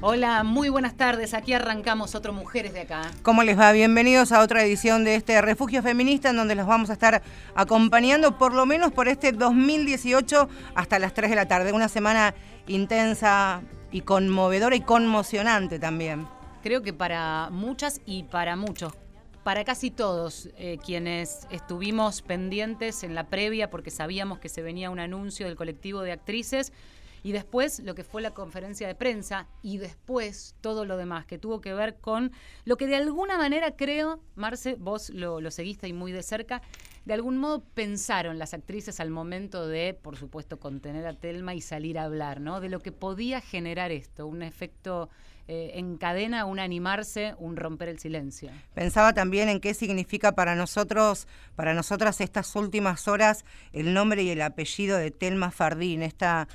Hola, 0.00 0.44
muy 0.44 0.68
buenas 0.68 0.96
tardes. 0.96 1.34
Aquí 1.34 1.52
arrancamos 1.52 2.14
otro 2.14 2.32
Mujeres 2.32 2.72
de 2.72 2.82
Acá. 2.82 3.10
¿Cómo 3.24 3.42
les 3.42 3.58
va? 3.58 3.72
Bienvenidos 3.72 4.30
a 4.30 4.42
otra 4.42 4.62
edición 4.62 5.02
de 5.02 5.16
este 5.16 5.40
Refugio 5.42 5.82
Feminista 5.82 6.30
en 6.30 6.36
donde 6.36 6.54
los 6.54 6.68
vamos 6.68 6.90
a 6.90 6.92
estar 6.92 7.20
acompañando 7.56 8.38
por 8.38 8.54
lo 8.54 8.64
menos 8.64 8.92
por 8.92 9.08
este 9.08 9.32
2018 9.32 10.48
hasta 10.76 11.00
las 11.00 11.14
3 11.14 11.30
de 11.30 11.36
la 11.36 11.48
tarde. 11.48 11.72
Una 11.72 11.88
semana 11.88 12.32
intensa 12.68 13.62
y 13.90 14.02
conmovedora 14.02 14.76
y 14.76 14.82
conmocionante 14.82 15.80
también. 15.80 16.28
Creo 16.62 16.82
que 16.82 16.92
para 16.92 17.48
muchas 17.50 18.00
y 18.06 18.22
para 18.22 18.54
muchos 18.54 18.92
para 19.48 19.64
casi 19.64 19.90
todos 19.90 20.50
eh, 20.58 20.76
quienes 20.84 21.46
estuvimos 21.50 22.20
pendientes 22.20 23.02
en 23.02 23.14
la 23.14 23.28
previa 23.28 23.70
porque 23.70 23.90
sabíamos 23.90 24.38
que 24.40 24.50
se 24.50 24.60
venía 24.60 24.90
un 24.90 25.00
anuncio 25.00 25.46
del 25.46 25.56
colectivo 25.56 26.02
de 26.02 26.12
actrices, 26.12 26.70
y 27.22 27.32
después 27.32 27.80
lo 27.80 27.94
que 27.94 28.04
fue 28.04 28.22
la 28.22 28.32
conferencia 28.32 28.86
de 28.86 28.94
prensa 28.94 29.46
y 29.62 29.78
después 29.78 30.54
todo 30.60 30.84
lo 30.84 30.96
demás 30.96 31.26
que 31.26 31.38
tuvo 31.38 31.60
que 31.60 31.74
ver 31.74 31.96
con 31.96 32.32
lo 32.64 32.76
que 32.76 32.86
de 32.86 32.96
alguna 32.96 33.38
manera 33.38 33.76
creo, 33.76 34.20
Marce, 34.34 34.74
vos 34.74 35.10
lo, 35.10 35.40
lo 35.40 35.50
seguiste 35.50 35.88
y 35.88 35.92
muy 35.92 36.12
de 36.12 36.22
cerca, 36.22 36.62
de 37.04 37.14
algún 37.14 37.38
modo 37.38 37.64
pensaron 37.74 38.38
las 38.38 38.52
actrices 38.52 39.00
al 39.00 39.10
momento 39.10 39.66
de, 39.66 39.94
por 39.94 40.16
supuesto, 40.16 40.60
contener 40.60 41.06
a 41.06 41.14
Telma 41.14 41.54
y 41.54 41.62
salir 41.62 41.98
a 41.98 42.04
hablar, 42.04 42.40
¿no? 42.40 42.60
De 42.60 42.68
lo 42.68 42.80
que 42.80 42.92
podía 42.92 43.40
generar 43.40 43.92
esto, 43.92 44.26
un 44.26 44.42
efecto 44.42 45.08
eh, 45.50 45.78
en 45.78 45.96
cadena, 45.96 46.44
un 46.44 46.58
animarse, 46.58 47.34
un 47.38 47.56
romper 47.56 47.88
el 47.88 47.98
silencio. 47.98 48.50
Pensaba 48.74 49.14
también 49.14 49.48
en 49.48 49.60
qué 49.60 49.72
significa 49.72 50.32
para 50.32 50.54
nosotros, 50.54 51.26
para 51.56 51.72
nosotras 51.72 52.20
estas 52.20 52.54
últimas 52.54 53.08
horas, 53.08 53.46
el 53.72 53.94
nombre 53.94 54.22
y 54.22 54.28
el 54.28 54.42
apellido 54.42 54.98
de 54.98 55.10
Telma 55.10 55.50
Fardín, 55.50 56.02
esta 56.02 56.48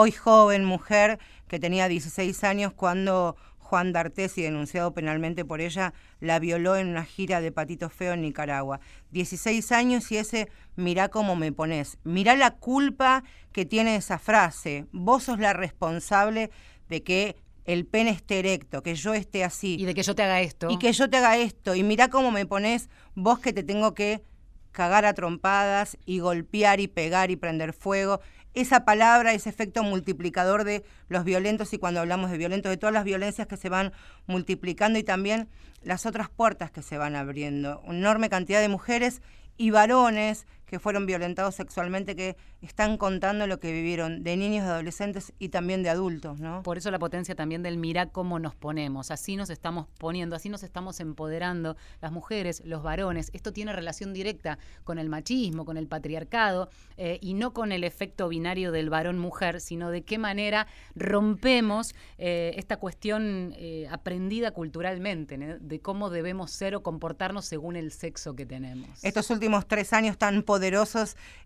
hoy 0.00 0.12
joven 0.12 0.64
mujer 0.64 1.18
que 1.48 1.58
tenía 1.58 1.88
16 1.88 2.44
años 2.44 2.72
cuando 2.72 3.34
Juan 3.58 3.92
D'Artes, 3.92 4.38
y 4.38 4.42
denunciado 4.42 4.94
penalmente 4.94 5.44
por 5.44 5.60
ella, 5.60 5.92
la 6.20 6.38
violó 6.38 6.76
en 6.76 6.86
una 6.86 7.04
gira 7.04 7.40
de 7.40 7.50
Patito 7.50 7.90
Feo 7.90 8.12
en 8.12 8.22
Nicaragua. 8.22 8.78
16 9.10 9.72
años 9.72 10.12
y 10.12 10.18
ese 10.18 10.48
mirá 10.76 11.08
cómo 11.08 11.34
me 11.34 11.50
pones. 11.50 11.98
Mirá 12.04 12.36
la 12.36 12.52
culpa 12.52 13.24
que 13.50 13.66
tiene 13.66 13.96
esa 13.96 14.20
frase. 14.20 14.86
Vos 14.92 15.24
sos 15.24 15.40
la 15.40 15.52
responsable 15.52 16.52
de 16.88 17.02
que 17.02 17.36
el 17.64 17.84
pene 17.84 18.10
esté 18.10 18.38
erecto, 18.38 18.84
que 18.84 18.94
yo 18.94 19.14
esté 19.14 19.42
así. 19.42 19.74
Y 19.80 19.84
de 19.84 19.94
que 19.94 20.04
yo 20.04 20.14
te 20.14 20.22
haga 20.22 20.40
esto. 20.40 20.70
Y 20.70 20.78
que 20.78 20.92
yo 20.92 21.10
te 21.10 21.16
haga 21.16 21.36
esto. 21.38 21.74
Y 21.74 21.82
mirá 21.82 22.08
cómo 22.08 22.30
me 22.30 22.46
pones 22.46 22.88
vos 23.16 23.40
que 23.40 23.52
te 23.52 23.64
tengo 23.64 23.94
que 23.94 24.22
cagar 24.70 25.04
a 25.06 25.14
trompadas 25.14 25.98
y 26.06 26.20
golpear 26.20 26.78
y 26.78 26.86
pegar 26.86 27.32
y 27.32 27.36
prender 27.36 27.72
fuego 27.72 28.20
esa 28.60 28.84
palabra, 28.84 29.32
ese 29.32 29.48
efecto 29.48 29.82
multiplicador 29.82 30.64
de 30.64 30.84
los 31.08 31.24
violentos 31.24 31.72
y 31.72 31.78
cuando 31.78 32.00
hablamos 32.00 32.30
de 32.30 32.38
violentos, 32.38 32.70
de 32.70 32.76
todas 32.76 32.92
las 32.92 33.04
violencias 33.04 33.46
que 33.46 33.56
se 33.56 33.68
van 33.68 33.92
multiplicando 34.26 34.98
y 34.98 35.04
también 35.04 35.48
las 35.82 36.06
otras 36.06 36.28
puertas 36.28 36.70
que 36.70 36.82
se 36.82 36.98
van 36.98 37.14
abriendo. 37.14 37.80
Una 37.84 37.98
enorme 37.98 38.28
cantidad 38.28 38.60
de 38.60 38.68
mujeres 38.68 39.22
y 39.56 39.70
varones 39.70 40.46
que 40.68 40.78
fueron 40.78 41.06
violentados 41.06 41.54
sexualmente, 41.54 42.14
que 42.14 42.36
están 42.60 42.98
contando 42.98 43.46
lo 43.46 43.58
que 43.58 43.72
vivieron 43.72 44.22
de 44.22 44.36
niños, 44.36 44.66
de 44.66 44.72
adolescentes 44.72 45.32
y 45.38 45.48
también 45.48 45.82
de 45.82 45.88
adultos, 45.88 46.40
¿no? 46.40 46.62
Por 46.62 46.76
eso 46.76 46.90
la 46.90 46.98
potencia 46.98 47.34
también 47.34 47.62
del 47.62 47.78
mira 47.78 48.06
cómo 48.06 48.38
nos 48.38 48.54
ponemos, 48.54 49.10
así 49.10 49.34
nos 49.36 49.48
estamos 49.48 49.86
poniendo, 49.98 50.36
así 50.36 50.50
nos 50.50 50.62
estamos 50.62 51.00
empoderando 51.00 51.76
las 52.02 52.12
mujeres, 52.12 52.62
los 52.66 52.82
varones. 52.82 53.30
Esto 53.32 53.52
tiene 53.52 53.72
relación 53.72 54.12
directa 54.12 54.58
con 54.84 54.98
el 54.98 55.08
machismo, 55.08 55.64
con 55.64 55.78
el 55.78 55.88
patriarcado 55.88 56.68
eh, 56.98 57.18
y 57.22 57.32
no 57.32 57.54
con 57.54 57.72
el 57.72 57.82
efecto 57.82 58.28
binario 58.28 58.70
del 58.70 58.90
varón-mujer, 58.90 59.62
sino 59.62 59.90
de 59.90 60.02
qué 60.02 60.18
manera 60.18 60.66
rompemos 60.94 61.94
eh, 62.18 62.52
esta 62.56 62.76
cuestión 62.76 63.54
eh, 63.56 63.88
aprendida 63.90 64.50
culturalmente, 64.50 65.38
de 65.38 65.80
cómo 65.80 66.10
debemos 66.10 66.50
ser 66.50 66.74
o 66.74 66.82
comportarnos 66.82 67.46
según 67.46 67.76
el 67.76 67.90
sexo 67.90 68.36
que 68.36 68.44
tenemos. 68.44 69.02
Estos 69.02 69.30
últimos 69.30 69.66
tres 69.66 69.94
años 69.94 70.18
tan 70.18 70.42
poderosos 70.42 70.57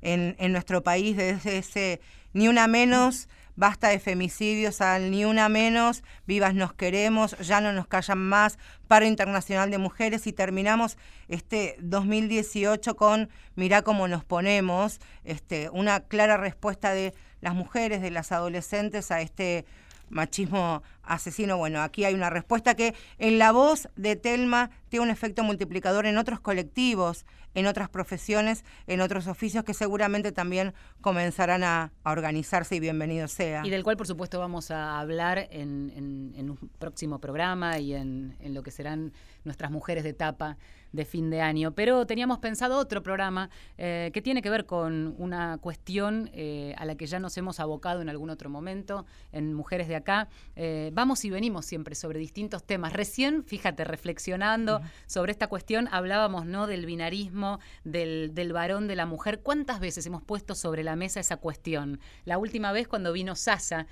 en, 0.00 0.52
nuestro 0.52 0.82
país, 0.82 1.16
desde 1.16 1.58
ese 1.58 2.00
ni 2.32 2.48
una 2.48 2.66
menos, 2.66 3.28
basta 3.56 3.88
de 3.88 3.98
femicidios, 3.98 4.80
al 4.80 5.10
ni 5.10 5.24
una 5.24 5.48
menos, 5.48 6.02
vivas 6.26 6.54
nos 6.54 6.72
queremos, 6.72 7.36
ya 7.38 7.60
no 7.60 7.72
nos 7.72 7.86
callan 7.86 8.18
más, 8.18 8.58
paro 8.88 9.06
internacional 9.06 9.70
de 9.70 9.78
mujeres 9.78 10.26
y 10.26 10.32
terminamos 10.32 10.96
este 11.28 11.76
2018 11.80 12.96
con 12.96 13.28
mirá 13.54 13.82
cómo 13.82 14.08
nos 14.08 14.24
ponemos, 14.24 15.00
este, 15.24 15.68
una 15.70 16.00
clara 16.00 16.36
respuesta 16.36 16.94
de 16.94 17.14
las 17.40 17.54
mujeres, 17.54 18.00
de 18.00 18.10
las 18.10 18.32
adolescentes 18.32 19.10
a 19.10 19.20
este 19.20 19.66
machismo 20.12 20.82
asesino. 21.02 21.56
Bueno, 21.56 21.82
aquí 21.82 22.04
hay 22.04 22.14
una 22.14 22.30
respuesta 22.30 22.74
que 22.74 22.94
en 23.18 23.38
la 23.38 23.52
voz 23.52 23.88
de 23.96 24.16
Telma 24.16 24.70
tiene 24.88 25.04
un 25.06 25.10
efecto 25.10 25.42
multiplicador 25.42 26.06
en 26.06 26.18
otros 26.18 26.40
colectivos, 26.40 27.24
en 27.54 27.66
otras 27.66 27.88
profesiones, 27.88 28.64
en 28.86 29.00
otros 29.00 29.26
oficios 29.26 29.64
que 29.64 29.74
seguramente 29.74 30.32
también 30.32 30.72
comenzarán 31.00 31.64
a, 31.64 31.92
organizarse 32.04 32.76
y 32.76 32.80
bienvenido 32.80 33.28
sea. 33.28 33.62
Y 33.64 33.70
del 33.70 33.84
cual, 33.84 33.96
por 33.96 34.06
supuesto, 34.06 34.38
vamos 34.38 34.70
a 34.70 34.98
hablar 35.00 35.48
en, 35.50 35.92
un 36.36 36.70
próximo 36.78 37.18
programa 37.18 37.78
y 37.78 37.94
en, 37.94 38.36
en 38.40 38.54
lo 38.54 38.62
que 38.62 38.70
serán 38.70 39.12
nuestras 39.44 39.70
mujeres 39.70 40.04
de 40.04 40.10
etapa 40.10 40.56
de 40.92 41.04
fin 41.04 41.30
de 41.30 41.40
año. 41.40 41.72
Pero 41.72 42.06
teníamos 42.06 42.38
pensado 42.38 42.78
otro 42.78 43.02
programa 43.02 43.50
eh, 43.78 44.10
que 44.12 44.22
tiene 44.22 44.42
que 44.42 44.50
ver 44.50 44.66
con 44.66 45.14
una 45.18 45.58
cuestión 45.58 46.30
eh, 46.32 46.74
a 46.78 46.84
la 46.84 46.94
que 46.96 47.06
ya 47.06 47.18
nos 47.18 47.36
hemos 47.36 47.60
abocado 47.60 48.02
en 48.02 48.08
algún 48.08 48.30
otro 48.30 48.50
momento 48.50 49.06
en 49.32 49.54
Mujeres 49.54 49.88
de 49.88 49.96
Acá. 49.96 50.28
Eh, 50.56 50.90
vamos 50.92 51.24
y 51.24 51.30
venimos 51.30 51.66
siempre 51.66 51.94
sobre 51.94 52.18
distintos 52.18 52.64
temas. 52.64 52.92
Recién, 52.92 53.44
fíjate, 53.44 53.84
reflexionando 53.84 54.80
sobre 55.06 55.32
esta 55.32 55.48
cuestión, 55.48 55.88
hablábamos 55.90 56.46
¿no? 56.46 56.66
del 56.66 56.86
binarismo, 56.86 57.58
del, 57.84 58.34
del, 58.34 58.52
varón, 58.52 58.86
de 58.86 58.96
la 58.96 59.06
mujer. 59.06 59.40
¿Cuántas 59.40 59.80
veces 59.80 60.06
hemos 60.06 60.22
puesto 60.22 60.54
sobre 60.54 60.82
la 60.82 60.96
mesa 60.96 61.20
esa 61.20 61.38
cuestión? 61.38 62.00
La 62.24 62.38
última 62.38 62.72
vez 62.72 62.88
cuando 62.88 63.12
vino 63.12 63.34
Sasa 63.34 63.86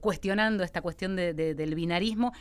cuestionando 0.00 0.64
esta 0.64 0.82
cuestión 0.82 1.16
del 1.16 1.74
binarismo. 1.74 2.32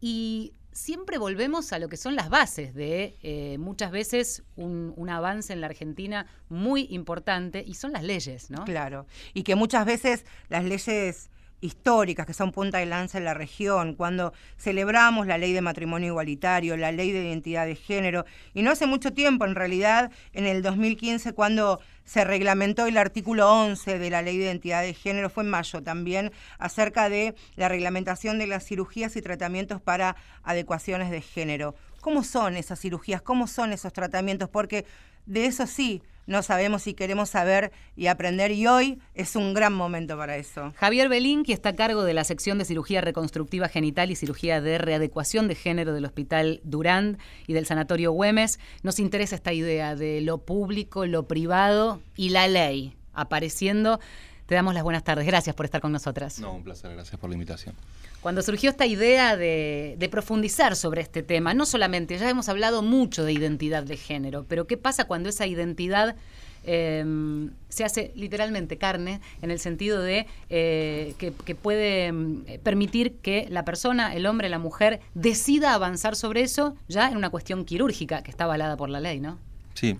Y 0.00 0.54
siempre 0.72 1.18
volvemos 1.18 1.72
a 1.72 1.78
lo 1.78 1.88
que 1.88 1.96
son 1.96 2.16
las 2.16 2.30
bases 2.30 2.74
de 2.74 3.16
eh, 3.22 3.58
muchas 3.58 3.90
veces 3.90 4.42
un, 4.56 4.92
un, 4.96 5.10
avance 5.10 5.52
en 5.52 5.60
la 5.60 5.66
Argentina 5.66 6.26
muy 6.48 6.86
importante 6.90 7.64
y 7.66 7.74
son 7.74 7.92
las 7.92 8.02
leyes, 8.02 8.50
¿no? 8.50 8.64
Claro, 8.64 9.06
y 9.34 9.42
que 9.42 9.54
muchas 9.54 9.84
veces 9.84 10.24
las 10.48 10.64
leyes 10.64 11.30
históricas 11.60 12.26
que 12.26 12.34
son 12.34 12.52
punta 12.52 12.78
de 12.78 12.86
lanza 12.86 13.18
en 13.18 13.24
la 13.24 13.34
región, 13.34 13.94
cuando 13.94 14.32
celebramos 14.56 15.26
la 15.26 15.38
ley 15.38 15.52
de 15.52 15.60
matrimonio 15.60 16.08
igualitario, 16.08 16.76
la 16.76 16.92
ley 16.92 17.12
de 17.12 17.22
identidad 17.22 17.66
de 17.66 17.76
género, 17.76 18.24
y 18.54 18.62
no 18.62 18.70
hace 18.70 18.86
mucho 18.86 19.12
tiempo, 19.12 19.44
en 19.44 19.54
realidad, 19.54 20.10
en 20.32 20.46
el 20.46 20.62
2015, 20.62 21.32
cuando 21.32 21.80
se 22.04 22.24
reglamentó 22.24 22.86
el 22.86 22.96
artículo 22.96 23.52
11 23.52 23.98
de 23.98 24.10
la 24.10 24.22
ley 24.22 24.38
de 24.38 24.44
identidad 24.44 24.82
de 24.82 24.94
género, 24.94 25.30
fue 25.30 25.44
en 25.44 25.50
mayo 25.50 25.82
también, 25.82 26.32
acerca 26.58 27.08
de 27.08 27.34
la 27.56 27.68
reglamentación 27.68 28.38
de 28.38 28.46
las 28.46 28.64
cirugías 28.64 29.14
y 29.16 29.22
tratamientos 29.22 29.80
para 29.80 30.16
adecuaciones 30.42 31.10
de 31.10 31.20
género. 31.20 31.74
¿Cómo 32.00 32.24
son 32.24 32.56
esas 32.56 32.80
cirugías? 32.80 33.22
¿Cómo 33.22 33.46
son 33.46 33.72
esos 33.72 33.92
tratamientos? 33.92 34.48
Porque 34.48 34.86
de 35.26 35.46
eso 35.46 35.66
sí, 35.66 36.02
no 36.30 36.44
sabemos 36.44 36.82
si 36.82 36.94
queremos 36.94 37.28
saber 37.28 37.72
y 37.96 38.06
aprender 38.06 38.52
y 38.52 38.64
hoy 38.68 39.00
es 39.14 39.34
un 39.34 39.52
gran 39.52 39.72
momento 39.72 40.16
para 40.16 40.36
eso. 40.36 40.72
Javier 40.76 41.08
Belín, 41.08 41.42
que 41.42 41.52
está 41.52 41.70
a 41.70 41.74
cargo 41.74 42.04
de 42.04 42.14
la 42.14 42.22
sección 42.22 42.56
de 42.56 42.64
cirugía 42.64 43.00
reconstructiva 43.00 43.68
genital 43.68 44.12
y 44.12 44.16
cirugía 44.16 44.60
de 44.60 44.78
readecuación 44.78 45.48
de 45.48 45.56
género 45.56 45.92
del 45.92 46.04
Hospital 46.04 46.60
Durand 46.62 47.18
y 47.48 47.52
del 47.52 47.66
Sanatorio 47.66 48.12
Güemes, 48.12 48.60
nos 48.84 49.00
interesa 49.00 49.34
esta 49.34 49.52
idea 49.52 49.96
de 49.96 50.20
lo 50.20 50.38
público, 50.38 51.04
lo 51.04 51.26
privado 51.26 52.00
y 52.14 52.28
la 52.28 52.46
ley 52.46 52.96
apareciendo. 53.12 53.98
Te 54.46 54.54
damos 54.54 54.72
las 54.74 54.84
buenas 54.84 55.02
tardes. 55.02 55.26
Gracias 55.26 55.56
por 55.56 55.66
estar 55.66 55.80
con 55.80 55.90
nosotras. 55.90 56.38
No, 56.38 56.54
un 56.54 56.62
placer. 56.62 56.92
Gracias 56.92 57.18
por 57.18 57.28
la 57.28 57.34
invitación. 57.34 57.74
Cuando 58.20 58.42
surgió 58.42 58.68
esta 58.68 58.84
idea 58.86 59.36
de, 59.36 60.08
profundizar 60.10 60.76
sobre 60.76 61.00
este 61.00 61.22
tema, 61.22 61.54
no 61.54 61.64
solamente, 61.64 62.18
ya 62.18 62.28
hemos 62.28 62.48
hablado 62.48 62.82
mucho 62.82 63.24
de 63.24 63.32
identidad 63.32 63.82
de 63.82 63.96
género, 63.96 64.44
pero 64.46 64.66
¿qué 64.66 64.76
pasa 64.76 65.04
cuando 65.04 65.30
esa 65.30 65.46
identidad 65.46 66.16
em, 66.64 67.50
se 67.70 67.84
hace 67.84 68.12
literalmente 68.14 68.76
carne, 68.76 69.20
en 69.40 69.50
el 69.50 69.58
sentido 69.58 70.02
de 70.02 70.26
eh, 70.50 71.14
que, 71.16 71.54
puede 71.54 72.06
em, 72.06 72.44
permitir 72.62 73.14
que 73.22 73.46
la 73.48 73.64
persona, 73.64 74.14
el 74.14 74.26
hombre, 74.26 74.50
la 74.50 74.58
mujer, 74.58 75.00
decida 75.14 75.72
avanzar 75.72 76.14
sobre 76.14 76.42
eso 76.42 76.76
ya 76.88 77.08
en 77.08 77.16
una 77.16 77.30
cuestión 77.30 77.64
quirúrgica 77.64 78.22
que 78.22 78.30
está 78.30 78.44
avalada 78.44 78.76
por 78.76 78.90
la 78.90 79.00
ley, 79.00 79.20
¿no? 79.20 79.38
Sí. 79.72 79.96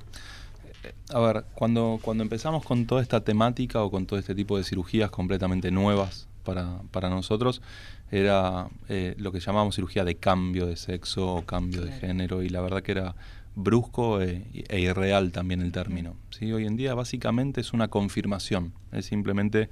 A 1.12 1.20
ver, 1.20 1.44
cuando, 1.54 1.98
cuando 2.02 2.22
empezamos 2.22 2.64
con 2.64 2.86
toda 2.86 3.00
esta 3.00 3.22
temática 3.22 3.82
o 3.82 3.90
con 3.90 4.04
todo 4.04 4.18
este 4.18 4.34
tipo 4.34 4.58
de 4.58 4.64
cirugías 4.64 5.10
completamente 5.10 5.70
nuevas 5.70 6.28
para, 6.44 6.80
para 6.90 7.08
nosotros, 7.08 7.60
era 8.10 8.68
eh, 8.88 9.14
lo 9.18 9.32
que 9.32 9.40
llamábamos 9.40 9.76
cirugía 9.76 10.04
de 10.04 10.16
cambio 10.16 10.66
de 10.66 10.76
sexo 10.76 11.36
o 11.36 11.46
cambio 11.46 11.82
de 11.82 11.92
género 11.92 12.42
y 12.42 12.48
la 12.48 12.60
verdad 12.60 12.82
que 12.82 12.92
era 12.92 13.14
brusco 13.54 14.20
e, 14.20 14.44
e, 14.68 14.80
irreal 14.80 15.32
también 15.32 15.60
el 15.60 15.72
término. 15.72 16.16
¿sí? 16.30 16.52
Hoy 16.52 16.66
en 16.66 16.76
día 16.76 16.94
básicamente 16.94 17.60
es 17.60 17.72
una 17.72 17.88
confirmación, 17.88 18.72
es 18.92 19.06
simplemente 19.06 19.68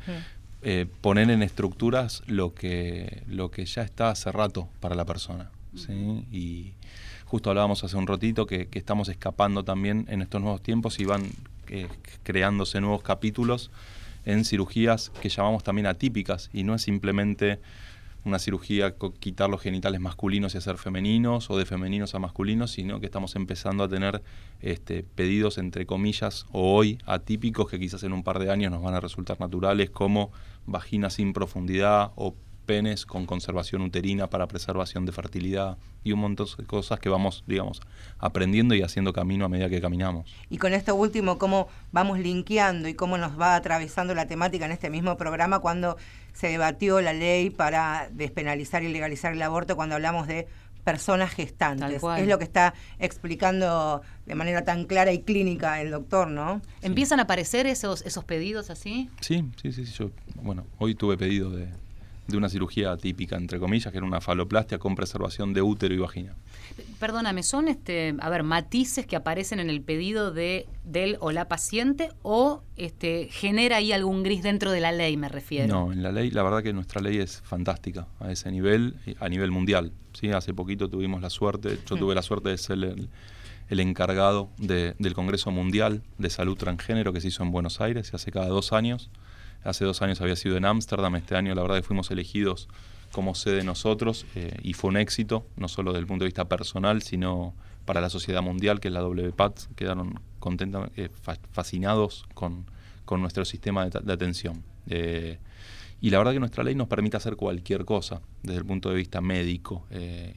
eh, 0.62 0.86
poner 1.00 1.30
en 1.30 1.42
estructuras 1.42 2.22
lo 2.26 2.54
que, 2.54 3.22
lo 3.26 3.50
que 3.50 3.64
ya 3.64 3.82
está 3.82 4.10
hace 4.10 4.30
rato 4.30 4.68
para 4.80 4.94
la 4.94 5.04
persona. 5.04 5.50
¿sí? 5.74 6.24
Y 6.30 6.74
justo 7.24 7.50
hablábamos 7.50 7.82
hace 7.82 7.96
un 7.96 8.06
ratito 8.06 8.46
que, 8.46 8.68
estamos 8.72 9.08
escapando 9.08 9.64
también 9.64 10.06
en 10.08 10.22
estos 10.22 10.40
nuevos 10.40 10.62
tiempos 10.62 11.00
y 11.00 11.04
van 11.04 11.24
eh, 11.68 11.88
creándose 12.22 12.80
nuevos 12.80 13.02
capítulos 13.02 13.70
en 14.24 14.44
cirugías 14.44 15.10
que 15.22 15.28
llamamos 15.28 15.64
también 15.64 15.86
atípicas 15.86 16.50
y 16.52 16.62
no 16.62 16.74
es 16.74 16.82
simplemente 16.82 17.60
una 18.24 18.38
cirugía 18.38 18.94
quitar 19.20 19.48
los 19.48 19.60
genitales 19.60 20.00
masculinos 20.00 20.54
y 20.54 20.58
hacer 20.58 20.76
femeninos 20.78 21.50
o 21.50 21.58
de 21.58 21.64
femeninos 21.64 22.14
a 22.14 22.18
masculinos, 22.18 22.72
sino 22.72 23.00
que 23.00 23.06
estamos 23.06 23.36
empezando 23.36 23.84
a 23.84 23.88
tener 23.88 24.22
este, 24.60 25.02
pedidos 25.02 25.58
entre 25.58 25.86
comillas 25.86 26.46
o 26.52 26.74
hoy 26.74 26.98
atípicos 27.06 27.70
que 27.70 27.78
quizás 27.78 28.02
en 28.02 28.12
un 28.12 28.22
par 28.22 28.38
de 28.38 28.50
años 28.50 28.70
nos 28.72 28.82
van 28.82 28.94
a 28.94 29.00
resultar 29.00 29.40
naturales 29.40 29.90
como 29.90 30.30
vagina 30.66 31.10
sin 31.10 31.32
profundidad 31.32 32.12
o 32.16 32.34
penes 32.68 33.06
con 33.06 33.24
conservación 33.24 33.80
uterina 33.80 34.28
para 34.28 34.46
preservación 34.46 35.06
de 35.06 35.12
fertilidad 35.12 35.78
y 36.04 36.12
un 36.12 36.20
montón 36.20 36.46
de 36.58 36.66
cosas 36.66 37.00
que 37.00 37.08
vamos, 37.08 37.42
digamos, 37.46 37.80
aprendiendo 38.18 38.74
y 38.74 38.82
haciendo 38.82 39.14
camino 39.14 39.46
a 39.46 39.48
medida 39.48 39.70
que 39.70 39.80
caminamos. 39.80 40.30
Y 40.50 40.58
con 40.58 40.74
esto 40.74 40.94
último, 40.94 41.38
cómo 41.38 41.68
vamos 41.92 42.18
linkeando 42.18 42.86
y 42.86 42.92
cómo 42.92 43.16
nos 43.16 43.40
va 43.40 43.56
atravesando 43.56 44.14
la 44.14 44.26
temática 44.26 44.66
en 44.66 44.72
este 44.72 44.90
mismo 44.90 45.16
programa 45.16 45.60
cuando 45.60 45.96
se 46.34 46.48
debatió 46.48 47.00
la 47.00 47.14
ley 47.14 47.48
para 47.48 48.10
despenalizar 48.12 48.82
y 48.82 48.92
legalizar 48.92 49.32
el 49.32 49.40
aborto, 49.40 49.74
cuando 49.74 49.94
hablamos 49.94 50.26
de 50.26 50.46
personas 50.84 51.32
gestantes. 51.32 52.02
Es 52.18 52.28
lo 52.28 52.36
que 52.36 52.44
está 52.44 52.74
explicando 52.98 54.02
de 54.26 54.34
manera 54.34 54.64
tan 54.64 54.84
clara 54.84 55.10
y 55.10 55.22
clínica 55.22 55.80
el 55.80 55.90
doctor, 55.90 56.28
¿no? 56.28 56.60
¿Empiezan 56.82 57.18
a 57.18 57.22
aparecer 57.22 57.66
esos, 57.66 58.02
esos 58.02 58.24
pedidos 58.24 58.68
así? 58.68 59.08
Sí, 59.22 59.42
sí, 59.62 59.72
sí. 59.72 59.84
Yo, 59.86 60.10
bueno, 60.42 60.66
hoy 60.78 60.94
tuve 60.94 61.16
pedido 61.16 61.50
de, 61.50 61.68
de 62.28 62.36
una 62.36 62.48
cirugía 62.48 62.96
típica, 62.96 63.36
entre 63.36 63.58
comillas, 63.58 63.90
que 63.90 63.98
era 63.98 64.06
una 64.06 64.20
faloplastia 64.20 64.78
con 64.78 64.94
preservación 64.94 65.54
de 65.54 65.62
útero 65.62 65.94
y 65.94 65.98
vagina. 65.98 66.36
Perdóname, 67.00 67.42
¿son 67.42 67.68
este, 67.68 68.14
a 68.20 68.28
ver, 68.28 68.42
matices 68.42 69.06
que 69.06 69.16
aparecen 69.16 69.60
en 69.60 69.70
el 69.70 69.80
pedido 69.80 70.30
de 70.30 70.66
del 70.84 71.16
o 71.20 71.32
la 71.32 71.48
paciente 71.48 72.10
o 72.22 72.62
este 72.76 73.28
genera 73.30 73.76
ahí 73.76 73.92
algún 73.92 74.22
gris 74.22 74.42
dentro 74.42 74.70
de 74.70 74.80
la 74.80 74.92
ley, 74.92 75.16
me 75.16 75.28
refiero? 75.28 75.68
No, 75.68 75.92
en 75.92 76.02
la 76.02 76.12
ley, 76.12 76.30
la 76.30 76.42
verdad 76.42 76.62
que 76.62 76.72
nuestra 76.72 77.00
ley 77.00 77.16
es 77.16 77.40
fantástica 77.40 78.06
a 78.20 78.30
ese 78.30 78.50
nivel, 78.50 78.96
a 79.20 79.28
nivel 79.28 79.50
mundial. 79.50 79.92
¿sí? 80.12 80.30
Hace 80.30 80.52
poquito 80.52 80.88
tuvimos 80.88 81.22
la 81.22 81.30
suerte, 81.30 81.78
yo 81.88 81.96
mm. 81.96 81.98
tuve 81.98 82.14
la 82.14 82.22
suerte 82.22 82.50
de 82.50 82.58
ser 82.58 82.78
el, 82.78 83.80
encargado 83.80 84.50
del 84.58 85.14
Congreso 85.14 85.50
Mundial 85.50 86.02
de 86.18 86.30
Salud 86.30 86.56
Transgénero 86.56 87.12
que 87.12 87.20
se 87.20 87.28
hizo 87.28 87.42
en 87.42 87.52
Buenos 87.52 87.80
Aires, 87.80 88.08
se 88.08 88.16
hace 88.16 88.30
cada 88.30 88.48
dos 88.48 88.72
años. 88.72 89.10
Hace 89.64 89.84
dos 89.84 90.02
años 90.02 90.20
había 90.20 90.36
sido 90.36 90.56
en 90.56 90.64
Ámsterdam, 90.64 91.16
este 91.16 91.36
año 91.36 91.54
la 91.54 91.62
verdad 91.62 91.76
que 91.76 91.82
fuimos 91.82 92.10
elegidos 92.10 92.68
como 93.12 93.34
sede 93.34 93.64
nosotros 93.64 94.26
eh, 94.34 94.56
y 94.62 94.74
fue 94.74 94.90
un 94.90 94.96
éxito, 94.96 95.46
no 95.56 95.68
solo 95.68 95.92
desde 95.92 96.00
el 96.00 96.06
punto 96.06 96.24
de 96.24 96.28
vista 96.28 96.48
personal, 96.48 97.02
sino 97.02 97.54
para 97.84 98.00
la 98.00 98.10
sociedad 98.10 98.42
mundial, 98.42 98.80
que 98.80 98.88
es 98.88 98.94
la 98.94 99.02
WPAT, 99.06 99.74
quedaron 99.74 100.20
contentos, 100.38 100.90
eh, 100.96 101.08
fascinados 101.52 102.26
con, 102.34 102.66
nuestro 103.10 103.46
sistema 103.46 103.88
de, 103.88 104.12
atención. 104.12 104.62
Eh, 104.88 105.38
y 106.00 106.10
la 106.10 106.18
verdad 106.18 106.32
que 106.32 106.40
nuestra 106.40 106.62
ley 106.62 106.74
nos 106.74 106.88
permite 106.88 107.16
hacer 107.16 107.36
cualquier 107.36 107.86
cosa 107.86 108.20
desde 108.42 108.58
el 108.58 108.66
punto 108.66 108.90
de 108.90 108.96
vista 108.96 109.20
médico 109.20 109.84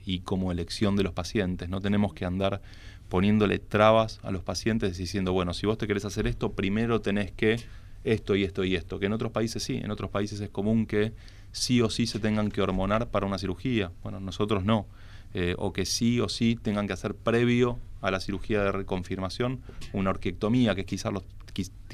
y 0.05 0.21
como 0.21 0.51
elección 0.51 0.95
de 0.95 1.03
los 1.03 1.13
pacientes. 1.13 1.69
No 1.69 1.81
tenemos 1.81 2.13
que 2.13 2.25
andar 2.25 2.61
poniéndole 3.09 3.59
trabas 3.59 4.19
a 4.23 4.31
los 4.31 4.41
pacientes 4.41 4.97
diciendo, 4.97 5.33
bueno, 5.33 5.53
si 5.53 5.67
vos 5.67 5.77
te 5.77 5.85
querés 5.85 6.05
hacer 6.05 6.25
esto, 6.25 6.53
primero 6.53 7.01
tenés 7.01 7.31
que 7.31 7.59
esto 8.03 8.35
y 8.35 8.43
esto 8.43 8.63
y 8.63 8.75
esto, 8.75 8.99
que 8.99 9.05
en 9.05 9.13
otros 9.13 9.31
países 9.31 9.63
sí, 9.63 9.77
en 9.77 9.91
otros 9.91 10.09
países 10.09 10.39
es 10.41 10.49
común 10.49 10.85
que 10.85 11.13
sí 11.51 11.81
o 11.81 11.89
sí 11.89 12.07
se 12.07 12.19
tengan 12.19 12.49
que 12.49 12.61
hormonar 12.61 13.09
para 13.09 13.25
una 13.25 13.37
cirugía, 13.37 13.91
bueno, 14.03 14.19
nosotros 14.19 14.63
no, 14.63 14.87
eh, 15.33 15.55
o 15.57 15.73
que 15.73 15.85
sí 15.85 16.19
o 16.19 16.29
sí 16.29 16.57
tengan 16.61 16.87
que 16.87 16.93
hacer 16.93 17.15
previo 17.15 17.79
a 18.01 18.11
la 18.11 18.19
cirugía 18.19 18.63
de 18.63 18.71
reconfirmación 18.71 19.61
una 19.93 20.09
orquiectomía, 20.09 20.75
que 20.75 20.81
es 20.81 20.87
quizás 20.87 21.13
los, 21.13 21.23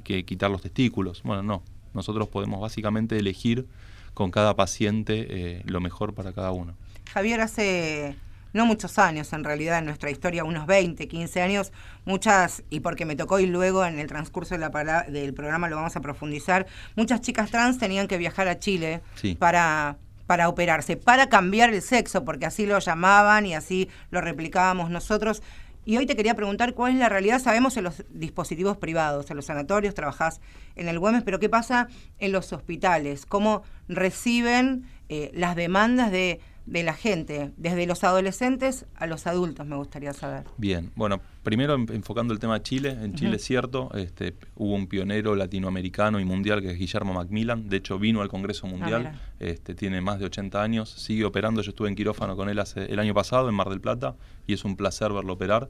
que 0.04 0.26
quitar 0.26 0.50
los 0.50 0.62
testículos, 0.62 1.24
bueno, 1.24 1.44
no, 1.44 1.64
nosotros 1.94 2.28
podemos 2.30 2.62
básicamente 2.62 3.18
elegir 3.18 3.68
con 4.14 4.32
cada 4.32 4.56
paciente 4.56 5.28
eh, 5.30 5.62
lo 5.66 5.80
mejor 5.80 6.14
para 6.14 6.34
cada 6.34 6.52
uno. 6.52 6.76
Javier, 7.12 7.42
hace 7.42 8.16
no 8.54 8.66
muchos 8.66 9.00
años 9.00 9.34
en 9.34 9.44
realidad 9.44 9.80
en 9.80 9.86
nuestra 9.86 10.10
historia, 10.10 10.44
unos 10.44 10.66
20, 10.66 11.08
15 11.08 11.42
años, 11.42 11.72
muchas, 12.06 12.64
y 12.70 12.80
porque 12.80 13.06
me 13.06 13.16
tocó 13.16 13.40
y 13.40 13.46
luego 13.46 13.86
en 13.86 14.00
el 14.00 14.08
transcurso 14.08 14.56
de 14.56 14.60
la 14.60 15.04
del 15.08 15.34
programa 15.34 15.70
lo 15.70 15.76
vamos 15.76 15.96
a 15.96 16.02
profundizar, 16.02 16.68
muchas 16.96 17.22
chicas 17.22 17.52
trans 17.52 17.78
tenían 17.78 18.08
que 18.08 18.18
viajar 18.18 18.48
a 18.48 18.60
Chile 18.60 19.02
para 19.40 19.98
para 20.28 20.50
operarse, 20.50 20.98
para 20.98 21.30
cambiar 21.30 21.74
el 21.74 21.82
sexo, 21.82 22.26
porque 22.26 22.46
así 22.46 22.66
lo 22.66 22.78
llamaban 22.80 23.46
y 23.46 23.56
así 23.56 23.90
lo 24.12 24.20
replicábamos 24.22 24.90
nosotros. 24.90 25.42
Y 25.86 25.96
hoy 25.96 26.06
te 26.06 26.18
quería 26.18 26.36
preguntar 26.36 26.74
cuál 26.74 26.92
es 26.92 27.00
la 27.00 27.08
realidad. 27.08 27.40
Sabemos 27.40 27.78
en 27.78 27.86
los 27.86 28.04
dispositivos 28.10 28.76
privados, 28.76 29.32
en 29.32 29.38
los 29.38 29.46
sanatorios, 29.46 29.96
trabajás 29.96 30.42
en 30.76 30.90
el 30.90 31.00
Güemes, 31.00 31.24
pero 31.24 31.40
¿qué 31.40 31.48
pasa 31.48 31.88
en 32.20 32.34
los 32.34 32.52
hospitales? 32.52 33.26
¿Cómo 33.26 33.64
reciben 33.88 34.86
eh, 35.08 35.32
las 35.34 35.56
demandas 35.56 36.12
de 36.12 36.42
de 36.68 36.84
la 36.84 36.94
gente, 36.94 37.52
desde 37.56 37.88
los 37.88 38.04
adolescentes 38.04 38.86
a 38.96 39.08
los 39.08 39.26
adultos, 39.26 39.66
me 39.66 39.78
gustaría 39.78 40.14
saber. 40.14 40.44
Bien, 40.58 40.92
bueno, 40.96 41.22
primero 41.42 41.76
enfocando 41.76 42.34
el 42.34 42.40
tema 42.40 42.56
de 42.56 42.64
Chile, 42.64 42.90
en 42.90 43.16
Chile 43.16 43.38
es 43.38 43.44
cierto, 43.46 43.90
este, 43.96 44.36
hubo 44.56 44.76
un 44.76 44.88
pionero 44.88 45.34
latinoamericano 45.36 46.20
y 46.20 46.26
mundial 46.26 46.62
que 46.62 46.72
es 46.72 46.78
Guillermo 46.78 47.14
Macmillan, 47.14 47.70
de 47.70 47.78
hecho 47.78 47.98
vino 47.98 48.22
al 48.22 48.28
Congreso 48.28 48.68
ah, 48.68 48.70
Mundial, 48.70 49.20
este, 49.40 49.76
tiene 49.76 50.02
más 50.02 50.20
de 50.20 50.26
80 50.26 50.62
años, 50.62 50.90
sigue 50.90 51.24
operando, 51.24 51.62
yo 51.62 51.70
estuve 51.70 51.88
en 51.88 51.96
quirófano 51.96 52.36
con 52.36 52.50
él 52.50 52.60
hace, 52.60 52.84
el 52.92 53.00
año 53.00 53.14
pasado 53.14 53.48
en 53.48 53.56
Mar 53.56 53.70
del 53.70 53.80
Plata 53.80 54.18
y 54.46 54.54
es 54.54 54.66
un 54.66 54.76
placer 54.76 55.14
verlo 55.14 55.34
operar. 55.34 55.70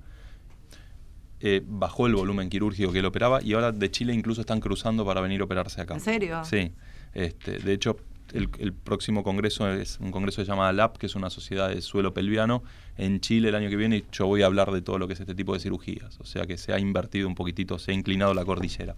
Eh, 1.40 1.62
bajó 1.64 2.08
el 2.08 2.16
volumen 2.16 2.50
quirúrgico 2.50 2.92
que 2.92 2.98
él 2.98 3.06
operaba 3.06 3.44
y 3.44 3.54
ahora 3.54 3.72
de 3.72 3.92
Chile 3.92 4.12
incluso 4.12 4.42
están 4.42 4.60
cruzando 4.60 5.06
para 5.06 5.22
venir 5.22 5.42
a 5.42 5.44
operarse 5.44 5.80
acá. 5.80 5.94
¿En 5.94 6.00
serio? 6.00 6.44
Sí. 6.44 6.74
Este, 7.14 7.60
de 7.60 7.74
hecho, 7.74 7.98
el, 8.34 8.74
próximo 8.74 9.24
congreso 9.24 9.72
es 9.72 10.00
un 10.00 10.12
congreso 10.12 10.42
que 10.42 10.46
se 10.46 10.52
llama 10.52 10.72
LAP, 10.72 10.98
que 10.98 11.06
es 11.06 11.16
una 11.16 11.30
sociedad 11.30 11.70
de 11.70 11.82
suelo 11.82 12.14
pelviano, 12.14 12.64
en 12.98 13.20
Chile 13.20 13.50
el 13.50 13.56
año 13.56 13.70
que 13.70 13.76
viene 13.76 13.98
y 13.98 14.06
yo 14.12 14.28
voy 14.28 14.42
a 14.42 14.48
hablar 14.48 14.72
de 14.72 14.82
todo 14.82 14.98
lo 14.98 15.08
que 15.08 15.14
es 15.14 15.20
este 15.20 15.36
tipo 15.36 15.54
de 15.54 15.60
cirugías. 15.60 16.20
O 16.20 16.26
sea 16.26 16.46
que 16.46 16.58
se 16.58 16.74
ha 16.74 16.80
invertido 16.80 17.28
un 17.28 17.36
poquitito, 17.36 17.80
se 17.80 17.92
ha 17.92 17.94
inclinado 17.94 18.34
la 18.34 18.46
cordillera. 18.46 18.96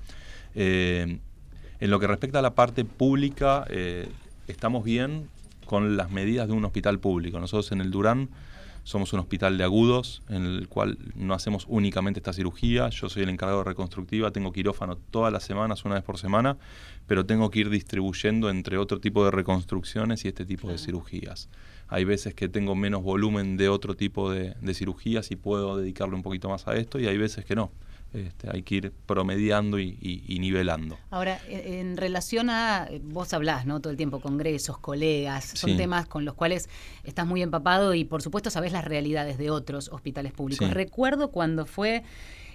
Eh, 0.55 1.19
en 1.79 1.89
lo 1.89 1.99
que 1.99 2.07
respecta 2.07 2.39
a 2.39 2.41
la 2.41 2.55
parte 2.55 2.85
pública, 2.85 3.65
eh, 3.69 4.07
estamos 4.47 4.83
bien 4.83 5.29
con 5.65 5.97
las 5.97 6.11
medidas 6.11 6.47
de 6.47 6.53
un 6.53 6.65
hospital 6.65 6.99
público. 6.99 7.39
Nosotros 7.39 7.71
en 7.71 7.81
el 7.81 7.91
Durán 7.91 8.29
somos 8.83 9.13
un 9.13 9.19
hospital 9.19 9.57
de 9.57 9.63
agudos 9.63 10.21
en 10.29 10.45
el 10.45 10.67
cual 10.67 10.97
no 11.15 11.33
hacemos 11.33 11.65
únicamente 11.67 12.19
esta 12.19 12.33
cirugía. 12.33 12.89
Yo 12.89 13.09
soy 13.09 13.23
el 13.23 13.29
encargado 13.29 13.59
de 13.59 13.65
reconstructiva, 13.65 14.31
tengo 14.31 14.51
quirófano 14.51 14.97
todas 14.97 15.31
las 15.31 15.43
semanas, 15.43 15.85
una 15.85 15.95
vez 15.95 16.03
por 16.03 16.17
semana, 16.17 16.57
pero 17.07 17.25
tengo 17.25 17.49
que 17.49 17.59
ir 17.59 17.69
distribuyendo 17.69 18.49
entre 18.49 18.77
otro 18.77 18.99
tipo 18.99 19.23
de 19.25 19.31
reconstrucciones 19.31 20.25
y 20.25 20.27
este 20.27 20.45
tipo 20.45 20.69
de 20.69 20.77
cirugías. 20.77 21.49
Hay 21.87 22.03
veces 22.03 22.33
que 22.33 22.47
tengo 22.47 22.75
menos 22.75 23.01
volumen 23.03 23.57
de 23.57 23.69
otro 23.69 23.95
tipo 23.95 24.31
de, 24.31 24.55
de 24.61 24.73
cirugías 24.73 25.31
y 25.31 25.35
puedo 25.35 25.77
dedicarle 25.77 26.15
un 26.15 26.23
poquito 26.23 26.49
más 26.49 26.67
a 26.67 26.75
esto 26.75 26.99
y 26.99 27.07
hay 27.07 27.17
veces 27.17 27.45
que 27.45 27.55
no. 27.55 27.71
Este, 28.13 28.49
hay 28.51 28.63
que 28.63 28.75
ir 28.75 28.93
promediando 29.05 29.79
y, 29.79 30.37
nivelando. 30.39 30.97
Ahora, 31.11 31.39
e, 31.47 31.79
en 31.79 31.95
relación 31.95 32.49
a, 32.49 32.87
vos 33.03 33.33
hablás, 33.33 33.67
¿no? 33.67 33.79
Todo 33.81 33.91
el 33.91 33.97
tiempo, 33.97 34.19
congresos, 34.19 34.79
colegas, 34.79 35.45
son 35.45 35.77
temas 35.77 36.07
con 36.07 36.25
los 36.25 36.33
cuales 36.33 36.69
estás 37.03 37.27
muy 37.27 37.43
empapado 37.43 37.93
y 37.93 38.05
por 38.05 38.21
supuesto 38.23 38.49
sabés 38.49 38.71
las 38.71 38.83
realidades 38.83 39.37
de 39.37 39.51
otros 39.51 39.89
hospitales 39.89 40.31
públicos. 40.31 40.71
Recuerdo 40.71 41.29
cuando 41.29 41.67
fue, 41.67 42.03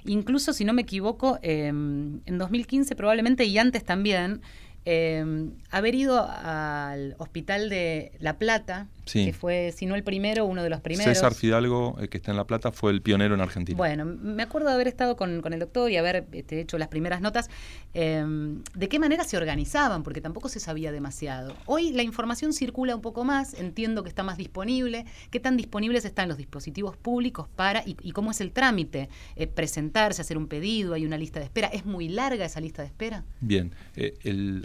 incluso 0.04 0.52
si 0.52 0.64
no 0.64 0.72
me 0.72 0.82
equivoco, 0.82 1.38
em, 1.42 2.20
en 2.26 2.38
2015 2.38 2.96
probablemente 2.96 3.44
y 3.44 3.56
antes 3.58 3.84
también, 3.84 4.42
eh, 4.86 5.50
haber 5.70 5.94
ido 5.94 6.26
al 6.28 7.16
hospital 7.18 7.68
de 7.68 8.12
La 8.18 8.38
Plata, 8.38 8.88
que 9.04 9.32
fue, 9.32 9.72
si 9.76 9.86
no 9.86 9.94
el 9.94 10.02
primero, 10.02 10.46
uno 10.46 10.62
de 10.62 10.70
los 10.70 10.80
primeros. 10.80 11.12
César 11.14 11.34
Fidalgo, 11.34 11.96
el 12.00 12.08
que 12.08 12.16
está 12.16 12.30
en 12.30 12.36
La 12.36 12.46
Plata, 12.46 12.72
fue 12.72 12.90
el 12.90 13.02
pionero 13.02 13.34
en 13.34 13.40
Argentina. 13.40 13.76
Bueno, 13.76 14.04
me 14.04 14.42
acuerdo 14.42 14.68
de 14.68 14.74
haber 14.74 14.88
estado 14.88 15.16
con, 15.16 15.42
el 15.44 15.58
doctor 15.58 15.90
y 15.90 15.96
haber 15.96 16.26
este, 16.32 16.60
hecho 16.60 16.78
las 16.78 16.88
primeras 16.88 17.20
notas. 17.20 17.50
Em, 17.92 18.62
¿De 18.74 18.88
qué 18.88 18.98
manera 18.98 19.24
se 19.24 19.36
organizaban? 19.36 20.02
Porque 20.02 20.20
tampoco 20.20 20.48
se 20.48 20.60
sabía 20.60 20.90
demasiado. 20.92 21.54
Hoy 21.66 21.92
la 21.92 22.02
información 22.02 22.52
circula 22.52 22.96
un 22.96 23.02
poco 23.02 23.24
más, 23.24 23.54
entiendo 23.54 24.02
que 24.02 24.08
está 24.08 24.22
más 24.22 24.38
disponible. 24.38 25.04
¿Qué 25.30 25.40
tan 25.40 25.56
disponibles 25.56 26.04
están 26.04 26.28
los 26.28 26.38
dispositivos 26.38 26.96
públicos 26.96 27.48
para 27.54 27.82
y, 27.86 28.12
cómo 28.12 28.30
es 28.30 28.40
el 28.40 28.52
trámite? 28.52 29.08
Eh, 29.36 29.46
presentarse, 29.46 30.22
hacer 30.22 30.38
un 30.38 30.46
pedido, 30.46 30.94
hay 30.94 31.04
una 31.04 31.18
lista 31.18 31.40
de 31.40 31.46
espera. 31.46 31.68
¿Es 31.68 31.84
muy 31.84 32.08
larga 32.08 32.44
esa 32.44 32.60
lista 32.60 32.82
de 32.82 32.88
espera? 32.88 33.24
Bien, 33.40 33.72
eh, 33.96 34.14
el, 34.24 34.62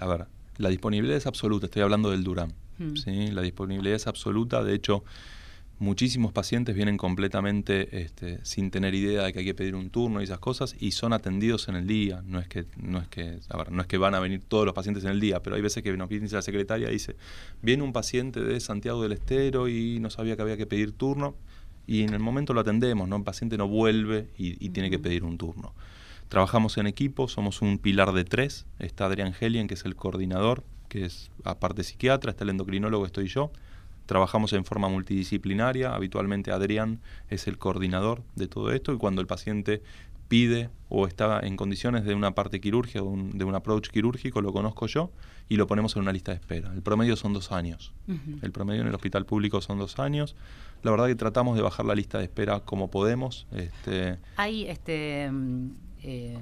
la 0.59 0.69
disponibilidad 0.69 1.17
es 1.17 1.25
absoluta, 1.25 1.65
estoy 1.65 1.81
hablando 1.81 2.11
del 2.11 2.23
Durán. 2.23 2.53
Hmm. 2.77 2.95
¿sí? 2.95 3.31
La 3.31 3.41
disponibilidad 3.41 3.95
es 3.95 4.05
absoluta, 4.05 4.63
de 4.63 4.75
hecho, 4.75 5.03
muchísimos 5.79 6.33
pacientes 6.33 6.75
vienen 6.75 6.97
completamente 6.97 8.01
este, 8.03 8.43
sin 8.45 8.69
tener 8.69 8.93
idea 8.93 9.23
de 9.23 9.33
que 9.33 9.39
hay 9.39 9.45
que 9.45 9.53
pedir 9.53 9.75
un 9.75 9.89
turno 9.89 10.19
y 10.19 10.25
esas 10.25 10.39
cosas 10.39 10.75
y 10.79 10.91
son 10.91 11.13
atendidos 11.13 11.69
en 11.69 11.75
el 11.75 11.87
día. 11.87 12.21
No 12.25 12.39
es 12.39 12.47
que, 12.47 12.65
no 12.77 12.99
es 12.99 13.07
que, 13.07 13.39
a 13.49 13.57
ver, 13.57 13.71
no 13.71 13.81
es 13.81 13.87
que 13.87 13.97
van 13.97 14.13
a 14.13 14.19
venir 14.19 14.41
todos 14.47 14.65
los 14.65 14.75
pacientes 14.75 15.03
en 15.05 15.11
el 15.11 15.19
día, 15.19 15.41
pero 15.41 15.55
hay 15.55 15.61
veces 15.61 15.81
que 15.81 15.95
nos 15.95 16.09
viene 16.09 16.27
la 16.27 16.41
secretaria 16.41 16.89
y 16.89 16.93
dice, 16.93 17.15
viene 17.61 17.81
un 17.81 17.93
paciente 17.93 18.41
de 18.41 18.59
Santiago 18.59 19.01
del 19.01 19.13
Estero 19.13 19.67
y 19.67 19.99
no 19.99 20.09
sabía 20.09 20.35
que 20.35 20.41
había 20.41 20.57
que 20.57 20.67
pedir 20.67 20.91
turno 20.91 21.35
y 21.89 22.03
en 22.03 22.13
el 22.13 22.19
momento 22.19 22.53
lo 22.53 22.59
atendemos, 22.59 23.09
¿no? 23.09 23.15
El 23.15 23.23
paciente 23.23 23.57
no 23.57 23.67
vuelve 23.67 24.27
y, 24.37 24.69
tiene 24.69 24.91
que 24.91 24.99
pedir 24.99 25.23
un 25.23 25.39
turno. 25.39 25.73
Trabajamos 26.29 26.77
en 26.77 26.87
equipo, 26.87 27.27
somos 27.27 27.61
un 27.61 27.77
pilar 27.77 28.13
de 28.13 28.23
tres. 28.23 28.65
Está 28.79 29.05
Adrián 29.05 29.33
Helien, 29.39 29.67
que 29.67 29.73
es 29.73 29.85
el 29.85 29.95
coordinador, 29.95 30.63
que 30.87 31.05
es 31.05 31.29
aparte 31.43 31.83
psiquiatra, 31.83 32.31
está 32.31 32.43
el 32.43 32.51
endocrinólogo, 32.51 33.05
estoy 33.05 33.27
yo 33.27 33.51
Trabajamos 34.09 34.53
en 34.53 34.65
forma 34.65 34.89
multidisciplinaria, 34.89 35.93
habitualmente 35.93 36.51
Adrián 36.51 36.99
es 37.29 37.47
el 37.47 37.59
coordinador 37.59 38.23
de 38.35 38.47
todo 38.47 38.71
esto 38.71 38.91
y 38.91 38.97
cuando 38.97 39.21
el 39.21 39.27
paciente 39.27 39.83
pide 40.27 40.71
o 40.89 41.05
está 41.05 41.39
en 41.41 41.55
condiciones 41.55 42.05
de 42.05 42.15
una 42.15 42.33
parte 42.33 42.59
quirúrgica, 42.59 43.01
de 43.01 43.45
un, 43.45 43.53
approach 43.53 43.89
quirúrgico, 43.89 44.41
lo 44.41 44.51
conozco 44.51 44.87
yo 44.87 45.11
y 45.47 45.57
lo 45.57 45.67
ponemos 45.67 45.95
en 45.95 46.01
una 46.01 46.11
lista 46.11 46.31
de 46.31 46.37
espera. 46.37 46.73
El 46.73 46.81
promedio 46.81 47.15
son 47.17 47.33
dos 47.33 47.51
años. 47.51 47.93
El 48.41 48.51
promedio 48.51 48.81
en 48.81 48.87
el 48.87 48.95
hospital 48.95 49.27
público 49.27 49.61
son 49.61 49.77
dos 49.77 49.99
años. 49.99 50.35
La 50.81 50.89
verdad 50.89 51.05
que 51.05 51.13
tratamos 51.13 51.55
de 51.55 51.61
bajar 51.61 51.85
la 51.85 51.93
lista 51.93 52.17
de 52.17 52.23
espera 52.23 52.61
como 52.61 52.89
podemos. 52.89 53.45
Este, 53.51 54.17
Hay 54.37 54.65
este, 54.65 55.29
eh, 56.03 56.37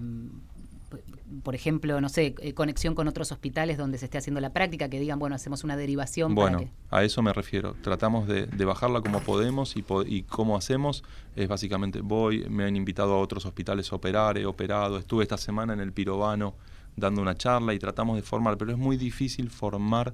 por 1.44 1.56
ejemplo, 1.56 2.00
no 2.00 2.10
sé, 2.10 2.36
eh, 2.40 2.54
conexión 2.54 2.96
con 2.96 3.08
otros 3.08 3.32
hospitales 3.32 3.78
donde 3.78 3.98
se 3.98 4.06
esté 4.06 4.18
haciendo 4.18 4.40
la 4.40 4.54
práctica, 4.54 4.90
que 4.90 5.00
digan, 5.00 5.20
bueno, 5.20 5.36
hacemos 5.36 5.64
una 5.64 5.76
derivación. 5.76 6.34
Bueno, 6.34 6.62
a 6.90 7.04
eso 7.04 7.22
me 7.22 7.34
refiero. 7.34 7.76
Tratamos 7.82 8.28
de, 8.28 8.46
bajarla 8.66 9.02
como 9.02 9.20
podemos 9.22 9.76
y, 9.76 9.84
y 10.06 10.24
cómo 10.24 10.56
hacemos 10.56 11.04
es 11.36 11.48
básicamente, 11.48 12.02
voy, 12.02 12.48
me 12.50 12.64
han 12.64 12.76
invitado 12.76 13.14
a 13.14 13.20
otros 13.20 13.46
hospitales 13.46 13.92
a 13.92 13.96
operar, 13.96 14.38
he 14.38 14.46
operado, 14.46 14.98
estuve 14.98 15.24
esta 15.24 15.38
semana 15.38 15.74
en 15.74 15.80
el 15.80 15.92
Pirobano 15.92 16.56
dando 16.96 17.22
una 17.22 17.36
charla 17.36 17.74
y 17.74 17.80
tratamos 17.80 18.16
de 18.16 18.24
formar, 18.24 18.58
pero 18.58 18.72
es 18.72 18.78
muy 18.78 18.98
difícil 18.98 19.50
formar 19.50 20.14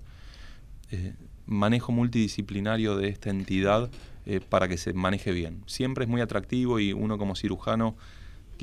eh, 0.92 1.14
manejo 1.46 1.92
multidisciplinario 1.92 2.98
de 2.98 3.08
esta 3.08 3.30
entidad 3.30 3.90
eh, 4.26 4.42
para 4.42 4.68
que 4.68 4.78
se 4.78 4.94
maneje 4.94 5.32
bien. 5.32 5.64
Siempre 5.66 6.06
es 6.06 6.10
muy 6.10 6.22
atractivo 6.22 6.80
y 6.80 6.94
uno 6.94 7.18
como 7.18 7.36
cirujano 7.36 7.96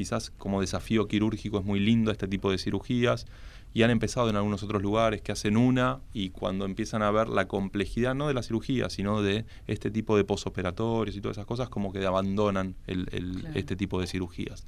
quizás 0.01 0.31
como 0.39 0.63
desafío 0.63 1.09
quirúrgico 1.09 1.59
es 1.59 1.65
muy 1.67 1.79
lindo 1.79 2.11
este 2.11 2.27
tipo 2.27 2.51
de 2.51 2.57
cirugías 2.57 3.27
y 3.75 3.83
han 3.83 3.91
empezado 3.91 4.31
en 4.31 4.37
algunos 4.37 4.63
otros 4.63 4.81
lugares 4.81 5.21
que 5.21 5.31
hacen 5.31 5.59
una 5.59 6.01
y 6.15 6.31
cuando 6.31 6.65
empiezan 6.65 7.03
a 7.03 7.11
ver 7.11 7.29
la 7.29 7.47
complejidad 7.49 8.15
no 8.15 8.27
de 8.27 8.33
la 8.33 8.43
cirugía, 8.43 8.89
sino 8.89 9.21
de 9.21 9.45
este 9.67 9.91
tipo 9.91 10.17
de 10.17 10.25
posoperatorios 10.25 11.15
y 11.15 11.21
todas 11.21 11.37
esas 11.37 11.45
cosas, 11.45 11.69
como 11.69 11.93
que 11.93 12.05
abandonan 12.07 12.77
el, 12.87 13.47
este 13.55 13.77
tipo 13.77 14.01
de 14.01 14.07
cirugías. 14.07 14.65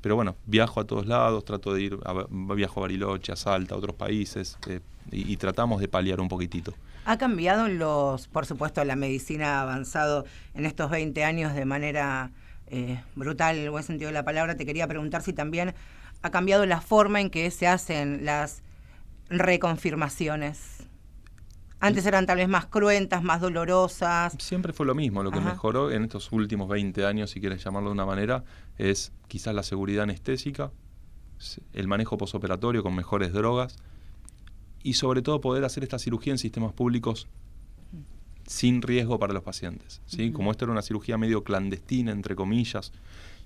Pero 0.00 0.14
bueno, 0.14 0.36
viajo 0.46 0.78
a 0.78 0.84
todos 0.84 1.06
lados, 1.06 1.44
trato 1.44 1.74
de 1.74 1.82
ir, 1.82 1.98
a, 2.04 2.26
viajo 2.54 2.78
a 2.78 2.82
Bariloche, 2.82 3.32
a 3.32 3.36
Salta, 3.36 3.74
a 3.74 3.78
otros 3.78 3.96
países 3.96 4.56
eh, 4.68 4.78
y, 5.10 5.32
y, 5.32 5.36
tratamos 5.36 5.80
de 5.80 5.88
paliar 5.88 6.20
un 6.20 6.28
poquitito. 6.28 6.74
¿Ha 7.06 7.18
cambiado 7.18 7.66
los, 7.66 8.28
por 8.28 8.46
supuesto, 8.46 8.84
la 8.84 8.94
medicina 8.94 9.58
ha 9.58 9.62
avanzado 9.62 10.24
en 10.54 10.64
estos 10.64 10.90
20 10.90 11.24
años 11.24 11.54
de 11.54 11.64
manera 11.64 12.30
eh, 12.68 13.00
brutal 13.14 13.56
en 13.56 13.64
el 13.64 13.70
buen 13.70 13.84
sentido 13.84 14.08
de 14.08 14.14
la 14.14 14.24
palabra, 14.24 14.56
te 14.56 14.66
quería 14.66 14.86
preguntar 14.86 15.22
si 15.22 15.32
también 15.32 15.74
ha 16.22 16.30
cambiado 16.30 16.66
la 16.66 16.80
forma 16.80 17.20
en 17.20 17.30
que 17.30 17.50
se 17.50 17.66
hacen 17.66 18.24
las 18.24 18.62
reconfirmaciones. 19.28 20.86
Antes 21.78 22.06
eran 22.06 22.26
tal 22.26 22.38
vez 22.38 22.48
más 22.48 22.66
cruentas, 22.66 23.22
más 23.22 23.40
dolorosas. 23.40 24.34
Siempre 24.38 24.72
fue 24.72 24.86
lo 24.86 24.94
mismo. 24.94 25.22
Lo 25.22 25.30
que 25.30 25.40
mejoró 25.40 25.90
en 25.90 26.04
estos 26.04 26.32
últimos 26.32 26.68
20 26.68 27.04
años, 27.04 27.30
si 27.30 27.40
quieres 27.40 27.62
llamarlo 27.62 27.90
de 27.90 27.94
una 27.94 28.06
manera, 28.06 28.44
es 28.78 29.12
quizás 29.28 29.54
la 29.54 29.62
seguridad 29.62 30.04
anestésica, 30.04 30.72
el 31.74 31.86
manejo 31.86 32.16
posoperatorio 32.16 32.82
con 32.82 32.94
mejores 32.94 33.32
drogas 33.32 33.76
y 34.82 34.94
sobre 34.94 35.20
todo 35.20 35.40
poder 35.40 35.64
hacer 35.64 35.82
esta 35.82 35.98
cirugía 35.98 36.32
en 36.32 36.38
sistemas 36.38 36.72
públicos 36.72 37.28
sin 38.46 38.82
riesgo 38.82 39.18
para 39.18 39.32
los 39.32 39.42
pacientes. 39.42 40.00
¿sí? 40.06 40.30
Como 40.30 40.50
esta 40.50 40.64
era 40.64 40.72
una 40.72 40.82
cirugía 40.82 41.18
medio 41.18 41.42
clandestina, 41.44 42.12
entre 42.12 42.36
comillas, 42.36 42.92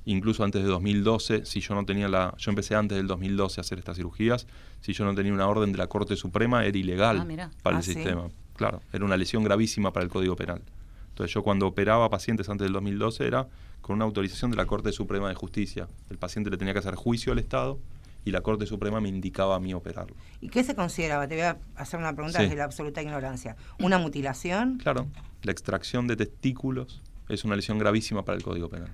incluso 0.04 0.44
antes 0.44 0.62
de 0.62 0.68
2012, 0.68 1.44
si 1.46 1.60
yo 1.60 1.74
no 1.74 1.84
tenía 1.84 2.08
la, 2.08 2.34
yo 2.38 2.50
empecé 2.50 2.74
antes 2.74 2.96
del 2.96 3.06
2012 3.06 3.60
a 3.60 3.62
hacer 3.62 3.78
estas 3.78 3.96
cirugías, 3.96 4.46
si 4.80 4.92
yo 4.92 5.04
no 5.04 5.14
tenía 5.14 5.32
una 5.32 5.48
orden 5.48 5.72
de 5.72 5.78
la 5.78 5.86
Corte 5.86 6.16
Suprema 6.16 6.64
era 6.64 6.76
ilegal 6.76 7.20
ah, 7.20 7.50
para 7.62 7.76
el 7.76 7.80
ah, 7.80 7.82
sistema. 7.82 8.28
Claro, 8.56 8.82
era 8.92 9.04
una 9.04 9.16
lesión 9.16 9.42
gravísima 9.42 9.92
para 9.92 10.04
el 10.04 10.10
Código 10.10 10.36
Penal. 10.36 10.62
Entonces 11.10 11.34
yo 11.34 11.42
cuando 11.42 11.66
operaba 11.66 12.08
pacientes 12.10 12.48
antes 12.48 12.66
del 12.66 12.72
2012 12.74 13.26
era 13.26 13.48
con 13.80 13.96
una 13.96 14.04
autorización 14.04 14.50
de 14.50 14.58
la 14.58 14.66
Corte 14.66 14.92
Suprema 14.92 15.28
de 15.28 15.34
Justicia. 15.34 15.88
El 16.10 16.18
paciente 16.18 16.50
le 16.50 16.56
tenía 16.56 16.72
que 16.74 16.78
hacer 16.78 16.94
juicio 16.94 17.32
al 17.32 17.38
Estado 17.38 17.78
y 18.24 18.30
la 18.30 18.40
Corte 18.40 18.66
Suprema 18.66 19.00
me 19.00 19.08
indicaba 19.08 19.56
a 19.56 19.60
mí 19.60 19.74
operarlo. 19.74 20.16
¿Y 20.40 20.48
qué 20.48 20.64
se 20.64 20.74
consideraba? 20.74 21.26
Te 21.26 21.34
voy 21.34 21.44
a 21.44 21.58
hacer 21.76 21.98
una 21.98 22.14
pregunta 22.14 22.40
desde 22.40 22.56
la 22.56 22.64
absoluta 22.64 23.02
ignorancia. 23.02 23.56
¿Una 23.80 23.98
mutilación? 23.98 24.78
Claro, 24.78 25.06
la 25.42 25.52
extracción 25.52 26.06
de 26.06 26.16
testículos 26.16 27.02
es 27.28 27.44
una 27.44 27.56
lesión 27.56 27.78
gravísima 27.78 28.24
para 28.24 28.36
el 28.36 28.42
Código 28.44 28.68
Penal. 28.68 28.90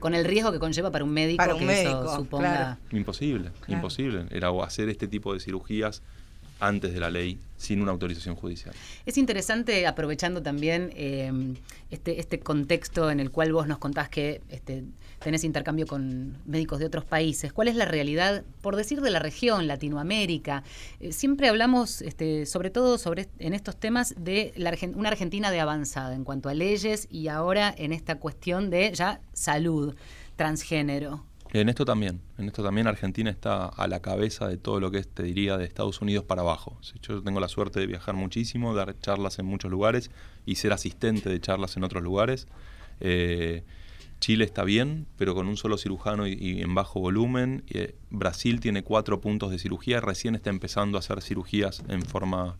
Con 0.00 0.14
el 0.14 0.24
riesgo 0.24 0.52
que 0.52 0.58
conlleva 0.58 0.90
para 0.90 1.04
un 1.04 1.10
médico 1.10 1.38
para 1.38 1.54
un 1.54 1.66
médico, 1.66 2.14
suponga... 2.14 2.78
Imposible, 2.92 3.50
imposible. 3.66 4.26
Era 4.30 4.50
hacer 4.62 4.88
este 4.88 5.08
tipo 5.08 5.34
de 5.34 5.40
cirugías 5.40 6.02
antes 6.60 6.92
de 6.92 7.00
la 7.00 7.10
ley 7.10 7.38
sin 7.56 7.82
una 7.82 7.90
autorización 7.90 8.36
judicial. 8.36 8.74
Es 9.04 9.18
interesante, 9.18 9.86
aprovechando 9.86 10.42
también 10.42 10.90
eh, 10.94 11.30
este, 11.90 12.20
este 12.20 12.38
contexto 12.38 13.10
en 13.10 13.20
el 13.20 13.30
cual 13.30 13.52
vos 13.52 13.66
nos 13.66 13.78
contás 13.78 14.08
que 14.08 14.40
este, 14.48 14.84
tenés 15.18 15.44
intercambio 15.44 15.86
con 15.86 16.36
médicos 16.46 16.78
de 16.78 16.86
otros 16.86 17.04
países. 17.04 17.52
¿Cuál 17.52 17.68
es 17.68 17.76
la 17.76 17.84
realidad, 17.84 18.44
por 18.60 18.76
decir 18.76 19.00
de 19.00 19.10
la 19.10 19.18
región, 19.18 19.66
Latinoamérica? 19.66 20.62
Eh, 21.00 21.12
siempre 21.12 21.48
hablamos, 21.48 22.00
este, 22.02 22.46
sobre 22.46 22.70
todo 22.70 22.96
sobre, 22.98 23.28
en 23.38 23.54
estos 23.54 23.76
temas, 23.76 24.14
de 24.16 24.52
la, 24.56 24.72
una 24.94 25.08
Argentina 25.08 25.50
de 25.50 25.60
avanzada 25.60 26.14
en 26.14 26.24
cuanto 26.24 26.48
a 26.48 26.54
leyes 26.54 27.08
y 27.10 27.28
ahora 27.28 27.74
en 27.76 27.92
esta 27.92 28.16
cuestión 28.16 28.70
de 28.70 28.92
ya 28.92 29.20
salud 29.32 29.96
transgénero. 30.36 31.24
En 31.52 31.68
esto 31.70 31.84
también, 31.86 32.20
en 32.36 32.46
esto 32.46 32.62
también 32.62 32.86
Argentina 32.86 33.30
está 33.30 33.66
a 33.66 33.88
la 33.88 34.00
cabeza 34.00 34.48
de 34.48 34.58
todo 34.58 34.80
lo 34.80 34.90
que 34.90 34.98
es, 34.98 35.08
te 35.08 35.22
diría, 35.22 35.56
de 35.56 35.64
Estados 35.64 36.02
Unidos 36.02 36.24
para 36.24 36.42
abajo. 36.42 36.78
Yo 37.00 37.22
tengo 37.22 37.40
la 37.40 37.48
suerte 37.48 37.80
de 37.80 37.86
viajar 37.86 38.14
muchísimo, 38.14 38.74
dar 38.74 38.98
charlas 39.00 39.38
en 39.38 39.46
muchos 39.46 39.70
lugares 39.70 40.10
y 40.44 40.56
ser 40.56 40.72
asistente 40.72 41.30
de 41.30 41.40
charlas 41.40 41.76
en 41.76 41.84
otros 41.84 42.02
lugares. 42.02 42.48
Eh, 43.00 43.62
Chile 44.20 44.44
está 44.44 44.64
bien, 44.64 45.06
pero 45.16 45.34
con 45.34 45.46
un 45.46 45.56
solo 45.56 45.78
cirujano 45.78 46.26
y, 46.26 46.60
en 46.60 46.74
bajo 46.74 47.00
volumen. 47.00 47.64
Eh, 47.68 47.94
Brasil 48.10 48.60
tiene 48.60 48.82
cuatro 48.82 49.20
puntos 49.20 49.50
de 49.50 49.58
cirugía, 49.58 50.00
recién 50.00 50.34
está 50.34 50.50
empezando 50.50 50.98
a 50.98 51.00
hacer 51.00 51.22
cirugías 51.22 51.82
en 51.88 52.02
forma 52.02 52.56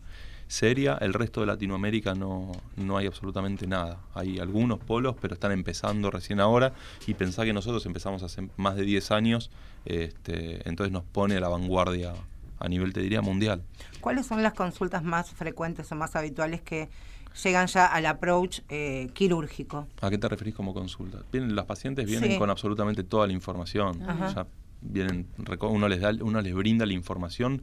seria. 0.49 0.97
El 0.99 1.13
resto 1.13 1.39
de 1.39 1.47
Latinoamérica 1.47 2.15
no, 2.15 2.51
no 2.75 2.97
hay 2.97 3.05
absolutamente 3.05 3.67
nada. 3.67 3.99
Hay 4.13 4.39
algunos 4.39 4.79
polos, 4.79 5.15
pero 5.21 5.35
están 5.35 5.53
empezando 5.53 6.11
recién 6.11 6.41
ahora. 6.41 6.73
Y 7.07 7.13
pensá 7.13 7.45
que 7.45 7.53
nosotros 7.53 7.85
empezamos 7.85 8.23
hace 8.23 8.49
más 8.57 8.75
de 8.75 8.83
10 8.83 9.11
años, 9.11 9.51
este, 9.85 10.67
entonces 10.67 10.91
nos 10.91 11.03
pone 11.03 11.37
a 11.37 11.39
la 11.39 11.47
vanguardia 11.47 12.13
a 12.59 12.67
nivel, 12.67 12.91
te 12.91 12.99
diría, 12.99 13.21
mundial. 13.21 13.63
¿Cuáles 14.01 14.25
son 14.25 14.43
las 14.43 14.53
consultas 14.53 15.03
más 15.03 15.29
frecuentes 15.29 15.89
o 15.91 15.95
más 15.95 16.15
habituales 16.15 16.61
que 16.61 16.89
llegan 17.43 17.67
ya 17.67 17.85
al 17.85 18.07
approach 18.07 18.61
eh, 18.69 19.11
quirúrgico? 19.13 19.87
¿A 20.01 20.09
qué 20.09 20.17
te 20.17 20.27
referís 20.27 20.55
como 20.55 20.73
consulta? 20.73 21.19
Vienen, 21.31 21.55
los 21.55 21.65
pacientes 21.65 22.07
vienen 22.07 22.37
con 22.39 22.49
absolutamente 22.49 23.03
toda 23.03 23.27
la 23.27 23.33
información. 23.33 24.01
vienen, 24.81 25.27
uno 25.61 25.87
les 25.87 26.01
da, 26.01 26.11
uno 26.21 26.41
les 26.41 26.55
brinda 26.55 26.87
la 26.87 26.93
información 26.93 27.61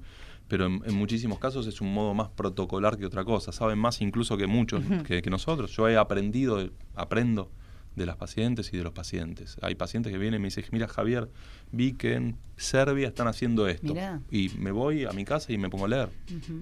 pero 0.49 0.67
en, 0.67 0.95
muchísimos 0.95 1.39
casos 1.39 1.67
es 1.67 1.81
un 1.81 1.93
modo 1.93 2.15
más 2.15 2.29
protocolar 2.29 2.97
que 2.97 3.07
otra 3.07 3.25
cosa. 3.25 3.53
Saben 3.53 3.79
más 3.79 4.01
incluso 4.01 4.37
que 4.37 4.47
muchos, 4.47 4.85
que, 5.05 5.23
nosotros. 5.29 5.73
Yo 5.73 5.89
he 5.89 5.97
aprendido, 5.97 6.71
aprendo 6.95 7.51
de 7.97 8.07
las 8.07 8.17
pacientes 8.17 8.73
y 8.73 8.77
de 8.77 8.85
los 8.85 8.93
pacientes. 8.93 9.57
Hay 9.63 9.75
pacientes 9.75 10.13
que 10.13 10.19
vienen 10.19 10.41
y 10.41 10.43
me 10.43 10.49
dicen, 10.49 10.65
mira 10.71 10.87
Javier, 10.87 11.31
vi 11.73 11.95
que 11.95 12.15
en 12.15 12.37
Serbia 12.57 13.09
están 13.09 13.27
haciendo 13.27 13.67
esto. 13.67 13.95
Y 14.31 14.51
me 14.51 14.71
voy 14.71 15.05
a 15.05 15.11
mi 15.13 15.25
casa 15.25 15.53
y 15.53 15.59
me 15.59 15.69
pongo 15.69 15.87
a 15.87 15.89
leer. 15.89 16.11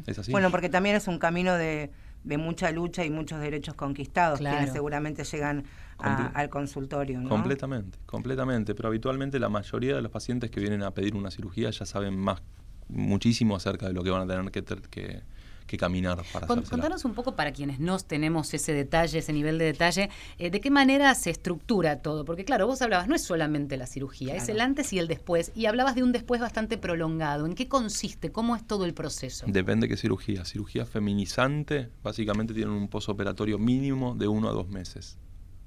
Es 0.06 0.18
así. 0.18 0.32
Bueno, 0.32 0.50
porque 0.50 0.68
también 0.68 0.96
es 0.96 1.08
un 1.08 1.18
camino 1.18 1.54
de, 1.54 1.90
mucha 2.38 2.70
lucha 2.70 3.04
y 3.04 3.10
muchos 3.10 3.40
derechos 3.40 3.74
conquistados, 3.74 4.38
quienes 4.38 4.72
seguramente 4.72 5.24
llegan 5.24 5.64
al 5.98 6.48
consultorio. 6.48 7.20
¿no? 7.20 7.28
Completamente, 7.28 7.98
completamente. 8.06 8.74
Pero 8.74 8.88
habitualmente 8.88 9.38
la 9.38 9.50
mayoría 9.50 9.96
de 9.96 10.02
los 10.02 10.10
pacientes 10.10 10.50
que 10.50 10.60
vienen 10.60 10.82
a 10.82 10.92
pedir 10.92 11.16
una 11.16 11.30
cirugía 11.30 11.68
ya 11.70 11.84
saben 11.84 12.16
más 12.16 12.40
muchísimo 12.88 13.56
acerca 13.56 13.86
de 13.86 13.92
lo 13.92 14.02
que 14.02 14.10
van 14.10 14.22
a 14.22 14.26
tener 14.26 14.50
que, 14.50 14.64
que, 14.90 15.22
que 15.66 15.76
caminar 15.76 16.22
para 16.32 16.46
Con, 16.46 16.62
Contanos 16.62 17.04
un 17.04 17.14
poco 17.14 17.34
para 17.34 17.52
quienes 17.52 17.80
no 17.80 17.98
tenemos 17.98 18.52
ese 18.54 18.72
detalle, 18.72 19.18
ese 19.18 19.32
nivel 19.32 19.58
de 19.58 19.66
detalle, 19.66 20.10
eh, 20.38 20.50
de 20.50 20.60
qué 20.60 20.70
manera 20.70 21.14
se 21.14 21.30
estructura 21.30 22.00
todo. 22.02 22.24
Porque 22.24 22.44
claro, 22.44 22.66
vos 22.66 22.82
hablabas, 22.82 23.08
no 23.08 23.14
es 23.14 23.22
solamente 23.22 23.76
la 23.76 23.86
cirugía, 23.86 24.34
es 24.34 24.48
el 24.48 24.60
antes 24.60 24.92
y 24.92 24.98
el 24.98 25.08
después. 25.08 25.52
Y 25.54 25.66
hablabas 25.66 25.94
de 25.94 26.02
un 26.02 26.12
después 26.12 26.40
bastante 26.40 26.78
prolongado. 26.78 27.46
¿En 27.46 27.54
qué 27.54 27.68
consiste? 27.68 28.30
¿Cómo 28.30 28.56
es 28.56 28.66
todo 28.66 28.84
el 28.84 28.94
proceso? 28.94 29.46
Depende 29.48 29.86
de 29.86 29.94
qué 29.94 29.96
cirugía. 29.96 30.44
Cirugía 30.44 30.84
feminizante, 30.86 31.90
básicamente 32.02 32.54
tienen 32.54 32.74
un 32.74 32.88
posoperatorio 32.88 33.58
mínimo 33.58 34.14
de 34.14 34.28
uno 34.28 34.48
a 34.48 34.52
dos 34.52 34.68
meses. 34.68 35.18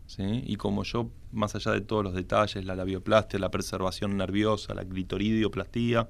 ¿Sí? 0.08 0.42
Y 0.46 0.56
como 0.56 0.84
yo, 0.84 1.12
más 1.32 1.54
allá 1.56 1.72
de 1.72 1.82
todos 1.82 2.04
los 2.04 2.14
detalles, 2.14 2.66
la 2.66 2.76
labioplastia, 2.76 3.38
la 3.40 3.52
preservación 3.52 4.18
nerviosa, 4.18 4.74
la 4.74 4.84
clitoridioplastia 4.84 6.10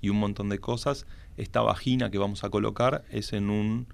y 0.00 0.10
un 0.10 0.18
montón 0.18 0.50
de 0.50 0.58
cosas, 0.58 1.06
esta 1.36 1.62
vagina 1.62 2.10
que 2.10 2.18
vamos 2.18 2.44
a 2.44 2.50
colocar 2.50 3.04
es 3.10 3.32
en 3.32 3.48
un, 3.48 3.86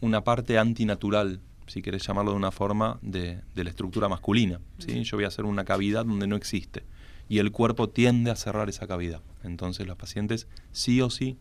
una 0.00 0.24
parte 0.24 0.58
antinatural, 0.58 1.40
si 1.66 1.82
querés 1.82 2.06
llamarlo 2.06 2.32
de 2.32 2.36
una 2.36 2.50
forma, 2.50 2.98
de, 3.02 3.40
de 3.54 3.64
la 3.64 3.70
estructura 3.70 4.08
masculina. 4.08 4.60
¿sí? 4.78 5.04
Yo 5.04 5.16
voy 5.16 5.24
a 5.24 5.28
hacer 5.28 5.44
una 5.44 5.64
cavidad 5.64 6.04
donde 6.06 6.26
no 6.26 6.36
existe. 6.36 6.84
Y 7.28 7.38
el 7.38 7.50
cuerpo 7.50 7.88
tiende 7.88 8.30
a 8.30 8.36
cerrar 8.36 8.68
esa 8.68 8.86
cavidad. 8.86 9.22
Entonces 9.42 9.86
los 9.86 9.96
pacientes 9.96 10.48
sí 10.70 11.00
o 11.00 11.08
sí 11.08 11.38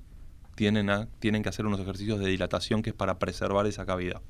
tienen, 0.56 0.90
a, 0.90 1.08
tienen 1.20 1.44
que 1.44 1.50
hacer 1.50 1.66
unos 1.66 1.80
ejercicios 1.80 2.20
de 2.20 2.28
dilatación 2.28 2.82
que 2.82 2.92
es 2.92 2.96
para 2.96 3.20
preservar 3.20 3.68
esa 3.68 3.86
cavidad. 3.86 4.22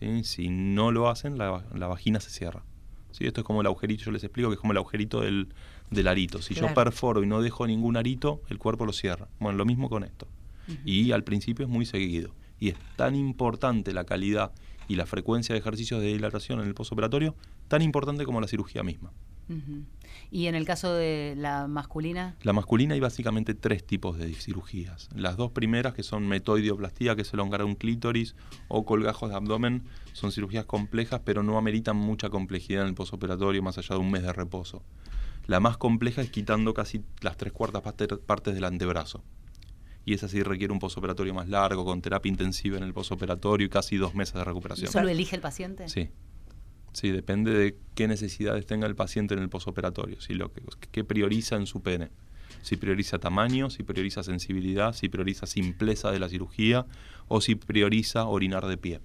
¿Sí? 0.00 0.24
Si 0.24 0.48
no 0.48 0.90
lo 0.90 1.08
hacen, 1.08 1.38
la, 1.38 1.64
la 1.74 1.86
vagina 1.86 2.18
se 2.20 2.30
cierra. 2.30 2.64
¿sí? 3.12 3.26
Esto 3.26 3.40
es 3.42 3.46
como 3.46 3.60
el 3.60 3.66
agujerito, 3.66 4.04
yo 4.04 4.10
les 4.12 4.24
explico 4.24 4.48
que 4.48 4.54
es 4.54 4.60
como 4.60 4.72
el 4.72 4.78
agujerito 4.78 5.20
del, 5.20 5.48
del 5.90 6.08
arito. 6.08 6.42
Si 6.42 6.54
Claro. 6.54 6.68
yo 6.68 6.74
perforo 6.74 7.22
y 7.22 7.26
no 7.26 7.42
dejo 7.42 7.66
ningún 7.66 7.96
arito, 7.96 8.40
el 8.48 8.58
cuerpo 8.58 8.86
lo 8.86 8.92
cierra. 8.92 9.28
Bueno, 9.38 9.58
lo 9.58 9.64
mismo 9.64 9.88
con 9.88 10.04
esto. 10.04 10.26
Y 10.84 11.10
al 11.12 11.24
principio 11.24 11.66
es 11.66 11.70
muy 11.70 11.84
seguido. 11.84 12.30
Y 12.60 12.68
es 12.68 12.76
tan 12.96 13.14
importante 13.16 13.92
la 13.92 14.04
calidad 14.04 14.52
y 14.86 14.94
la 14.96 15.06
frecuencia 15.06 15.52
de 15.52 15.58
ejercicios 15.58 16.00
de 16.00 16.08
dilatación 16.08 16.60
en 16.60 16.66
el 16.66 16.74
postoperatorio, 16.74 17.34
tan 17.68 17.82
importante 17.82 18.24
como 18.24 18.40
la 18.40 18.46
cirugía 18.48 18.82
misma. 18.82 19.12
Y 20.30 20.46
en 20.46 20.54
el 20.54 20.64
caso 20.64 20.94
de 20.94 21.34
la 21.36 21.66
masculina, 21.66 22.36
La 22.42 22.52
masculina 22.52 22.94
hay 22.94 23.00
básicamente 23.00 23.54
tres 23.54 23.84
tipos 23.84 24.16
de 24.18 24.32
cirugías. 24.34 25.08
Las 25.14 25.36
dos 25.36 25.50
primeras, 25.50 25.94
que 25.94 26.02
son 26.02 26.26
metoidioplastía, 26.28 27.16
que 27.16 27.22
es 27.22 27.32
elongar 27.32 27.64
un 27.64 27.74
clítoris, 27.74 28.36
o 28.68 28.84
colgajos 28.84 29.30
de 29.30 29.36
abdomen, 29.36 29.82
son 30.12 30.30
cirugías 30.32 30.66
complejas, 30.66 31.20
pero 31.24 31.42
no 31.42 31.58
ameritan 31.58 31.96
mucha 31.96 32.30
complejidad 32.30 32.82
en 32.82 32.88
el 32.88 32.94
posoperatorio, 32.94 33.62
más 33.62 33.78
allá 33.78 33.96
de 33.96 34.00
un 34.00 34.10
mes 34.10 34.22
de 34.22 34.32
reposo. 34.32 34.82
La 35.46 35.58
más 35.58 35.76
compleja 35.78 36.22
es 36.22 36.30
quitando 36.30 36.74
casi 36.74 37.02
las 37.22 37.36
tres 37.36 37.52
cuartas 37.52 37.82
parte- 37.82 38.06
partes 38.18 38.54
del 38.54 38.64
antebrazo. 38.64 39.24
Y 40.04 40.14
esa 40.14 40.28
sí 40.28 40.42
requiere 40.42 40.72
un 40.72 40.78
posoperatorio 40.78 41.34
más 41.34 41.48
largo, 41.48 41.84
con 41.84 42.00
terapia 42.02 42.30
intensiva 42.30 42.76
en 42.76 42.84
el 42.84 42.94
posoperatorio 42.94 43.66
y 43.66 43.70
casi 43.70 43.96
dos 43.96 44.14
meses 44.14 44.34
de 44.34 44.44
recuperación. 44.44 44.90
¿solo 44.92 45.08
elige 45.08 45.36
el 45.36 45.42
paciente? 45.42 45.88
Sí. 45.88 46.08
Sí, 46.92 47.10
depende 47.10 47.52
de 47.52 47.76
qué 47.94 48.08
necesidades 48.08 48.66
tenga 48.66 48.86
el 48.86 48.96
paciente 48.96 49.34
en 49.34 49.40
el 49.40 49.48
posoperatorio, 49.48 50.20
si 50.20 50.34
lo 50.34 50.52
que, 50.52 50.62
qué 50.90 51.04
prioriza 51.04 51.56
en 51.56 51.66
su 51.66 51.82
pene. 51.82 52.10
Si 52.62 52.76
prioriza 52.76 53.18
tamaño, 53.18 53.70
si 53.70 53.82
prioriza 53.82 54.22
sensibilidad, 54.22 54.92
si 54.92 55.08
prioriza 55.08 55.46
simpleza 55.46 56.10
de 56.10 56.18
la 56.18 56.28
cirugía 56.28 56.86
o 57.28 57.40
si 57.40 57.54
prioriza 57.54 58.26
orinar 58.26 58.66
de 58.66 58.76
pie. 58.76 59.00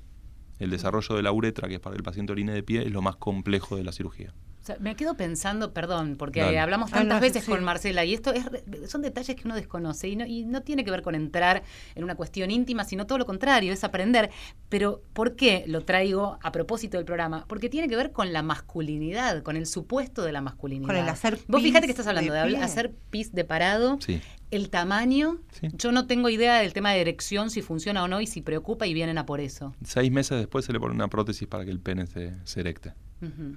El 0.60 0.72
desarrollo 0.72 1.16
de 1.16 1.22
la 1.22 1.32
uretra, 1.32 1.68
que 1.68 1.76
es 1.76 1.80
para 1.80 1.94
que 1.94 2.00
el 2.00 2.04
paciente 2.04 2.32
orine 2.32 2.54
de 2.54 2.64
pie, 2.64 2.84
es 2.84 2.92
lo 2.92 3.02
más 3.02 3.16
complejo 3.18 3.78
de 3.78 3.84
la 3.84 3.92
cirugía. 3.92 4.34
O 4.66 4.68
sea, 4.68 4.78
me 4.80 4.96
quedo 4.96 5.16
pensando, 5.16 5.74
perdón, 5.74 6.16
porque 6.18 6.40
Dale. 6.42 6.58
hablamos 6.58 6.90
Ah, 6.92 6.96
tantas 6.98 7.18
no, 7.18 7.22
veces 7.22 7.44
sí, 7.44 7.52
con 7.52 7.64
Marcela 7.64 8.04
y 8.04 8.16
esto 8.16 8.34
es, 8.34 8.46
re- 8.46 8.64
son 8.88 9.04
detalles 9.04 9.36
que 9.36 9.44
uno 9.46 9.54
desconoce 9.54 10.08
y 10.08 10.16
no, 10.16 10.26
y 10.26 10.44
no 10.44 10.64
tiene 10.64 10.84
que 10.84 10.90
ver 10.90 11.04
con 11.04 11.14
entrar 11.14 11.62
en 11.94 12.04
una 12.04 12.16
cuestión 12.16 12.50
íntima, 12.50 12.84
sino 12.84 13.06
todo 13.06 13.20
lo 13.20 13.28
contrario, 13.28 13.72
es 13.72 13.84
aprender. 13.84 14.32
Pero 14.68 15.04
¿por 15.14 15.36
qué 15.36 15.66
lo 15.68 15.82
traigo 15.82 16.40
a 16.42 16.52
propósito 16.52 16.98
del 16.98 17.06
programa? 17.06 17.46
Porque 17.48 17.70
tiene 17.70 17.88
que 17.88 17.96
ver 17.96 18.12
con 18.12 18.34
la 18.34 18.42
masculinidad, 18.42 19.44
con 19.44 19.56
el 19.56 19.68
supuesto 19.68 20.24
de 20.24 20.32
la 20.32 20.42
masculinidad. 20.42 20.88
Con 20.88 20.96
el 20.96 21.08
hacer 21.10 21.38
Vos 21.48 21.62
pis 21.62 21.70
fíjate 21.70 21.86
que 21.86 21.92
estás 21.92 22.08
hablando 22.08 22.34
de 22.34 22.58
hacer 22.58 22.92
pis 23.12 23.32
de 23.34 23.44
parado, 23.46 24.00
Sí. 24.02 24.20
el 24.50 24.72
tamaño. 24.72 25.42
Sí. 25.52 25.68
Yo 25.74 25.92
no 25.92 26.08
tengo 26.08 26.28
idea 26.30 26.58
del 26.60 26.74
tema 26.74 26.92
de 26.92 27.02
erección, 27.02 27.52
si 27.52 27.62
funciona 27.62 28.04
o 28.04 28.08
no 28.08 28.20
y 28.20 28.26
si 28.26 28.42
preocupa 28.42 28.88
y 28.88 28.96
vienen 28.96 29.20
a 29.20 29.28
por 29.28 29.42
eso. 29.42 29.76
Seis 29.84 30.12
meses 30.12 30.40
después 30.40 30.66
se 30.66 30.74
le 30.74 30.80
pone 30.80 30.96
una 30.96 31.08
prótesis 31.08 31.48
para 31.48 31.66
que 31.66 31.70
el 31.72 31.80
pene 31.80 32.08
se, 32.08 32.34
se 32.46 32.62
erecte. 32.62 32.94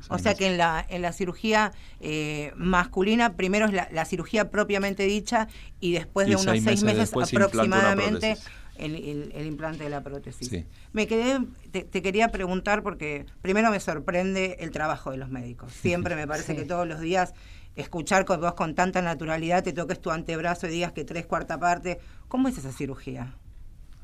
O 0.08 0.18
sea 0.18 0.34
que 0.34 0.46
en 0.46 0.56
la, 0.56 0.84
en 0.88 1.02
la 1.02 1.12
cirugía 1.12 1.72
eh, 2.00 2.52
masculina, 2.56 3.34
primero 3.34 3.66
es 3.66 3.72
la, 3.72 3.88
la 3.92 4.04
cirugía 4.04 4.50
propiamente 4.50 5.02
dicha 5.04 5.48
y 5.80 5.92
después 5.92 6.26
Y 6.26 6.30
de 6.30 6.36
unos 6.36 6.60
seis 6.62 6.82
meses 6.82 7.12
aproximadamente 7.14 8.36
el, 8.78 8.94
el- 8.94 9.32
el 9.34 9.46
implante 9.46 9.84
de 9.84 9.90
la 9.90 10.02
prótesis. 10.02 10.48
Sí. 10.48 10.64
Me 10.92 11.06
quedé, 11.06 11.40
te, 11.72 11.82
te 11.82 12.00
quería 12.00 12.28
preguntar 12.28 12.82
porque 12.82 13.26
primero 13.42 13.70
me 13.70 13.80
sorprende 13.80 14.56
el 14.60 14.70
trabajo 14.70 15.10
de 15.10 15.16
los 15.18 15.28
médicos. 15.30 15.72
Siempre 15.82 16.14
me 16.14 16.26
parece 16.26 16.52
Sí. 16.54 16.58
que 16.60 16.64
todos 16.64 16.86
los 16.86 17.00
días 17.00 17.34
escuchar 17.76 18.24
con 18.24 18.40
vos 18.40 18.54
con 18.54 18.74
tanta 18.74 19.02
naturalidad 19.02 19.62
te 19.64 19.72
toques 19.72 20.00
tu 20.00 20.10
antebrazo 20.10 20.66
y 20.66 20.70
digas 20.70 20.92
que 20.92 21.04
tres 21.04 21.26
cuarta 21.26 21.58
parte. 21.58 21.98
¿Cómo 22.28 22.48
es 22.48 22.56
esa 22.58 22.72
cirugía? 22.72 23.34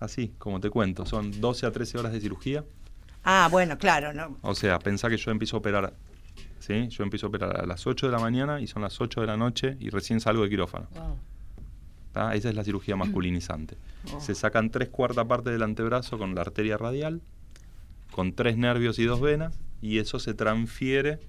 Así, 0.00 0.32
como 0.38 0.60
te 0.60 0.68
cuento, 0.70 1.06
son 1.06 1.40
12 1.40 1.66
a 1.66 1.70
13 1.72 1.98
horas 1.98 2.12
de 2.12 2.20
cirugía. 2.20 2.64
Ah, 3.24 3.48
bueno, 3.50 3.78
claro, 3.78 4.12
no. 4.12 4.38
O 4.42 4.54
sea, 4.54 4.78
pensá 4.78 5.08
que 5.08 5.16
yo 5.16 5.30
empiezo 5.30 5.56
a 5.56 5.58
operar, 5.60 5.94
¿sí? 6.58 6.88
Yo 6.88 7.04
empiezo 7.04 7.26
a 7.26 7.28
operar 7.30 7.60
a 7.60 7.66
las 7.66 7.86
8 7.86 8.06
de 8.06 8.12
la 8.12 8.18
mañana 8.18 8.60
y 8.60 8.66
son 8.66 8.82
las 8.82 9.00
8 9.00 9.22
de 9.22 9.26
la 9.26 9.36
noche 9.36 9.76
y 9.80 9.90
recién 9.90 10.20
salgo 10.20 10.42
de 10.42 10.50
quirófano. 10.50 10.88
Wow. 10.94 11.18
Esa 12.32 12.48
es 12.48 12.54
la 12.54 12.64
cirugía 12.64 12.96
masculinizante. 12.96 13.76
Oh. 14.12 14.20
Se 14.20 14.34
sacan 14.34 14.68
tres 14.68 14.90
cuartas 14.90 15.24
partes 15.24 15.50
del 15.50 15.62
antebrazo 15.62 16.18
con 16.18 16.34
la 16.34 16.42
arteria 16.42 16.76
radial, 16.76 17.22
con 18.10 18.34
tres 18.34 18.58
nervios 18.58 18.98
y 18.98 19.04
dos 19.04 19.18
venas, 19.18 19.58
y 19.80 19.96
eso 19.96 20.18
se 20.18 20.34
transfiere 20.34 21.20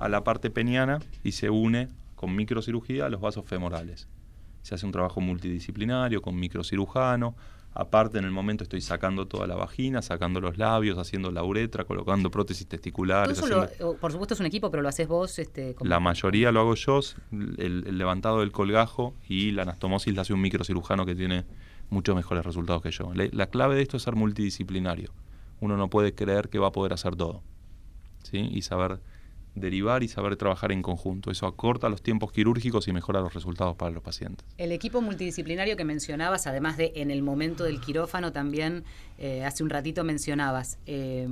a 0.00 0.08
la 0.08 0.24
parte 0.24 0.50
peniana 0.50 0.98
y 1.22 1.30
se 1.30 1.48
une 1.48 1.86
con 2.16 2.34
microcirugía 2.34 3.06
a 3.06 3.08
los 3.08 3.20
vasos 3.20 3.44
femorales. 3.46 4.08
Se 4.62 4.74
hace 4.74 4.84
un 4.84 4.90
trabajo 4.90 5.20
multidisciplinario 5.20 6.22
con 6.22 6.34
microcirujano. 6.34 7.36
Aparte, 7.74 8.18
en 8.18 8.24
el 8.24 8.30
momento 8.30 8.64
estoy 8.64 8.82
sacando 8.82 9.26
toda 9.26 9.46
la 9.46 9.54
vagina, 9.54 10.02
sacando 10.02 10.40
los 10.40 10.58
labios, 10.58 10.98
haciendo 10.98 11.30
la 11.30 11.42
uretra, 11.42 11.84
colocando 11.84 12.30
prótesis 12.30 12.66
Todo 12.66 12.70
testiculares. 12.78 13.38
eso, 13.38 13.46
lo- 13.46 13.62
haciendo- 13.62 13.88
o- 13.90 13.96
por 13.96 14.12
supuesto, 14.12 14.34
es 14.34 14.40
un 14.40 14.46
equipo, 14.46 14.70
pero 14.70 14.82
lo 14.82 14.88
haces 14.90 15.08
vos. 15.08 15.38
Este, 15.38 15.74
como- 15.74 15.88
La 15.88 15.98
mayoría 15.98 16.52
lo 16.52 16.60
hago 16.60 16.74
yo, 16.74 17.00
el, 17.30 17.84
el 17.86 17.96
levantado 17.98 18.40
del 18.40 18.52
colgajo 18.52 19.14
y 19.26 19.52
la 19.52 19.62
anastomosis 19.62 20.14
la 20.14 20.22
hace 20.22 20.34
un 20.34 20.42
microcirujano 20.42 21.06
que 21.06 21.14
tiene 21.14 21.44
muchos 21.88 22.14
mejores 22.14 22.44
resultados 22.44 22.82
que 22.82 22.90
yo. 22.90 23.12
La, 23.14 23.26
la 23.32 23.46
clave 23.46 23.74
de 23.76 23.82
esto 23.82 23.96
es 23.96 24.02
ser 24.02 24.16
multidisciplinario. 24.16 25.10
Uno 25.60 25.76
no 25.78 25.88
puede 25.88 26.14
creer 26.14 26.48
que 26.50 26.58
va 26.58 26.68
a 26.68 26.72
poder 26.72 26.92
hacer 26.92 27.16
todo. 27.16 27.42
¿sí? 28.22 28.38
Y 28.52 28.62
saber 28.62 29.00
derivar 29.54 30.02
y 30.02 30.08
saber 30.08 30.36
trabajar 30.36 30.72
en 30.72 30.80
conjunto. 30.82 31.30
Eso 31.30 31.46
acorta 31.46 31.88
los 31.88 32.02
tiempos 32.02 32.32
quirúrgicos 32.32 32.88
y 32.88 32.92
mejora 32.92 33.20
los 33.20 33.34
resultados 33.34 33.76
para 33.76 33.90
los 33.90 34.02
pacientes. 34.02 34.46
El 34.58 34.72
equipo 34.72 35.00
multidisciplinario 35.02 35.76
que 35.76 35.84
mencionabas, 35.84 36.46
además 36.46 36.76
de 36.76 36.92
en 36.96 37.10
el 37.10 37.22
momento 37.22 37.64
del 37.64 37.80
quirófano, 37.80 38.32
también 38.32 38.84
eh, 39.18 39.44
hace 39.44 39.62
un 39.62 39.70
ratito 39.70 40.04
mencionabas 40.04 40.78
eh, 40.86 41.28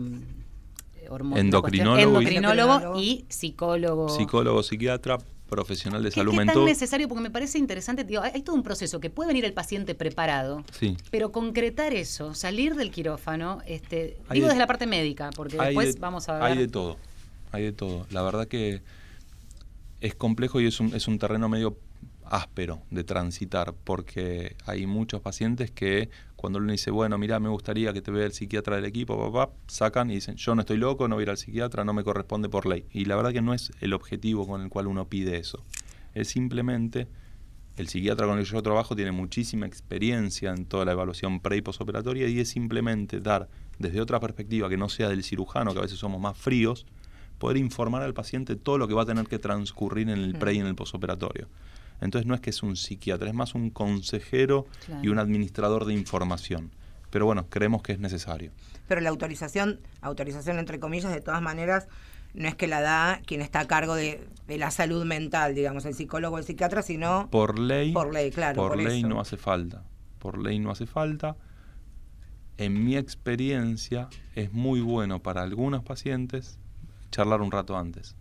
Endocrinólogo 1.37 2.21
y- 2.21 2.27
endocrinólogo 2.27 3.01
y 3.01 3.25
psicólogo. 3.29 4.09
Psicólogo, 4.11 4.63
psiquiatra, 4.63 5.19
profesional 5.49 6.03
de 6.05 6.11
¿Qué, 6.11 6.17
salud 6.17 6.31
qué 6.33 6.37
tan 6.37 6.47
mental. 6.47 6.65
necesario? 6.65 7.09
Porque 7.09 7.23
me 7.23 7.31
parece 7.31 7.59
interesante. 7.59 8.05
digo, 8.05 8.23
hay, 8.23 8.31
hay 8.35 8.43
todo 8.43 8.55
un 8.55 8.63
proceso 8.63 9.01
que 9.01 9.11
puede 9.11 9.29
venir 9.29 9.45
el 9.45 9.53
paciente 9.53 9.95
preparado, 9.97 10.63
Sí. 10.79 10.97
pero 11.11 11.33
concretar 11.33 11.93
eso, 11.95 12.35
salir 12.35 12.77
del 12.77 12.91
quirófano, 12.93 13.59
este, 13.67 14.19
Hay 14.29 14.35
digo 14.37 14.47
de- 14.47 14.51
desde 14.53 14.59
la 14.61 14.67
parte 14.69 14.87
médica, 14.87 15.31
porque 15.35 15.57
después 15.57 15.95
de- 15.95 16.01
vamos 16.01 16.29
a 16.29 16.35
ver. 16.35 16.43
Hay 16.45 16.59
de 16.59 16.69
todo, 16.69 16.97
hay 17.53 17.65
de 17.65 17.73
todo. 17.73 18.07
La 18.11 18.23
verdad 18.23 18.47
que 18.47 18.83
es 20.01 20.15
complejo 20.15 20.61
y 20.61 20.67
es 20.67 20.81
un, 20.81 20.95
es 20.95 21.09
un 21.09 21.19
terreno 21.19 21.49
medio 21.49 21.77
áspero 22.31 22.81
de 22.91 23.05
transitar, 23.05 23.75
porque 23.85 24.57
hay 24.65 24.87
muchos 24.87 25.21
pacientes 25.21 25.71
que 25.71 26.09
cuando 26.37 26.59
uno 26.59 26.73
dice, 26.73 26.91
bueno, 26.91 27.19
mira, 27.19 27.39
me 27.41 27.49
gustaría 27.49 27.93
que 27.93 28.01
te 28.01 28.11
vea 28.11 28.25
el 28.25 28.33
psiquiatra 28.33 28.77
del 28.77 28.87
equipo, 28.87 29.19
papá, 29.31 29.53
sacan 29.67 30.11
y 30.11 30.15
dicen, 30.15 30.37
yo 30.37 30.55
no 30.55 30.63
estoy 30.63 30.79
loco, 30.79 31.09
no 31.09 31.17
voy 31.17 31.23
a 31.23 31.25
ir 31.25 31.31
al 31.31 31.37
psiquiatra, 31.37 31.85
no 31.85 31.93
me 31.93 32.05
corresponde 32.05 32.49
por 32.49 32.67
ley. 32.67 32.87
Y 32.93 33.05
la 33.05 33.17
verdad 33.17 33.33
que 33.33 33.43
no 33.43 33.53
es 33.53 33.73
el 33.81 33.93
objetivo 33.93 34.47
con 34.47 34.63
el 34.63 34.71
cual 34.71 34.87
uno 34.87 35.07
pide 35.09 35.37
eso. 35.37 35.65
Es 36.15 36.29
simplemente, 36.29 37.09
el 37.77 37.89
psiquiatra 37.89 38.27
con 38.27 38.39
el 38.39 38.45
que 38.45 38.51
yo 38.51 38.63
trabajo 38.63 38.97
tiene 38.97 39.13
muchísima 39.13 39.67
experiencia 39.67 40.51
en 40.51 40.65
toda 40.67 40.85
la 40.85 40.93
evaluación 40.93 41.41
pre 41.41 41.57
y 41.57 41.63
posoperatoria 41.63 42.29
y 42.29 42.41
es 42.41 42.49
simplemente 42.49 43.21
dar 43.21 43.49
desde 43.79 44.01
otra 44.01 44.21
perspectiva 44.21 44.69
que 44.69 44.77
no 44.77 44.89
sea 44.89 45.09
del 45.09 45.25
cirujano, 45.25 45.73
que 45.73 45.81
a 45.81 45.83
veces 45.83 45.99
somos 45.99 46.21
más 46.21 46.37
fríos, 46.37 46.87
poder 47.41 47.57
informar 47.57 48.03
al 48.03 48.15
paciente 48.15 48.55
todo 48.55 48.79
lo 48.79 48.87
que 48.87 48.95
va 48.95 49.03
a 49.03 49.07
tener 49.07 49.27
que 49.27 49.41
transcurrir 49.41 50.09
en 50.09 50.17
el 50.21 50.37
pre 50.37 50.55
y 50.55 50.59
en 50.61 50.67
el 50.67 50.77
posoperatorio. 50.77 51.49
Entonces 52.01 52.27
no 52.27 52.35
es 52.37 52.41
que 52.41 52.51
es 52.51 52.63
un 52.63 52.77
psiquiatra, 52.77 53.27
es 53.29 53.35
más 53.35 53.57
un 53.57 53.71
consejero 53.71 54.67
Claro. 54.87 55.01
y 55.03 55.09
un 55.09 55.19
administrador 55.19 55.85
de 55.87 55.95
información. 55.95 56.71
Pero 57.11 57.27
bueno, 57.27 57.47
creemos 57.51 57.83
que 57.83 57.93
es 57.93 57.99
necesario. 57.99 58.53
Pero 58.87 59.01
la 59.01 59.09
autorización, 59.11 59.81
autorización 60.01 60.59
entre 60.61 60.79
comillas, 60.79 61.13
de 61.13 61.21
todas 61.21 61.43
maneras, 61.43 61.89
no 62.35 62.47
es 62.47 62.55
que 62.55 62.69
la 62.69 62.81
da 62.81 63.21
quien 63.27 63.41
está 63.43 63.61
a 63.61 63.67
cargo 63.67 63.97
de, 63.97 64.25
de 64.47 64.59
la 64.59 64.71
salud 64.71 65.05
mental, 65.05 65.55
digamos, 65.57 65.85
el 65.87 65.95
psicólogo 65.95 66.37
o 66.37 66.39
el 66.39 66.45
psiquiatra, 66.45 66.83
sino 66.83 67.29
Por 67.31 67.59
ley, 67.59 67.93
por 67.93 68.13
ley, 68.15 68.31
claro. 68.31 68.55
por 68.63 68.69
por 68.73 68.79
ley 68.83 69.01
eso. 69.01 69.09
no 69.09 69.21
hace 69.21 69.37
falta. 69.37 69.83
Por 70.21 70.39
ley 70.39 70.61
no 70.61 70.71
hace 70.71 70.87
falta. 70.87 71.37
En 72.59 72.85
mi 72.85 72.97
experiencia 72.97 74.09
es 74.37 74.53
muy 74.53 74.81
bueno 74.81 75.21
para 75.23 75.43
algunos 75.43 75.83
pacientes 75.83 76.59
charlar 77.11 77.41
un 77.43 77.51
rato 77.51 77.77
antes. 77.77 78.17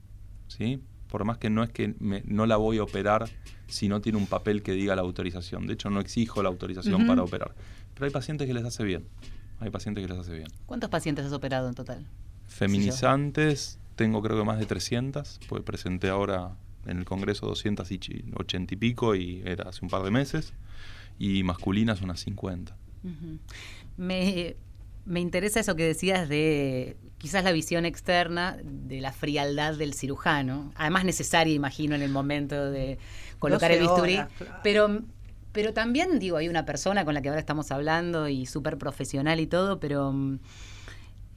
¿sí? 0.47 0.82
Por 1.10 1.25
más 1.25 1.38
que 1.38 1.49
no 1.49 1.63
es 1.63 1.69
que 1.69 1.95
me- 1.99 2.23
no 2.25 2.45
la 2.45 2.58
voy 2.58 2.78
a 2.80 2.84
operar 2.84 3.30
si 3.67 3.88
no 3.88 4.02
tiene 4.02 4.17
un 4.17 4.28
papel 4.28 4.62
que 4.63 4.71
diga 4.73 4.95
la 4.95 5.02
autorización. 5.02 5.67
De 5.67 5.73
hecho, 5.73 5.89
no 5.89 5.99
exijo 5.99 6.41
la 6.43 6.49
autorización 6.49 7.06
para 7.08 7.23
operar. 7.23 7.54
Pero 7.93 8.06
hay 8.06 8.12
pacientes 8.12 8.47
que 8.47 8.54
les 8.54 8.63
hace 8.65 8.84
bien. 8.84 9.06
Hay 9.60 9.69
pacientes 9.69 10.04
que 10.06 10.12
les 10.12 10.19
hace 10.19 10.34
bien. 10.34 10.47
¿Cuántos 10.65 10.89
pacientes 10.89 11.25
has 11.25 11.34
operado 11.34 11.67
en 11.69 11.75
total? 11.75 12.06
Feminizantes, 12.47 13.80
tengo 13.95 14.21
creo 14.21 14.38
que 14.38 14.43
más 14.45 14.60
de 14.60 14.65
300, 14.65 15.39
pues 15.49 15.63
presenté 15.63 16.10
ahora 16.10 16.56
en 16.86 16.97
el 16.99 17.06
Congreso 17.06 17.45
280 17.47 18.73
y 18.73 18.78
pico 18.78 19.15
y 19.15 19.41
era 19.45 19.69
hace 19.69 19.80
un 19.84 19.89
par 19.89 20.04
de 20.04 20.12
meses, 20.12 20.54
y 21.17 21.43
masculinas 21.43 22.02
unas 22.02 22.19
50. 22.21 22.75
me, 23.97 24.56
me 25.05 25.19
interesa 25.19 25.59
eso 25.59 25.75
que 25.75 25.83
decías 25.83 26.29
de 26.29 26.97
quizás 27.17 27.43
la 27.43 27.51
visión 27.51 27.85
externa 27.85 28.57
de 28.63 29.01
la 29.01 29.12
frialdad 29.12 29.75
del 29.75 29.93
cirujano, 29.93 30.71
además 30.75 31.05
necesaria, 31.05 31.53
imagino, 31.53 31.95
en 31.95 32.01
el 32.01 32.12
momento 32.12 32.71
de 32.71 32.97
colocar 33.39 33.71
el 33.71 33.81
bisturí, 33.81 34.19
pero 34.63 35.01
pero 35.51 35.73
también 35.73 36.19
digo, 36.19 36.38
hay 36.38 36.47
una 36.47 36.65
persona 36.65 37.05
con 37.05 37.15
la 37.15 37.21
que 37.21 37.29
ahora 37.29 37.39
estamos 37.39 37.71
hablando 37.71 38.27
y 38.27 38.45
súper 38.45 38.77
profesional 38.77 39.39
y 39.39 39.47
todo, 39.47 39.79
pero 39.79 40.13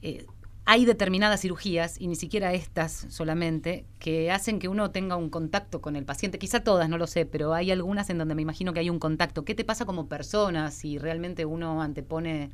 eh, 0.03 0.27
hay 0.65 0.85
determinadas 0.85 1.41
cirugías, 1.41 1.99
y 1.99 2.07
ni 2.07 2.15
siquiera 2.15 2.53
estas 2.53 3.05
solamente, 3.09 3.85
que 3.99 4.31
hacen 4.31 4.59
que 4.59 4.67
uno 4.67 4.91
tenga 4.91 5.15
un 5.17 5.29
contacto 5.29 5.81
con 5.81 5.95
el 5.95 6.05
paciente. 6.05 6.39
Quizá 6.39 6.61
todas, 6.63 6.87
no 6.87 6.97
lo 6.97 7.07
sé, 7.07 7.25
pero 7.25 7.53
hay 7.53 7.71
algunas 7.71 8.09
en 8.09 8.17
donde 8.17 8.35
me 8.35 8.41
imagino 8.43 8.71
que 8.73 8.79
hay 8.79 8.89
un 8.89 8.99
contacto. 8.99 9.43
¿Qué 9.43 9.55
te 9.55 9.65
pasa 9.65 9.85
como 9.85 10.07
persona 10.07 10.71
si 10.71 10.97
realmente 10.99 11.45
uno 11.45 11.81
antepone 11.81 12.51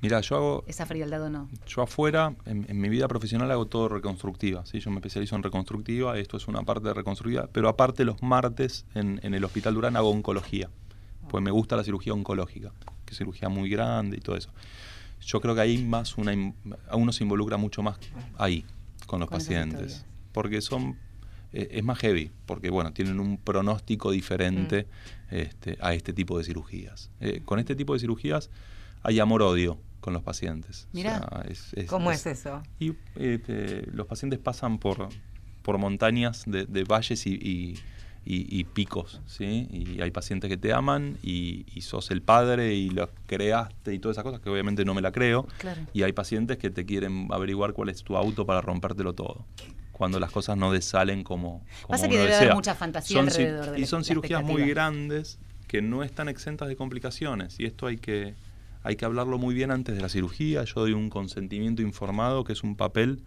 Mira, 0.00 0.20
yo 0.20 0.36
hago. 0.36 0.64
Esa 0.66 0.86
frialdad 0.86 1.22
o 1.24 1.30
no. 1.30 1.48
Yo 1.66 1.82
afuera, 1.82 2.34
en, 2.44 2.80
mi 2.80 2.88
vida 2.88 3.08
profesional, 3.08 3.50
hago 3.50 3.66
todo 3.66 3.88
reconstructiva. 3.88 4.64
¿sí? 4.64 4.78
Yo 4.80 4.90
me 4.90 4.96
especializo 4.96 5.34
en 5.36 5.42
reconstructiva, 5.42 6.18
esto 6.18 6.36
es 6.36 6.46
una 6.46 6.62
parte 6.62 6.88
de 6.88 6.94
reconstructiva, 6.94 7.48
pero 7.52 7.68
aparte, 7.68 8.04
los 8.04 8.22
martes 8.22 8.86
en, 8.94 9.20
el 9.22 9.44
Hospital 9.44 9.74
Durán 9.74 9.96
hago 9.96 10.10
oncología. 10.10 10.70
Pues 11.28 11.42
me 11.42 11.50
gusta 11.50 11.76
la 11.76 11.84
cirugía 11.84 12.14
oncológica, 12.14 12.72
que 13.04 13.12
es 13.12 13.18
cirugía 13.18 13.48
muy 13.48 13.68
grande 13.68 14.16
y 14.16 14.20
todo 14.20 14.36
eso. 14.36 14.50
Yo 15.20 15.40
creo 15.40 15.54
que 15.54 15.60
ahí 15.60 15.84
más 15.84 16.16
una, 16.16 16.32
uno 16.92 17.12
se 17.12 17.24
involucra 17.24 17.56
mucho 17.56 17.82
más 17.82 17.98
ahí, 18.38 18.64
con 19.06 19.20
los 19.20 19.28
pacientes. 19.28 20.06
Porque 20.32 20.60
son 20.60 20.96
eh, 21.52 21.68
es 21.72 21.84
más 21.84 21.98
heavy, 21.98 22.30
porque 22.46 22.70
bueno, 22.70 22.92
tienen 22.92 23.20
un 23.20 23.38
pronóstico 23.38 24.10
diferente 24.10 24.86
mm. 25.30 25.34
este, 25.34 25.78
a 25.80 25.92
este 25.92 26.12
tipo 26.12 26.38
de 26.38 26.44
cirugías. 26.44 27.10
Eh, 27.20 27.42
con 27.44 27.58
este 27.58 27.74
tipo 27.74 27.94
de 27.94 28.00
cirugías 28.00 28.50
hay 29.02 29.18
amor-odio 29.20 29.78
con 30.00 30.12
los 30.12 30.22
pacientes. 30.22 30.88
Mira, 30.92 31.28
¿cómo 31.88 32.10
es, 32.12 32.26
eso? 32.26 32.62
Y 32.78 32.94
este, 33.16 33.86
los 33.92 34.06
pacientes 34.06 34.38
pasan 34.38 34.78
por, 34.78 35.08
por 35.62 35.78
montañas 35.78 36.44
de, 36.46 36.84
valles 36.84 37.26
y, 37.26 37.74
picos, 38.74 39.20
¿sí? 39.26 39.68
Y 39.70 40.00
hay 40.00 40.10
pacientes 40.10 40.48
que 40.48 40.56
te 40.56 40.72
aman 40.72 41.16
y, 41.22 41.64
sos 41.80 42.10
el 42.10 42.22
padre 42.22 42.74
y 42.74 42.90
lo 42.90 43.10
creaste 43.26 43.94
y 43.94 43.98
todas 43.98 44.14
esas 44.14 44.24
cosas 44.24 44.40
que 44.40 44.50
obviamente 44.50 44.84
no 44.84 44.94
me 44.94 45.02
la 45.02 45.12
creo. 45.12 45.46
Y 45.92 46.02
hay 46.02 46.12
pacientes 46.12 46.58
que 46.58 46.70
te 46.70 46.84
quieren 46.84 47.28
averiguar 47.30 47.72
cuál 47.72 47.88
es 47.88 48.02
tu 48.02 48.16
auto 48.16 48.46
para 48.46 48.60
rompértelo 48.60 49.14
todo 49.14 49.44
cuando 49.92 50.20
las 50.20 50.30
cosas 50.30 50.56
no 50.56 50.70
desalen 50.70 51.24
como, 51.24 51.64
como 51.82 51.88
Pasa 51.88 52.08
que 52.08 52.16
debe 52.16 52.32
haber 52.32 52.54
mucha 52.54 52.76
fantasía 52.76 53.18
alrededor 53.18 53.72
de 53.72 53.80
Y 53.80 53.86
son 53.86 54.04
cirugías 54.04 54.44
muy 54.44 54.70
grandes 54.70 55.40
que 55.66 55.82
no 55.82 56.04
están 56.04 56.28
exentas 56.28 56.68
de 56.68 56.76
complicaciones 56.76 57.58
y 57.58 57.66
esto 57.66 57.88
hay 57.88 57.98
que 57.98 58.36
hay 58.88 58.96
que 58.96 59.04
hablarlo 59.04 59.36
muy 59.36 59.54
bien 59.54 59.70
antes 59.70 59.94
de 59.94 60.00
la 60.00 60.08
cirugía. 60.08 60.64
Yo 60.64 60.80
doy 60.80 60.94
un 60.94 61.10
consentimiento 61.10 61.82
informado, 61.82 62.42
que 62.42 62.54
es 62.54 62.62
un 62.62 62.74
papel 62.74 63.22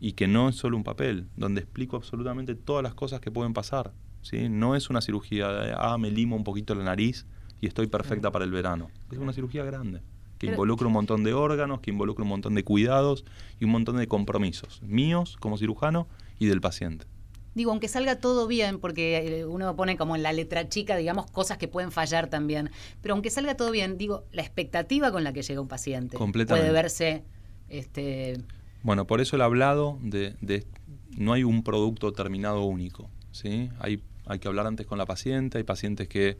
y 0.00 0.12
que 0.12 0.28
no 0.28 0.50
es 0.50 0.56
solo 0.56 0.76
un 0.76 0.84
papel, 0.84 1.28
donde 1.34 1.62
explico 1.62 1.96
absolutamente 1.96 2.54
todas 2.54 2.82
las 2.82 2.94
cosas 2.94 3.18
que 3.18 3.30
pueden 3.30 3.54
pasar. 3.54 3.94
¿sí? 4.20 4.50
No 4.50 4.76
es 4.76 4.90
una 4.90 5.00
cirugía 5.00 5.48
de, 5.48 5.74
ah, 5.74 5.96
me 5.96 6.10
limo 6.10 6.36
un 6.36 6.44
poquito 6.44 6.74
la 6.74 6.84
nariz 6.84 7.24
y 7.62 7.68
estoy 7.68 7.86
perfecta 7.86 8.30
para 8.30 8.44
el 8.44 8.50
verano. 8.50 8.90
Es 9.10 9.16
una 9.16 9.32
cirugía 9.32 9.64
grande, 9.64 10.02
que 10.36 10.48
involucra 10.48 10.86
un 10.86 10.92
montón 10.92 11.24
de 11.24 11.32
órganos, 11.32 11.80
que 11.80 11.90
involucra 11.90 12.24
un 12.24 12.28
montón 12.28 12.54
de 12.54 12.62
cuidados 12.62 13.24
y 13.58 13.64
un 13.64 13.70
montón 13.70 13.96
de 13.96 14.08
compromisos, 14.08 14.82
míos 14.82 15.38
como 15.40 15.56
cirujano 15.56 16.06
y 16.38 16.48
del 16.48 16.60
paciente 16.60 17.06
digo, 17.58 17.72
aunque 17.72 17.88
salga 17.88 18.16
todo 18.16 18.46
bien, 18.46 18.78
porque 18.78 19.40
eh, 19.40 19.44
uno 19.44 19.74
pone 19.74 19.96
como 19.96 20.14
en 20.16 20.22
la 20.22 20.32
letra 20.32 20.68
chica, 20.68 20.96
digamos, 20.96 21.30
cosas 21.30 21.58
que 21.58 21.66
pueden 21.66 21.90
fallar 21.90 22.28
también, 22.28 22.70
pero 23.02 23.14
aunque 23.14 23.30
salga 23.30 23.56
todo 23.56 23.72
bien, 23.72 23.98
digo, 23.98 24.24
la 24.32 24.42
expectativa 24.42 25.10
con 25.10 25.24
la 25.24 25.32
que 25.32 25.42
llega 25.42 25.60
un 25.60 25.68
paciente 25.68 26.16
puede 26.16 26.70
verse... 26.70 27.24
Este... 27.68 28.38
Bueno, 28.82 29.06
por 29.06 29.20
eso 29.20 29.36
el 29.36 29.42
hablado 29.42 29.98
de, 30.00 30.36
de, 30.40 30.64
no 31.16 31.32
hay 31.32 31.42
un 31.42 31.64
producto 31.64 32.12
terminado 32.12 32.62
único, 32.62 33.10
¿sí? 33.32 33.70
Hay, 33.80 34.00
hay 34.24 34.38
que 34.38 34.48
hablar 34.48 34.66
antes 34.66 34.86
con 34.86 34.96
la 34.96 35.04
paciente, 35.04 35.58
hay 35.58 35.64
pacientes 35.64 36.08
que 36.08 36.38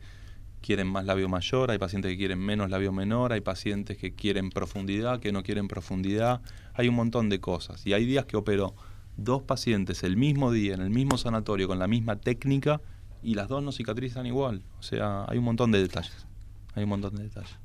quieren 0.63 0.87
más 0.87 1.05
labio 1.05 1.29
mayor, 1.29 1.73
hay 1.73 1.79
pacientes 1.79 2.13
que 2.13 2.17
quieren 2.17 2.39
menos 2.39 2.71
labio 2.71 2.93
menor, 2.93 3.33
hay 3.33 3.41
pacientes 3.41 3.99
que 3.99 4.15
quieren 4.15 4.51
profundidad, 4.51 5.19
que 5.21 5.33
no 5.33 5.43
quieren 5.43 5.67
profundidad, 5.67 6.41
hay 6.75 6.89
un 6.89 6.95
montón 6.95 7.29
de 7.29 7.41
cosas. 7.41 7.85
Y 7.87 7.93
hay 7.93 8.07
días 8.07 8.25
que 8.25 8.37
opero 8.37 8.75
dos 9.19 9.43
pacientes 9.43 10.03
el 10.05 10.17
mismo 10.17 10.51
día 10.53 10.75
en 10.75 10.81
el 10.81 10.91
mismo 10.91 11.19
sanatorio 11.19 11.69
con 11.69 11.79
la 11.79 11.89
misma 11.89 12.17
técnica 12.17 12.81
y 13.23 13.35
las 13.35 13.49
dos 13.49 13.63
no 13.63 13.73
cicatrizan 13.73 14.25
igual. 14.27 14.63
O 14.79 14.83
sea, 14.83 15.25
hay 15.29 15.39
un 15.39 15.45
montón 15.45 15.73
de 15.73 15.83
detalles. 15.83 16.27
Hay 16.75 16.85
un 16.85 16.89
montón 16.89 17.17
de 17.17 17.25
detalles. 17.25 17.57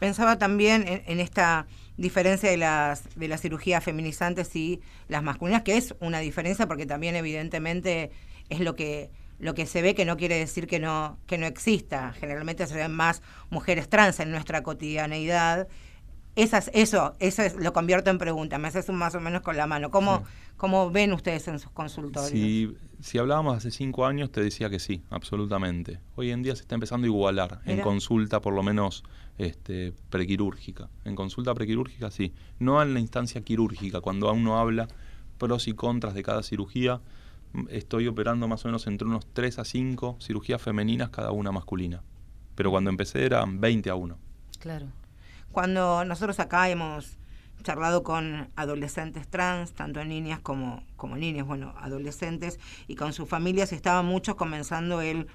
Pensaba 0.00 0.38
también 0.38 0.84
en, 1.06 1.20
esta 1.20 1.66
diferencia 1.96 2.50
de 2.50 2.56
las, 2.56 3.04
de 3.14 3.28
las 3.28 3.40
cirugías 3.40 3.84
feminizantes 3.84 4.56
y 4.56 4.80
las 5.08 5.22
masculinas, 5.22 5.62
que 5.62 5.76
es 5.76 5.94
una 6.00 6.18
diferencia 6.18 6.66
porque 6.66 6.86
también 6.86 7.14
evidentemente 7.14 8.10
es 8.48 8.60
lo 8.60 8.74
que 8.74 9.10
lo 9.38 9.54
que 9.54 9.66
se 9.66 9.82
ve 9.82 9.96
que 9.96 10.04
no 10.04 10.16
quiere 10.16 10.36
decir 10.36 10.68
que 10.68 10.78
no 10.78 11.18
que 11.26 11.36
no 11.36 11.46
exista. 11.46 12.12
Generalmente 12.12 12.66
se 12.66 12.74
ven 12.74 12.92
más 12.92 13.22
mujeres 13.50 13.88
trans 13.88 14.20
en 14.20 14.30
nuestra 14.30 14.62
cotidianeidad 14.62 15.68
esas, 16.34 16.70
eso, 16.72 17.14
eso 17.18 17.42
lo 17.58 17.72
convierto 17.72 18.10
en 18.10 18.18
pregunta, 18.18 18.58
me 18.58 18.68
haces 18.68 18.88
un 18.88 18.96
más 18.96 19.14
o 19.14 19.20
menos 19.20 19.42
con 19.42 19.56
la 19.56 19.66
mano. 19.66 19.90
¿Cómo, 19.90 20.24
¿Cómo 20.56 20.90
ven 20.90 21.12
ustedes 21.12 21.46
en 21.48 21.58
sus 21.58 21.70
consultorios? 21.72 22.30
Si, 22.30 22.74
si 23.00 23.18
hablábamos 23.18 23.56
hace 23.56 23.70
cinco 23.70 24.06
años, 24.06 24.30
te 24.32 24.42
decía 24.42 24.70
que 24.70 24.78
sí, 24.78 25.02
absolutamente. 25.10 26.00
Hoy 26.16 26.30
en 26.30 26.42
día 26.42 26.56
se 26.56 26.62
está 26.62 26.74
empezando 26.74 27.04
a 27.04 27.08
igualar, 27.08 27.60
en 27.66 27.80
consulta 27.80 28.40
por 28.40 28.54
lo 28.54 28.62
menos 28.62 29.04
este, 29.38 29.92
prequirúrgica. 30.08 30.88
En 31.04 31.16
consulta 31.16 31.54
prequirúrgica 31.54 32.10
sí, 32.10 32.32
no 32.58 32.80
en 32.82 32.94
la 32.94 33.00
instancia 33.00 33.42
quirúrgica, 33.42 34.00
cuando 34.00 34.28
aún 34.28 34.44
no 34.44 34.58
habla 34.58 34.88
pros 35.38 35.68
y 35.68 35.74
contras 35.74 36.14
de 36.14 36.22
cada 36.22 36.42
cirugía. 36.42 37.00
Estoy 37.68 38.06
operando 38.06 38.48
más 38.48 38.64
o 38.64 38.68
menos 38.68 38.86
entre 38.86 39.06
unos 39.06 39.26
3 39.34 39.58
a 39.58 39.64
5 39.64 40.16
cirugías 40.22 40.62
femeninas, 40.62 41.10
cada 41.10 41.32
una 41.32 41.52
masculina. 41.52 42.02
Pero 42.54 42.70
cuando 42.70 42.88
empecé 42.88 43.26
eran 43.26 43.60
20 43.60 43.90
a 43.90 43.94
1. 43.94 44.16
Claro. 44.58 44.86
Cuando 45.52 46.04
nosotros 46.04 46.40
acá 46.40 46.68
hemos 46.70 47.18
charlado 47.62 48.02
con 48.02 48.50
adolescentes 48.56 49.28
trans, 49.28 49.72
tanto 49.72 50.04
niñas 50.04 50.40
como, 50.40 50.82
como 50.96 51.16
niños, 51.16 51.46
bueno, 51.46 51.74
adolescentes, 51.78 52.58
y 52.88 52.96
con 52.96 53.12
sus 53.12 53.28
familias, 53.28 53.72
estaban 53.72 54.06
muchos 54.06 54.34
comenzando 54.34 55.00
el, 55.00 55.28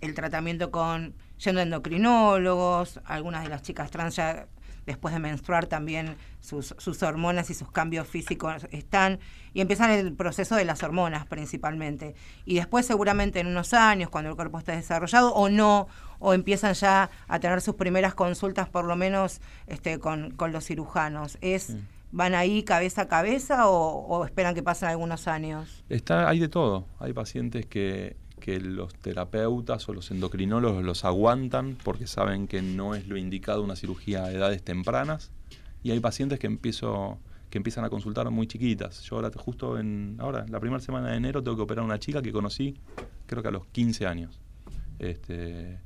el 0.00 0.14
tratamiento 0.14 0.70
con 0.70 1.14
yendo 1.38 1.60
a 1.60 1.64
endocrinólogos, 1.64 3.00
algunas 3.04 3.42
de 3.42 3.48
las 3.50 3.62
chicas 3.62 3.90
trans 3.90 4.16
ya 4.16 4.46
después 4.86 5.14
de 5.14 5.20
menstruar 5.20 5.66
también 5.66 6.16
sus, 6.40 6.74
sus 6.78 7.02
hormonas 7.02 7.48
y 7.50 7.54
sus 7.54 7.70
cambios 7.70 8.06
físicos 8.06 8.66
están, 8.70 9.18
y 9.52 9.60
empiezan 9.60 9.90
el 9.90 10.12
proceso 10.12 10.56
de 10.56 10.64
las 10.64 10.82
hormonas 10.82 11.26
principalmente. 11.26 12.14
Y 12.44 12.56
después 12.56 12.86
seguramente 12.86 13.40
en 13.40 13.46
unos 13.46 13.72
años, 13.72 14.10
cuando 14.10 14.30
el 14.30 14.36
cuerpo 14.36 14.58
está 14.58 14.72
desarrollado 14.72 15.32
o 15.34 15.48
no, 15.48 15.88
o 16.24 16.34
empiezan 16.34 16.74
ya 16.74 17.10
a 17.28 17.38
tener 17.38 17.60
sus 17.60 17.74
primeras 17.74 18.14
consultas 18.14 18.68
por 18.68 18.84
lo 18.84 18.96
menos 18.96 19.40
este, 19.66 19.98
con, 19.98 20.30
con 20.32 20.52
los 20.52 20.64
cirujanos. 20.64 21.38
Es... 21.40 21.70
Mm. 21.70 21.78
¿Van 22.16 22.36
ahí 22.36 22.62
cabeza 22.62 23.02
a 23.02 23.08
cabeza 23.08 23.68
o, 23.68 24.06
o 24.06 24.24
esperan 24.24 24.54
que 24.54 24.62
pasen 24.62 24.88
algunos 24.88 25.26
años? 25.26 25.82
Está, 25.88 26.28
hay 26.28 26.38
de 26.38 26.48
todo. 26.48 26.86
Hay 27.00 27.12
pacientes 27.12 27.66
que 27.66 28.14
que 28.44 28.60
los 28.60 28.94
terapeutas 28.94 29.88
o 29.88 29.94
los 29.94 30.10
endocrinólogos 30.10 30.84
los 30.84 31.06
aguantan 31.06 31.78
porque 31.82 32.06
saben 32.06 32.46
que 32.46 32.60
no 32.60 32.94
es 32.94 33.08
lo 33.08 33.16
indicado 33.16 33.62
una 33.62 33.74
cirugía 33.74 34.24
a 34.24 34.32
edades 34.32 34.62
tempranas 34.62 35.30
y 35.82 35.92
hay 35.92 36.00
pacientes 36.00 36.38
que 36.38 36.46
empiezo 36.46 37.18
que 37.48 37.56
empiezan 37.56 37.86
a 37.86 37.88
consultar 37.88 38.28
muy 38.30 38.46
chiquitas. 38.46 39.00
Yo 39.04 39.16
ahora 39.16 39.30
justo 39.34 39.78
en 39.78 40.16
ahora 40.18 40.44
la 40.50 40.60
primera 40.60 40.80
semana 40.80 41.08
de 41.08 41.16
enero 41.16 41.42
tengo 41.42 41.56
que 41.56 41.62
operar 41.62 41.84
a 41.84 41.86
una 41.86 41.98
chica 41.98 42.20
que 42.20 42.32
conocí 42.32 42.76
creo 43.26 43.40
que 43.42 43.48
a 43.48 43.50
los 43.50 43.64
15 43.68 44.06
años. 44.06 44.38
Este, 44.98 45.80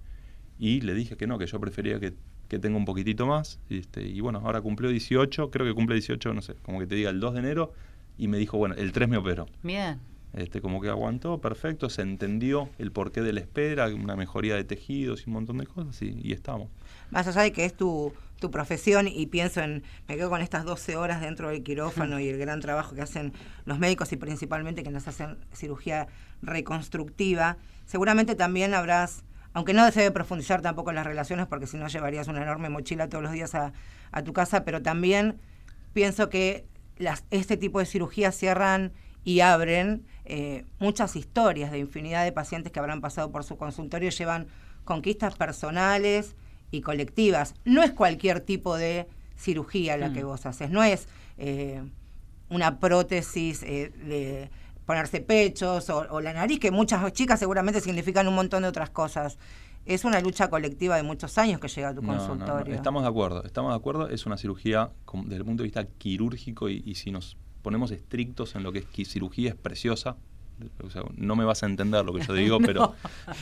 y 0.59 0.81
le 0.81 0.95
dije 0.95 1.17
que 1.17 1.27
no, 1.27 1.39
que 1.39 1.47
yo 1.47 1.61
prefería 1.61 2.01
que, 2.01 2.15
que 2.49 2.59
tenga 2.59 2.77
un 2.77 2.85
poquitito 2.85 3.27
más. 3.27 3.61
Este, 3.71 4.07
y 4.07 4.21
bueno, 4.21 4.41
ahora 4.45 4.61
cumplió 4.61 4.91
18, 4.91 5.51
creo 5.51 5.67
que 5.67 5.75
cumple 5.75 5.95
18, 5.95 6.35
no 6.35 6.43
sé, 6.43 6.55
como 6.63 6.81
que 6.81 6.87
te 6.87 6.95
diga 6.95 7.11
el 7.11 7.21
2 7.21 7.35
de 7.35 7.41
enero, 7.41 7.73
y 8.17 8.29
me 8.29 8.39
dijo, 8.39 8.59
bueno, 8.59 8.75
el 8.77 8.93
3 8.93 9.09
me 9.09 9.17
operó. 9.17 9.47
Bien. 9.63 10.01
Este, 10.35 10.61
como 10.61 10.81
que 10.81 10.89
aguantó, 10.89 11.41
perfecto, 11.41 11.89
se 11.89 12.03
entendió 12.03 12.69
el 12.79 12.93
porqué 12.93 13.23
de 13.23 13.33
la 13.33 13.41
espera, 13.41 13.87
una 13.89 14.15
mejoría 14.15 14.57
de 14.57 14.65
tejidos 14.65 15.23
y 15.23 15.31
un 15.31 15.35
montón 15.35 15.59
de 15.59 15.67
cosas 15.67 16.01
y, 16.03 16.33
estamos. 16.33 16.69
Más 17.11 17.27
allá 17.27 17.43
de 17.43 17.53
que 17.53 17.65
es 17.65 17.75
tu, 17.75 18.13
tu 18.39 18.51
profesión 18.51 19.09
y 19.09 19.27
pienso 19.27 19.63
en, 19.63 19.83
me 20.07 20.17
quedo 20.17 20.29
con 20.29 20.43
estas 20.43 20.65
12 20.65 20.97
horas 20.97 21.23
dentro 21.23 21.49
del 21.49 21.63
quirófano 21.63 22.21
y 22.21 22.29
el 22.29 22.39
gran 22.39 22.61
trabajo 22.61 22.95
que 22.95 23.01
hacen 23.01 23.33
los 23.65 23.79
médicos 23.79 24.13
y 24.13 24.17
principalmente 24.17 24.83
que 24.83 24.91
nos 24.91 25.09
hacen 25.09 25.39
cirugía 25.55 26.09
reconstructiva, 26.43 27.57
seguramente 27.87 28.35
también 28.35 28.75
habrás, 28.75 29.25
aunque 29.59 29.75
no 29.75 29.91
se 29.91 29.99
debe 29.99 30.13
profundizar 30.13 30.63
tampoco 30.63 30.91
en 30.91 30.97
las 30.97 31.05
relaciones 31.05 31.49
porque 31.49 31.67
si 31.67 31.77
no 31.79 31.89
llevarías 31.89 32.29
una 32.29 32.43
enorme 32.43 32.69
mochila 32.69 33.09
todos 33.09 33.25
los 33.25 33.33
días 33.33 33.57
a, 33.57 33.73
a 34.13 34.23
tu 34.23 34.33
casa, 34.33 34.65
pero 34.65 34.83
también 34.83 35.41
pienso 35.93 36.29
que 36.29 36.65
las, 36.97 37.25
este 37.33 37.57
tipo 37.57 37.81
de 37.81 37.87
cirugías 37.87 38.37
cierran 38.37 38.93
y 39.25 39.41
abren 39.41 40.05
eh, 40.27 40.65
muchas 40.79 41.17
historias 41.17 41.73
de 41.73 41.81
infinidad 41.81 42.23
de 42.23 42.31
pacientes 42.31 42.71
que 42.71 42.79
habrán 42.79 43.01
pasado 43.01 43.33
por 43.33 43.43
su 43.43 43.57
consultorio 43.57 44.11
y 44.11 44.13
llevan 44.13 44.47
conquistas 44.85 45.35
personales 45.35 46.37
y 46.71 46.81
colectivas. 46.81 47.57
No 47.65 47.83
es 47.83 47.91
cualquier 47.91 48.39
tipo 48.39 48.77
de 48.77 49.09
cirugía 49.37 49.97
la 49.97 50.13
que 50.13 50.23
mm. 50.23 50.27
vos 50.29 50.47
haces, 50.47 50.71
no 50.71 50.85
es 50.85 51.09
eh, 51.37 51.83
una 52.49 52.79
prótesis 52.79 53.65
eh, 53.65 53.91
de 54.05 54.51
ponerse 54.89 55.21
pechos 55.21 55.91
o, 55.91 56.21
la 56.23 56.33
nariz, 56.33 56.59
que 56.59 56.71
muchas 56.71 57.13
chicas 57.13 57.39
seguramente 57.39 57.83
significan 57.83 58.27
un 58.27 58.35
montón 58.35 58.63
de 58.63 58.71
otras 58.71 58.89
cosas. 58.89 59.39
Es 59.85 60.07
una 60.07 60.19
lucha 60.19 60.49
colectiva 60.49 60.97
de 60.97 61.03
muchos 61.03 61.37
años 61.37 61.61
que 61.61 61.69
llega 61.69 61.91
a 61.91 61.95
tu 61.95 62.01
consultorio. 62.01 62.75
Estamos 62.75 63.03
de 63.03 63.09
acuerdo, 63.11 63.45
estamos 63.45 63.71
de 63.71 63.77
acuerdo. 63.77 64.09
Es 64.09 64.25
una 64.25 64.39
cirugía 64.39 64.91
desde 65.25 65.37
el 65.37 65.45
punto 65.45 65.63
de 65.63 65.65
vista 65.65 65.85
quirúrgico 65.85 66.71
y, 66.71 66.95
si 66.95 67.11
nos 67.11 67.37
ponemos 67.61 67.91
estrictos 67.91 68.55
en 68.55 68.63
lo 68.63 68.73
que 68.73 68.79
es 68.79 69.09
cirugía 69.11 69.51
es 69.51 69.57
preciosa. 69.57 70.17
no 71.17 71.37
me 71.37 71.45
vas 71.45 71.63
a 71.63 71.67
entender 71.67 72.03
lo 72.03 72.15
que 72.15 72.25
yo 72.25 72.33
digo, 72.33 72.59
pero, 72.65 72.95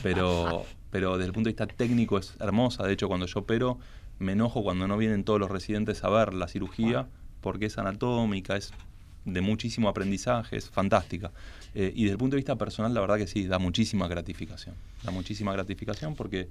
pero, 0.03 0.65
pero 0.91 1.17
desde 1.17 1.29
el 1.29 1.33
punto 1.33 1.47
de 1.47 1.53
vista 1.53 1.69
técnico 1.69 2.19
es 2.19 2.35
hermosa. 2.41 2.83
De 2.83 2.93
hecho, 2.93 3.07
cuando 3.07 3.27
yo 3.27 3.39
opero, 3.39 3.79
me 4.19 4.33
enojo 4.33 4.65
cuando 4.65 4.89
no 4.89 4.99
vienen 4.99 5.23
todos 5.23 5.39
los 5.39 5.53
residentes 5.53 6.03
a 6.03 6.11
ver 6.11 6.35
la 6.35 6.49
cirugía, 6.49 7.07
porque 7.41 7.67
es 7.67 7.79
anatómica, 7.79 8.57
es 8.57 8.73
de 9.27 9.41
muchísimo 9.43 9.89
aprendizaje, 9.89 10.57
es 10.57 10.71
fantástica. 10.71 11.31
Eh, 11.75 11.93
y 11.95 12.05
desde 12.05 12.13
el 12.13 12.19
punto 12.19 12.37
de 12.37 12.39
vista 12.39 12.57
personal, 12.57 12.95
la 12.95 13.01
verdad 13.01 13.19
que 13.19 13.27
sí, 13.27 13.47
da 13.47 13.59
muchísima 13.59 14.09
gratificación. 14.09 14.75
Da 15.03 15.11
muchísima 15.11 15.53
gratificación 15.53 16.15
porque 16.15 16.49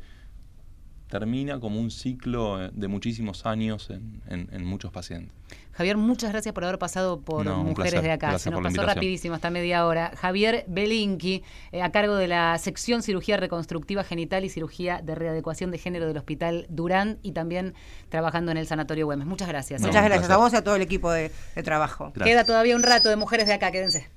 termina 1.19 1.61
como 1.61 1.79
un 1.79 1.91
ciclo 1.91 2.61
eh, 2.61 2.71
de 2.73 2.89
muchísimos 2.89 3.45
años 3.45 3.89
en, 3.89 4.65
muchos 4.65 4.91
pacientes. 4.91 5.31
Javier, 5.71 5.95
muchas 5.95 6.31
gracias 6.31 6.53
por 6.53 6.65
haber 6.65 6.77
pasado 6.77 7.21
por 7.21 7.45
Mujeres 7.45 8.01
de 8.01 8.11
Acá. 8.11 8.37
Se 8.37 8.51
nos 8.51 8.61
pasó 8.61 8.81
rapidísimo, 8.83 9.33
hasta 9.33 9.49
media 9.49 9.85
hora. 9.85 10.11
Javier 10.17 10.65
Belinki, 10.67 11.41
eh, 11.71 11.81
a 11.81 11.91
cargo 11.91 12.15
de 12.15 12.27
la 12.27 12.57
sección 12.57 13.01
Cirugía 13.01 13.37
Reconstructiva 13.37 14.03
Genital 14.03 14.43
y 14.43 14.49
Cirugía 14.49 14.99
de 15.01 15.15
Readecuación 15.15 15.71
de 15.71 15.77
Género 15.77 16.05
del 16.07 16.17
Hospital 16.17 16.65
Durán 16.69 17.17
y 17.21 17.31
también 17.31 17.75
trabajando 18.09 18.51
en 18.51 18.57
el 18.57 18.67
Sanatorio 18.67 19.05
Güemes. 19.05 19.25
Muchas 19.25 19.47
gracias. 19.47 19.81
muchas 19.81 20.03
gracias 20.03 20.29
a 20.29 20.35
vos 20.35 20.51
y 20.51 20.57
a 20.57 20.63
todo 20.63 20.75
el 20.75 20.81
equipo 20.81 21.11
de, 21.11 21.31
trabajo. 21.63 22.11
Queda 22.11 22.43
todavía 22.43 22.75
un 22.75 22.83
rato 22.83 23.07
de 23.07 23.15
Mujeres 23.15 23.47
de 23.47 23.53
Acá, 23.53 23.71
quédense. 23.71 24.09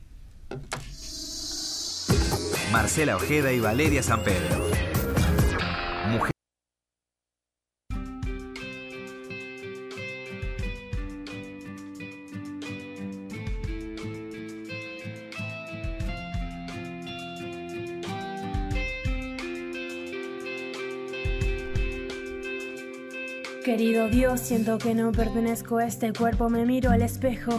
Marcela 2.72 3.16
Ojeda 3.16 3.52
y 3.52 3.60
Valeria 3.60 4.02
San 4.02 4.24
Pedro. 4.24 4.87
Querido 23.68 24.08
Dios, 24.08 24.40
siento 24.40 24.78
que 24.78 24.94
no 24.94 25.12
pertenezco 25.12 25.76
a 25.76 25.84
este 25.84 26.14
cuerpo, 26.14 26.48
me 26.48 26.64
miro 26.64 26.90
al 26.90 27.02
espejo 27.02 27.52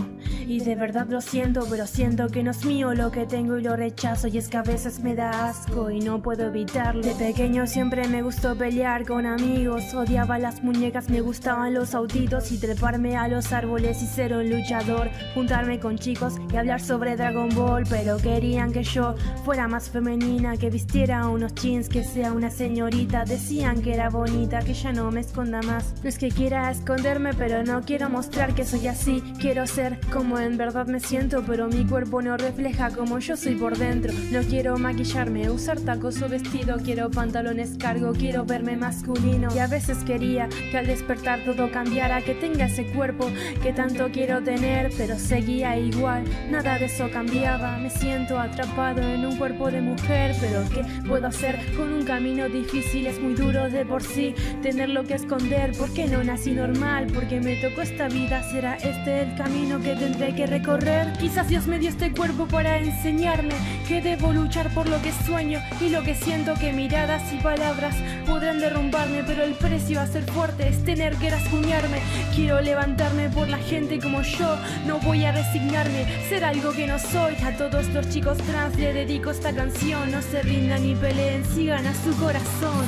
y 0.48 0.60
de 0.60 0.74
verdad 0.74 1.06
lo 1.08 1.22
siento, 1.22 1.68
pero 1.70 1.86
siento 1.86 2.30
que 2.30 2.42
no 2.42 2.50
es 2.50 2.66
mío 2.66 2.96
lo 2.96 3.12
que 3.12 3.28
tengo 3.28 3.60
y 3.60 3.62
lo 3.62 3.76
rechazo 3.76 4.28
y 4.28 4.40
es 4.40 4.48
que 4.48 4.58
a 4.58 4.64
veces 4.64 5.02
me 5.02 5.14
da 5.14 5.50
asco 5.50 5.92
y 5.92 6.00
no 6.00 6.20
puedo 6.20 6.48
evitarlo. 6.48 7.04
De 7.04 7.14
pequeño 7.14 7.68
siempre 7.68 8.08
me 8.08 8.24
gustó 8.24 8.56
pelear 8.56 9.06
con 9.06 9.28
amigos, 9.28 9.94
odiaba 9.94 10.40
las 10.40 10.64
muñecas, 10.64 11.12
me 11.12 11.22
gustaban 11.22 11.76
los 11.76 11.94
autitos 11.94 12.52
y 12.52 12.58
treparme 12.58 13.16
a 13.16 13.28
los 13.28 13.54
árboles 13.54 14.02
y 14.02 14.08
ser 14.08 14.34
un 14.34 14.50
luchador, 14.50 15.12
juntarme 15.36 15.80
con 15.80 16.00
chicos 16.00 16.38
y 16.52 16.56
hablar 16.56 16.82
sobre 16.82 17.18
Dragon 17.18 17.50
Ball, 17.50 17.84
pero 17.88 18.18
querían 18.18 18.72
que 18.72 18.82
yo 18.82 19.14
fuera 19.46 19.68
más 19.68 19.92
femenina, 19.92 20.58
que 20.58 20.72
vistiera 20.72 21.30
unos 21.30 21.54
jeans, 21.54 21.88
que 21.88 22.04
sea 22.04 22.34
una 22.34 22.50
señorita, 22.50 23.26
decían 23.26 23.84
que 23.84 23.94
era 23.94 24.10
bonita, 24.10 24.62
que 24.62 24.74
ya 24.74 24.92
no 24.92 25.12
me 25.12 25.20
esconda 25.20 25.62
más. 25.62 25.94
No 26.02 26.08
es 26.08 26.18
que 26.18 26.30
quiera 26.30 26.72
esconderme, 26.72 27.34
pero 27.34 27.64
no 27.64 27.82
quiero 27.82 28.10
mostrar 28.10 28.56
que 28.56 28.64
soy 28.64 28.88
así. 28.88 29.22
Quiero 29.38 29.68
ser 29.68 30.00
como 30.14 30.40
en 30.40 30.56
verdad 30.56 30.88
me 30.88 31.02
siento, 31.02 31.44
pero 31.46 31.68
mi 31.68 31.86
cuerpo 31.86 32.22
no 32.22 32.38
refleja 32.38 32.90
como 32.92 33.20
yo 33.20 33.36
soy 33.36 33.56
por 33.56 33.78
dentro. 33.78 34.14
No 34.32 34.40
quiero 34.44 34.78
maquillarme, 34.78 35.50
usar 35.50 35.78
tacos 35.82 36.22
o 36.22 36.30
vestido. 36.30 36.78
Quiero 36.78 37.12
pantalones 37.12 37.78
cargo, 37.78 38.14
quiero 38.14 38.46
verme 38.46 38.78
masculino. 38.78 39.50
Y 39.54 39.60
a 39.60 39.68
veces 39.68 39.98
quería 40.06 40.48
que 40.72 40.78
al 40.78 40.88
despertar 40.88 41.44
todo 41.44 41.70
cambiara, 41.70 42.22
que 42.22 42.34
tenga 42.34 42.68
ese 42.68 42.86
cuerpo 42.94 43.30
que 43.62 43.74
tanto 43.74 44.10
quiero 44.10 44.42
tener, 44.42 44.92
pero 44.98 45.20
seguía 45.20 45.78
igual. 45.78 46.24
Nada 46.50 46.80
de 46.80 46.86
eso 46.86 47.10
cambiaba. 47.12 47.78
Me 47.78 47.90
siento 47.90 48.40
atrapado 48.40 49.02
en 49.02 49.26
un 49.26 49.36
cuerpo 49.36 49.70
de 49.70 49.82
mujer, 49.82 50.34
pero 50.40 50.64
¿qué 50.70 50.82
puedo 51.06 51.28
hacer 51.28 51.60
con 51.76 51.92
un 51.92 52.06
camino 52.06 52.48
difícil? 52.48 53.06
Es 53.06 53.20
muy 53.20 53.34
duro 53.34 53.70
de 53.70 53.86
por 53.86 54.02
sí 54.02 54.34
tener 54.62 54.88
lo 54.88 55.04
que 55.04 55.16
esconder 55.16 55.74
que 55.96 56.08
no 56.08 56.24
nací 56.24 56.52
normal, 56.52 57.08
porque 57.14 57.40
me 57.40 57.56
tocó 57.58 57.82
esta 57.82 58.08
vida, 58.08 58.44
será 58.52 58.76
este 58.76 59.22
el 59.22 59.36
camino 59.36 59.80
que 59.80 59.96
tendré 59.96 60.36
que 60.36 60.46
recorrer. 60.46 61.14
Quizás 61.20 61.48
Dios 61.48 61.68
me 61.68 61.80
dio 61.80 61.90
este 61.90 62.12
cuerpo 62.12 62.48
para 62.48 62.78
enseñarme 62.78 63.54
que 63.88 64.02
debo 64.02 64.34
luchar 64.34 64.74
por 64.74 64.88
lo 64.88 65.02
que 65.02 65.12
sueño 65.26 65.60
y 65.82 65.90
lo 65.90 66.04
que 66.04 66.16
siento 66.16 66.54
que 66.56 66.74
miradas 66.74 67.32
y 67.34 67.38
palabras 67.38 67.96
podrán 68.26 68.60
derrumbarme, 68.60 69.24
pero 69.26 69.44
el 69.44 69.54
precio 69.54 70.00
a 70.00 70.08
ser 70.08 70.24
fuerte 70.24 70.68
es 70.68 70.84
tener 70.84 71.16
que 71.16 71.30
rasguñarme. 71.30 72.00
Quiero 72.36 72.62
levantarme 72.62 73.30
por 73.30 73.48
la 73.48 73.58
gente 73.58 74.00
como 74.00 74.22
yo, 74.22 74.58
no 74.86 75.00
voy 75.00 75.26
a 75.26 75.32
resignarme, 75.32 76.06
ser 76.30 76.44
algo 76.46 76.72
que 76.72 76.88
no 76.88 77.00
soy. 77.00 77.36
A 77.44 77.56
todos 77.58 77.88
los 77.90 78.10
chicos 78.10 78.38
trans 78.40 78.76
le 78.78 78.94
dedico 78.94 79.32
esta 79.32 79.54
canción, 79.54 80.12
no 80.12 80.22
se 80.22 80.42
rindan 80.42 80.84
ni 80.84 80.96
peleen. 80.96 81.46
Sigan 81.46 81.86
a 81.86 81.94
su 81.94 82.16
corazón. 82.18 82.86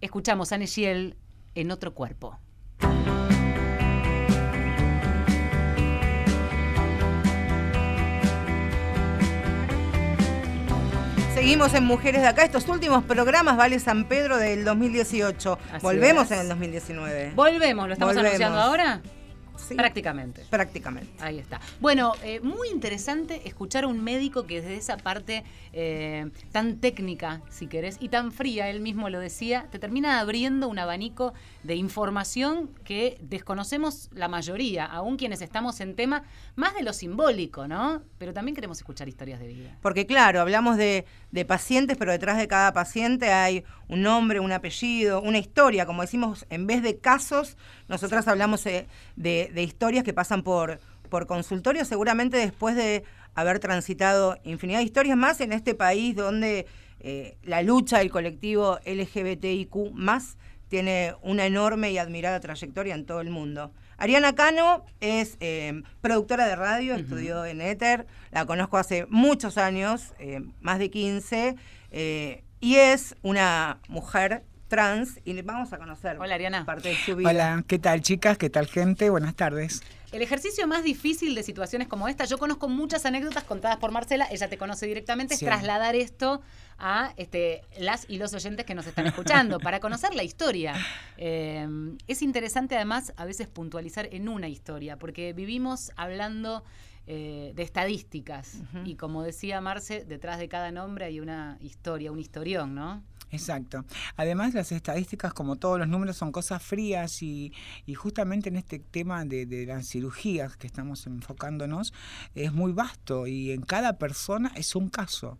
Escuchamos 0.00 0.52
a 0.52 0.58
Neshiel 0.58 1.16
en 1.54 1.70
otro 1.70 1.94
cuerpo. 1.94 2.38
Seguimos 11.34 11.74
en 11.74 11.84
Mujeres 11.84 12.22
de 12.22 12.28
Acá, 12.28 12.44
estos 12.44 12.68
últimos 12.68 13.04
programas, 13.04 13.56
Vale 13.56 13.78
San 13.78 14.08
Pedro 14.08 14.36
del 14.36 14.64
2018. 14.64 15.58
Volvemos 15.82 16.30
en 16.30 16.40
el 16.40 16.48
2019. 16.48 17.32
Volvemos, 17.34 17.86
¿lo 17.86 17.92
estamos 17.92 18.16
anunciando 18.16 18.58
ahora? 18.58 19.02
Prácticamente. 19.76 20.44
Prácticamente. 20.50 21.12
Ahí 21.20 21.38
está. 21.38 21.60
Bueno, 21.80 22.12
eh, 22.22 22.40
muy 22.40 22.68
interesante 22.68 23.42
escuchar 23.46 23.84
a 23.84 23.86
un 23.86 24.02
médico 24.02 24.46
que 24.46 24.60
desde 24.60 24.76
esa 24.76 24.96
parte 24.96 25.44
eh, 25.72 26.30
tan 26.52 26.78
técnica, 26.78 27.42
si 27.48 27.66
querés, 27.66 27.96
y 28.00 28.08
tan 28.08 28.32
fría, 28.32 28.68
él 28.68 28.80
mismo 28.80 29.10
lo 29.10 29.20
decía, 29.20 29.66
te 29.70 29.78
termina 29.78 30.20
abriendo 30.20 30.68
un 30.68 30.78
abanico 30.78 31.34
de 31.62 31.74
información 31.76 32.70
que 32.84 33.18
desconocemos 33.20 34.08
la 34.12 34.28
mayoría, 34.28 34.84
aún 34.84 35.16
quienes 35.16 35.42
estamos 35.42 35.80
en 35.80 35.94
tema, 35.96 36.24
más 36.54 36.74
de 36.74 36.82
lo 36.82 36.92
simbólico, 36.92 37.68
¿no? 37.68 38.02
Pero 38.18 38.32
también 38.32 38.54
queremos 38.54 38.78
escuchar 38.78 39.08
historias 39.08 39.40
de 39.40 39.48
vida. 39.48 39.78
Porque 39.82 40.06
claro, 40.06 40.40
hablamos 40.40 40.76
de, 40.76 41.04
pacientes, 41.46 41.98
pero 41.98 42.12
detrás 42.12 42.38
de 42.38 42.48
cada 42.48 42.72
paciente 42.72 43.30
hay 43.30 43.62
un 43.88 44.02
nombre, 44.02 44.40
un 44.40 44.52
apellido, 44.52 45.20
una 45.20 45.38
historia, 45.38 45.84
como 45.84 46.02
decimos, 46.02 46.46
en 46.48 46.66
vez 46.66 46.82
de 46.82 46.98
casos, 46.98 47.58
nosotras 47.88 48.26
hablamos 48.28 48.64
de, 48.64 49.52
historias 49.56 50.04
que 50.04 50.12
pasan 50.12 50.42
por, 50.42 50.80
por 51.08 51.26
consultorio, 51.26 51.84
seguramente 51.84 52.36
después 52.36 52.76
de 52.76 53.04
haber 53.34 53.58
transitado 53.58 54.38
infinidad 54.44 54.78
de 54.78 54.84
historias 54.84 55.16
más 55.16 55.40
en 55.40 55.52
este 55.52 55.74
país 55.74 56.16
donde 56.16 56.66
eh, 57.00 57.36
la 57.42 57.62
lucha 57.62 57.98
del 57.98 58.10
colectivo 58.10 58.78
LGBTIQ 58.86 59.92
más 59.92 60.36
tiene 60.68 61.14
una 61.22 61.46
enorme 61.46 61.92
y 61.92 61.98
admirada 61.98 62.40
trayectoria 62.40 62.94
en 62.94 63.06
todo 63.06 63.20
el 63.20 63.30
mundo. 63.30 63.72
Ariana 63.98 64.34
Cano 64.34 64.84
es 65.00 65.36
eh, 65.40 65.82
productora 66.00 66.46
de 66.46 66.56
radio, 66.56 66.94
estudió 66.94 67.44
en 67.46 67.60
Éter, 67.60 68.06
la 68.30 68.44
conozco 68.44 68.76
hace 68.76 69.06
muchos 69.08 69.56
años, 69.56 70.12
eh, 70.18 70.42
más 70.60 70.78
de 70.78 70.90
15, 70.90 71.56
eh, 71.92 72.44
y 72.60 72.76
es 72.76 73.16
una 73.22 73.78
mujer 73.88 74.44
trans 74.66 75.20
y 75.24 75.40
vamos 75.42 75.72
a 75.72 75.78
conocer 75.78 76.18
Hola, 76.18 76.34
Ariana. 76.34 76.64
parte 76.64 76.90
de 76.90 76.96
su 76.96 77.16
vida. 77.16 77.30
Hola, 77.30 77.64
¿qué 77.66 77.78
tal 77.78 78.00
chicas? 78.02 78.38
¿Qué 78.38 78.50
tal 78.50 78.66
gente? 78.66 79.10
Buenas 79.10 79.34
tardes. 79.34 79.82
El 80.12 80.22
ejercicio 80.22 80.66
más 80.66 80.84
difícil 80.84 81.34
de 81.34 81.42
situaciones 81.42 81.88
como 81.88 82.08
esta, 82.08 82.24
yo 82.24 82.38
conozco 82.38 82.68
muchas 82.68 83.04
anécdotas 83.06 83.44
contadas 83.44 83.76
por 83.78 83.90
Marcela, 83.90 84.26
ella 84.30 84.48
te 84.48 84.56
conoce 84.56 84.86
directamente, 84.86 85.34
es 85.34 85.40
trasladar 85.40 85.94
esto 85.94 86.40
a 86.78 87.12
este, 87.16 87.62
las 87.78 88.06
y 88.08 88.18
los 88.18 88.32
oyentes 88.32 88.64
que 88.64 88.74
nos 88.74 88.86
están 88.86 89.06
escuchando 89.06 89.58
para 89.58 89.80
conocer 89.80 90.14
la 90.14 90.22
historia. 90.22 90.74
Eh, 91.18 91.66
es 92.06 92.22
interesante 92.22 92.76
además 92.76 93.12
a 93.16 93.24
veces 93.24 93.48
puntualizar 93.48 94.08
en 94.12 94.28
una 94.28 94.48
historia, 94.48 94.96
porque 94.96 95.32
vivimos 95.32 95.92
hablando 95.96 96.62
eh, 97.08 97.52
de 97.54 97.62
estadísticas. 97.62 98.58
Y 98.84 98.96
como 98.96 99.22
decía 99.22 99.60
Marce, 99.60 100.04
detrás 100.04 100.38
de 100.38 100.48
cada 100.48 100.72
nombre 100.72 101.04
hay 101.04 101.20
una 101.20 101.56
historia, 101.60 102.10
un 102.10 102.18
historión, 102.18 102.74
¿no? 102.74 103.04
Exacto. 103.30 103.84
Además, 104.16 104.54
las 104.54 104.70
estadísticas, 104.72 105.34
como 105.34 105.56
todos 105.56 105.78
los 105.78 105.88
números, 105.88 106.16
son 106.16 106.32
cosas 106.32 106.62
frías 106.62 107.22
y, 107.22 107.52
y 107.84 107.94
justamente 107.94 108.48
en 108.48 108.56
este 108.56 108.78
tema 108.78 109.24
de, 109.24 109.46
de, 109.46 109.66
las 109.66 109.88
cirugías 109.88 110.56
que 110.56 110.66
estamos 110.66 111.06
enfocándonos, 111.06 111.92
es 112.34 112.52
muy 112.52 112.72
vasto 112.72 113.26
y 113.26 113.50
en 113.50 113.62
cada 113.62 113.98
persona 113.98 114.52
es 114.54 114.76
un 114.76 114.88
caso. 114.88 115.38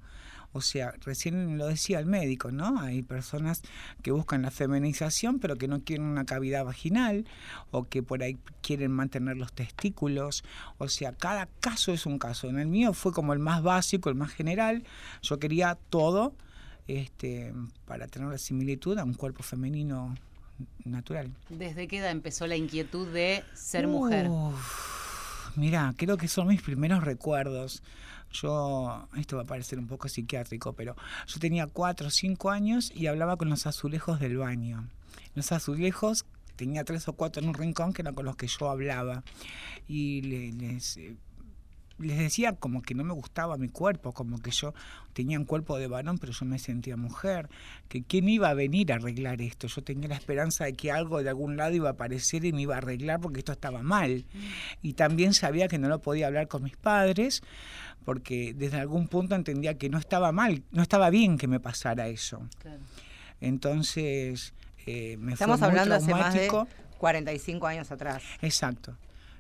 O 0.57 0.63
sea, 0.63 0.95
recién 1.05 1.59
lo 1.59 1.67
decía 1.67 1.99
el 1.99 2.07
médico, 2.07 2.51
¿no? 2.51 2.81
Hay 2.81 3.03
personas 3.03 3.61
que 4.03 4.11
buscan 4.11 4.41
la 4.41 4.51
feminización 4.51 5.39
pero 5.39 5.57
que 5.57 5.69
no 5.69 5.83
quieren 5.85 6.07
una 6.07 6.25
cavidad 6.25 6.65
vaginal 6.65 7.27
o 7.71 7.85
que 7.85 8.03
por 8.03 8.23
ahí 8.23 8.39
quieren 8.63 8.91
mantener 8.91 9.37
los 9.37 9.53
testículos. 9.53 10.45
O 10.79 10.89
sea, 10.89 11.13
cada 11.13 11.47
caso 11.61 11.93
es 11.93 12.07
un 12.07 12.19
caso. 12.19 12.49
En 12.49 12.59
el 12.59 12.69
mío 12.69 12.95
fue 12.95 13.13
como 13.13 13.35
el 13.35 13.39
más 13.39 13.63
básico, 13.63 14.09
el 14.09 14.15
más 14.15 14.33
general. 14.33 14.85
Yo 15.21 15.39
quería 15.39 15.77
todo 15.91 16.35
este, 16.89 17.53
para 17.85 18.07
tener 18.07 18.29
la 18.29 18.39
similitud 18.39 18.99
a 18.99 19.05
un 19.05 19.15
cuerpo 19.15 19.43
femenino 19.43 20.15
natural. 20.85 21.31
¿Desde 21.49 21.89
qué 21.89 21.99
edad 21.99 22.11
empezó 22.11 22.47
la 22.47 22.57
inquietud 22.57 23.09
de 23.09 23.45
ser 23.55 23.87
mujer? 23.87 24.31
Mira, 25.57 25.95
creo 25.97 26.17
que 26.17 26.29
son 26.29 26.49
mis 26.49 26.63
primeros 26.63 27.05
recuerdos. 27.05 27.83
Yo, 28.33 29.09
esto 29.17 29.37
va 29.37 29.43
a 29.43 29.47
parecer 29.47 29.79
un 29.79 29.87
poco 29.87 30.09
psiquiátrico, 30.09 30.75
pero 30.75 30.97
yo 31.27 31.41
tenía 31.41 31.67
cuatro 31.67 32.09
o 32.09 32.11
cinco 32.11 32.51
años 32.51 32.93
y 32.95 33.07
hablaba 33.07 33.37
con 33.37 33.49
los 33.49 33.67
azulejos 33.67 34.21
del 34.21 34.37
baño. 34.37 34.89
Los 35.35 35.53
azulejos 35.53 36.27
tenía 36.57 36.85
tres 36.85 37.09
o 37.09 37.13
cuatro 37.13 37.43
en 37.43 37.49
un 37.49 37.55
rincón 37.55 37.93
que 37.93 38.03
eran 38.03 38.15
con 38.15 38.27
los 38.27 38.37
que 38.37 38.49
yo 38.49 38.69
hablaba. 38.69 39.23
Y 39.89 40.23
les, 40.23 40.55
les 40.55 40.99
decía 41.99 42.55
como 42.55 42.83
que 42.83 42.95
no 42.95 43.05
me 43.05 43.15
gustaba 43.15 43.57
mi 43.57 43.69
cuerpo, 43.69 44.13
como 44.13 44.39
que 44.39 44.51
yo 44.51 44.75
tenía 45.13 45.39
un 45.39 45.45
cuerpo 45.45 45.79
de 45.79 45.87
varón, 45.87 46.19
pero 46.19 46.33
yo 46.33 46.45
me 46.45 46.59
sentía 46.59 46.97
mujer, 46.97 47.49
que 47.89 48.03
quién 48.03 48.29
iba 48.29 48.51
a 48.51 48.55
venir 48.55 48.93
a 48.93 48.97
arreglar 48.97 49.41
esto. 49.41 49.67
Yo 49.67 49.83
tenía 49.83 50.09
la 50.09 50.17
esperanza 50.17 50.65
de 50.65 50.75
que 50.75 50.93
algo 50.93 51.23
de 51.23 51.31
algún 51.31 51.57
lado 51.57 51.75
iba 51.75 51.89
a 51.89 51.93
aparecer 51.93 52.45
y 52.45 52.53
me 52.53 52.63
iba 52.63 52.75
a 52.75 52.79
arreglar 52.79 53.21
porque 53.21 53.41
esto 53.41 53.53
estaba 53.53 53.83
mal. 53.83 54.27
Y 54.83 54.93
también 54.95 55.35
sabía 55.35 55.69
que 55.69 55.79
no 55.79 55.89
lo 55.89 56.01
podía 56.01 56.27
hablar 56.27 56.49
con 56.49 56.63
mis 56.63 56.77
padres, 56.77 57.43
porque 58.05 58.55
desde 58.55 58.79
algún 58.79 59.09
punto 59.09 59.35
entendía 59.35 59.75
que 59.75 59.89
no 59.89 59.99
estaba 59.99 60.33
mal, 60.33 60.63
no 60.71 60.83
estaba 60.83 61.11
bien 61.11 61.39
que 61.39 61.49
me 61.49 61.61
pasara 61.61 62.09
eso. 62.09 62.49
Claro. 62.59 62.81
Entonces, 63.41 64.55
eh, 64.87 65.17
me 65.19 65.33
Estamos 65.33 65.59
fue 65.59 65.69
muy 65.69 65.79
hablando 65.79 65.95
hace 65.97 66.13
más 66.13 66.35
de 66.35 66.51
45 66.99 67.67
años 67.67 67.91
atrás. 67.91 68.23
Exacto, 68.41 68.97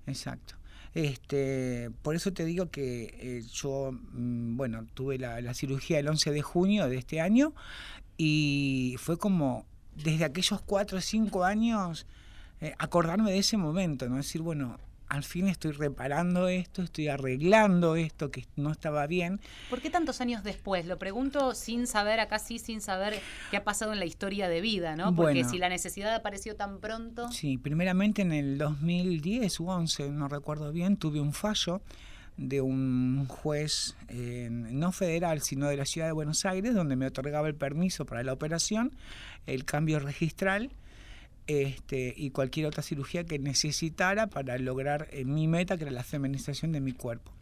exacto. 0.07 0.55
Este, 0.97 1.91
por 2.01 2.17
eso 2.17 2.33
te 2.33 2.47
digo 2.47 2.71
que 2.71 3.15
eh, 3.21 3.43
yo, 3.53 3.93
mm, 3.93 4.57
bueno, 4.57 4.87
tuve 4.95 5.19
la, 5.19 5.43
la, 5.43 5.53
cirugía 5.53 5.99
el 5.99 6.09
11 6.09 6.31
de 6.31 6.41
junio 6.41 6.89
de 6.89 6.97
este 6.97 7.21
año 7.21 7.53
y 8.17 8.97
fue 8.99 9.19
como 9.19 9.67
desde 9.95 10.25
aquellos 10.25 10.63
cuatro 10.63 10.97
o 10.97 11.01
cinco 11.03 11.45
años 11.45 12.07
eh, 12.63 12.73
acordarme 12.79 13.31
de 13.31 13.37
ese 13.37 13.59
momento, 13.59 14.09
¿no? 14.09 14.17
Decir, 14.17 14.41
bueno, 14.41 14.81
al 15.09 15.23
fin 15.23 15.49
estoy 15.49 15.73
reparando 15.73 16.49
esto, 16.49 16.83
estoy 16.83 17.09
arreglando 17.09 17.97
esto 17.97 18.31
que 18.31 18.47
no 18.57 18.71
estaba 18.73 19.07
bien. 19.07 19.41
¿Por 19.71 19.81
qué 19.81 19.91
tantos 19.91 20.21
años 20.21 20.43
después? 20.43 20.87
Lo 20.87 20.99
pregunto 20.99 21.55
sin 21.55 21.87
saber, 21.87 22.21
acá 22.21 22.39
sí, 22.39 22.59
sin 22.59 22.81
saber 22.81 23.21
qué 23.51 23.57
ha 23.57 23.65
pasado 23.65 23.93
en 23.93 23.99
la 24.01 24.05
historia 24.07 24.49
de 24.49 24.61
vida, 24.61 24.97
¿no? 24.97 25.15
Porque 25.15 25.35
Bueno. 25.35 25.49
si 25.51 25.59
la 25.59 25.69
necesidad 25.69 26.15
apareció 26.15 26.57
tan 26.57 26.81
pronto. 26.81 27.31
Sí, 27.31 27.57
primeramente 27.59 28.23
en 28.23 28.33
el 28.33 28.59
2010 28.59 29.61
u 29.61 29.69
11, 29.69 30.11
no 30.11 30.29
recuerdo 30.29 30.73
bien, 30.73 30.97
tuve 30.97 31.21
un 31.21 31.33
fallo 31.33 31.81
de 32.37 32.61
un 32.61 33.27
juez 33.29 33.97
eh, 34.09 34.49
no 34.51 34.93
federal, 34.93 35.41
sino 35.41 35.69
de 35.69 35.77
la 35.77 35.87
ciudad 35.87 36.07
de 36.07 36.13
Buenos 36.13 36.45
Aires, 36.45 36.75
donde 36.75 36.97
me 36.97 37.07
otorgaba 37.07 37.49
el 37.49 37.55
permiso 37.55 38.05
para 38.05 38.23
la 38.23 38.33
operación, 38.33 38.93
el 39.47 39.65
cambio 39.65 40.01
registral 40.01 40.71
este, 41.47 42.13
y 42.17 42.31
cualquier 42.31 42.67
otra 42.67 42.83
cirugía 42.83 43.25
que 43.25 43.39
necesitara 43.39 44.27
para 44.27 44.59
lograr 44.59 45.09
eh, 45.13 45.25
mi 45.25 45.47
meta, 45.49 45.77
que 45.77 45.85
era 45.85 45.93
la 45.93 46.03
feminización 46.05 46.73
de 46.73 46.81
mi 46.81 46.93
cuerpo. 46.93 47.33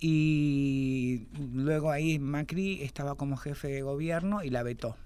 Y 0.00 1.26
luego 1.54 1.90
ahí 1.90 2.18
Macri 2.18 2.82
estaba 2.82 3.14
como 3.14 3.36
jefe 3.36 3.68
de 3.68 3.82
gobierno 3.82 4.42
y 4.42 4.50
la 4.50 4.62
vetó. 4.62 4.96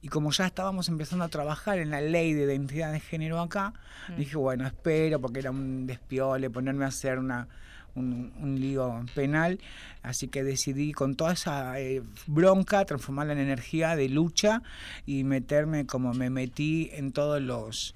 Y 0.00 0.08
como 0.08 0.30
ya 0.32 0.46
estábamos 0.46 0.88
empezando 0.88 1.24
a 1.24 1.28
trabajar 1.28 1.78
en 1.78 1.90
la 1.90 2.00
ley 2.00 2.32
de 2.34 2.44
identidad 2.44 2.92
de 2.92 3.00
género 3.00 3.40
acá, 3.40 3.72
Mm. 4.08 4.16
dije, 4.16 4.36
bueno, 4.36 4.66
espero, 4.66 5.20
porque 5.20 5.40
era 5.40 5.50
un 5.50 5.86
despiole 5.86 6.50
ponerme 6.50 6.84
a 6.84 6.88
hacer 6.88 7.18
una, 7.18 7.48
un, 7.94 8.32
un 8.40 8.60
lío 8.60 9.04
penal. 9.14 9.58
Así 10.02 10.28
que 10.28 10.44
decidí 10.44 10.92
con 10.92 11.14
toda 11.14 11.32
esa 11.32 11.80
eh, 11.80 12.02
bronca 12.26 12.84
transformarla 12.84 13.32
en 13.32 13.38
energía 13.38 13.96
de 13.96 14.08
lucha 14.08 14.62
y 15.06 15.24
meterme 15.24 15.86
como 15.86 16.12
me 16.12 16.30
metí 16.30 16.90
en 16.92 17.12
todos 17.12 17.40
los, 17.40 17.94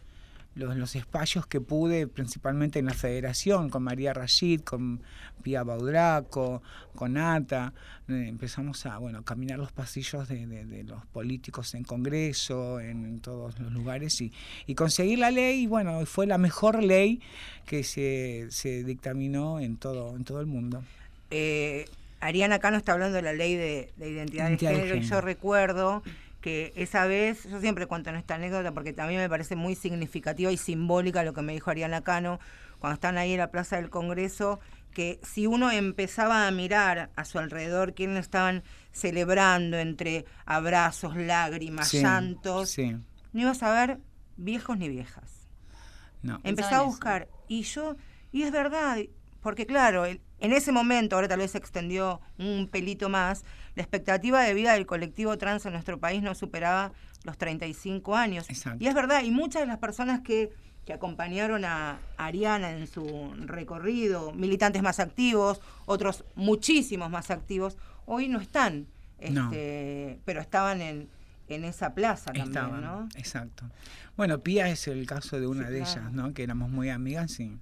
los, 0.58 0.76
los 0.76 0.94
espacios 0.96 1.46
que 1.46 1.60
pude, 1.60 2.06
principalmente 2.06 2.78
en 2.78 2.86
la 2.86 2.94
federación, 2.94 3.70
con 3.70 3.82
María 3.84 4.12
Rashid, 4.12 4.60
con 4.62 5.00
Pía 5.42 5.62
Baudraco, 5.62 6.62
con 6.94 7.16
Ata. 7.16 7.72
Eh, 8.08 8.26
empezamos 8.28 8.84
a 8.86 8.98
bueno, 8.98 9.22
caminar 9.22 9.58
los 9.58 9.72
pasillos 9.72 10.28
de, 10.28 10.46
de- 10.46 10.64
de 10.66 10.82
los 10.84 11.06
políticos 11.06 11.74
en 11.74 11.84
Congreso, 11.84 12.80
en, 12.80 13.04
en 13.04 13.20
todos 13.20 13.58
los 13.60 13.72
lugares, 13.72 14.20
y, 14.20 14.32
y 14.66 14.74
conseguir 14.74 15.18
la 15.20 15.30
ley, 15.30 15.62
y 15.62 15.66
bueno, 15.66 16.04
fue 16.06 16.26
la 16.26 16.38
mejor 16.38 16.82
ley 16.82 17.20
que 17.64 17.84
se, 17.84 18.46
se 18.50 18.84
dictaminó 18.84 19.60
en 19.60 19.76
todo, 19.76 20.16
en 20.16 20.24
todo 20.24 20.40
el 20.40 20.46
mundo. 20.46 20.82
Eh, 21.30 21.84
Ariana 22.20 22.58
Cano 22.58 22.76
está 22.78 22.92
hablando 22.94 23.14
de 23.14 23.22
la 23.22 23.32
ley 23.32 23.54
de, 23.54 23.92
de 23.96 24.10
identidad, 24.10 24.48
Identidad 24.48 24.70
de 24.72 24.76
género 24.78 24.96
y 24.96 25.02
yo 25.02 25.20
recuerdo 25.20 26.02
que 26.40 26.72
esa 26.76 27.06
vez, 27.06 27.44
yo 27.48 27.60
siempre 27.60 27.86
cuento 27.86 28.10
en 28.10 28.16
esta 28.16 28.36
anécdota 28.36 28.72
porque 28.72 28.92
también 28.92 29.20
me 29.20 29.28
parece 29.28 29.56
muy 29.56 29.74
significativa 29.74 30.52
y 30.52 30.56
simbólica 30.56 31.24
lo 31.24 31.32
que 31.32 31.42
me 31.42 31.52
dijo 31.52 31.70
Ariana 31.70 32.02
Cano 32.02 32.38
cuando 32.78 32.94
están 32.94 33.18
ahí 33.18 33.32
en 33.32 33.38
la 33.38 33.50
Plaza 33.50 33.76
del 33.76 33.90
Congreso, 33.90 34.60
que 34.92 35.18
si 35.22 35.46
uno 35.46 35.70
empezaba 35.72 36.46
a 36.46 36.50
mirar 36.52 37.10
a 37.16 37.24
su 37.24 37.38
alrededor 37.38 37.94
quiénes 37.94 38.20
estaban 38.20 38.62
celebrando 38.92 39.78
entre 39.78 40.24
abrazos, 40.46 41.16
lágrimas, 41.16 41.88
Sí, 41.88 42.00
llantos, 42.00 42.70
Sí, 42.70 42.92
no 43.32 43.40
ibas 43.40 43.62
a 43.62 43.72
ver 43.72 43.98
viejos 44.36 44.78
ni 44.78 44.88
viejas. 44.88 45.48
no. 46.22 46.34
Empecé 46.36 46.54
Pensaba 46.68 46.82
a 46.82 46.86
buscar 46.86 47.28
y 47.48 47.62
yo, 47.62 47.96
y 48.30 48.42
es 48.42 48.52
verdad, 48.52 48.98
porque 49.40 49.66
claro, 49.66 50.04
el- 50.04 50.20
en 50.40 50.52
ese 50.52 50.70
momento, 50.72 51.16
ahora 51.16 51.28
tal 51.28 51.38
vez 51.40 51.50
se 51.52 51.58
extendió 51.58 52.20
un 52.38 52.68
pelito 52.68 53.08
más, 53.08 53.44
la 53.74 53.82
expectativa 53.82 54.42
de 54.42 54.54
vida 54.54 54.72
del 54.74 54.86
colectivo 54.86 55.36
trans 55.38 55.66
en 55.66 55.72
nuestro 55.72 55.98
país 55.98 56.22
no 56.22 56.34
superaba 56.34 56.92
los 57.24 57.36
35 57.38 58.14
años. 58.16 58.48
Exacto. 58.48 58.82
Y 58.82 58.86
es 58.86 58.94
verdad, 58.94 59.22
y 59.24 59.30
muchas 59.30 59.62
de 59.62 59.66
las 59.66 59.78
personas 59.78 60.20
que, 60.20 60.50
que 60.84 60.92
acompañaron 60.92 61.64
a 61.64 61.98
Ariana 62.16 62.70
en 62.70 62.86
su 62.86 63.34
recorrido, 63.46 64.32
militantes 64.32 64.82
más 64.82 65.00
activos, 65.00 65.60
otros 65.86 66.24
muchísimos 66.36 67.10
más 67.10 67.30
activos, 67.30 67.76
hoy 68.06 68.28
no 68.28 68.40
están, 68.40 68.86
No. 69.30 69.46
este, 69.46 70.20
pero 70.24 70.40
estaban 70.40 70.80
en, 70.80 71.08
en 71.48 71.64
esa 71.64 71.94
plaza 71.94 72.26
también, 72.26 72.46
Estaban, 72.48 72.80
¿no? 72.82 73.08
exacto. 73.16 73.64
Bueno, 74.16 74.40
Pía 74.40 74.68
es 74.68 74.86
el 74.88 75.06
caso 75.06 75.38
de 75.40 75.46
una 75.46 75.66
Sí, 75.66 75.72
de 75.74 75.78
claro. 75.82 76.00
ellas, 76.00 76.12
¿no? 76.12 76.32
Que 76.34 76.42
éramos 76.42 76.70
muy 76.70 76.88
amigas 76.90 77.38
y, 77.40 77.58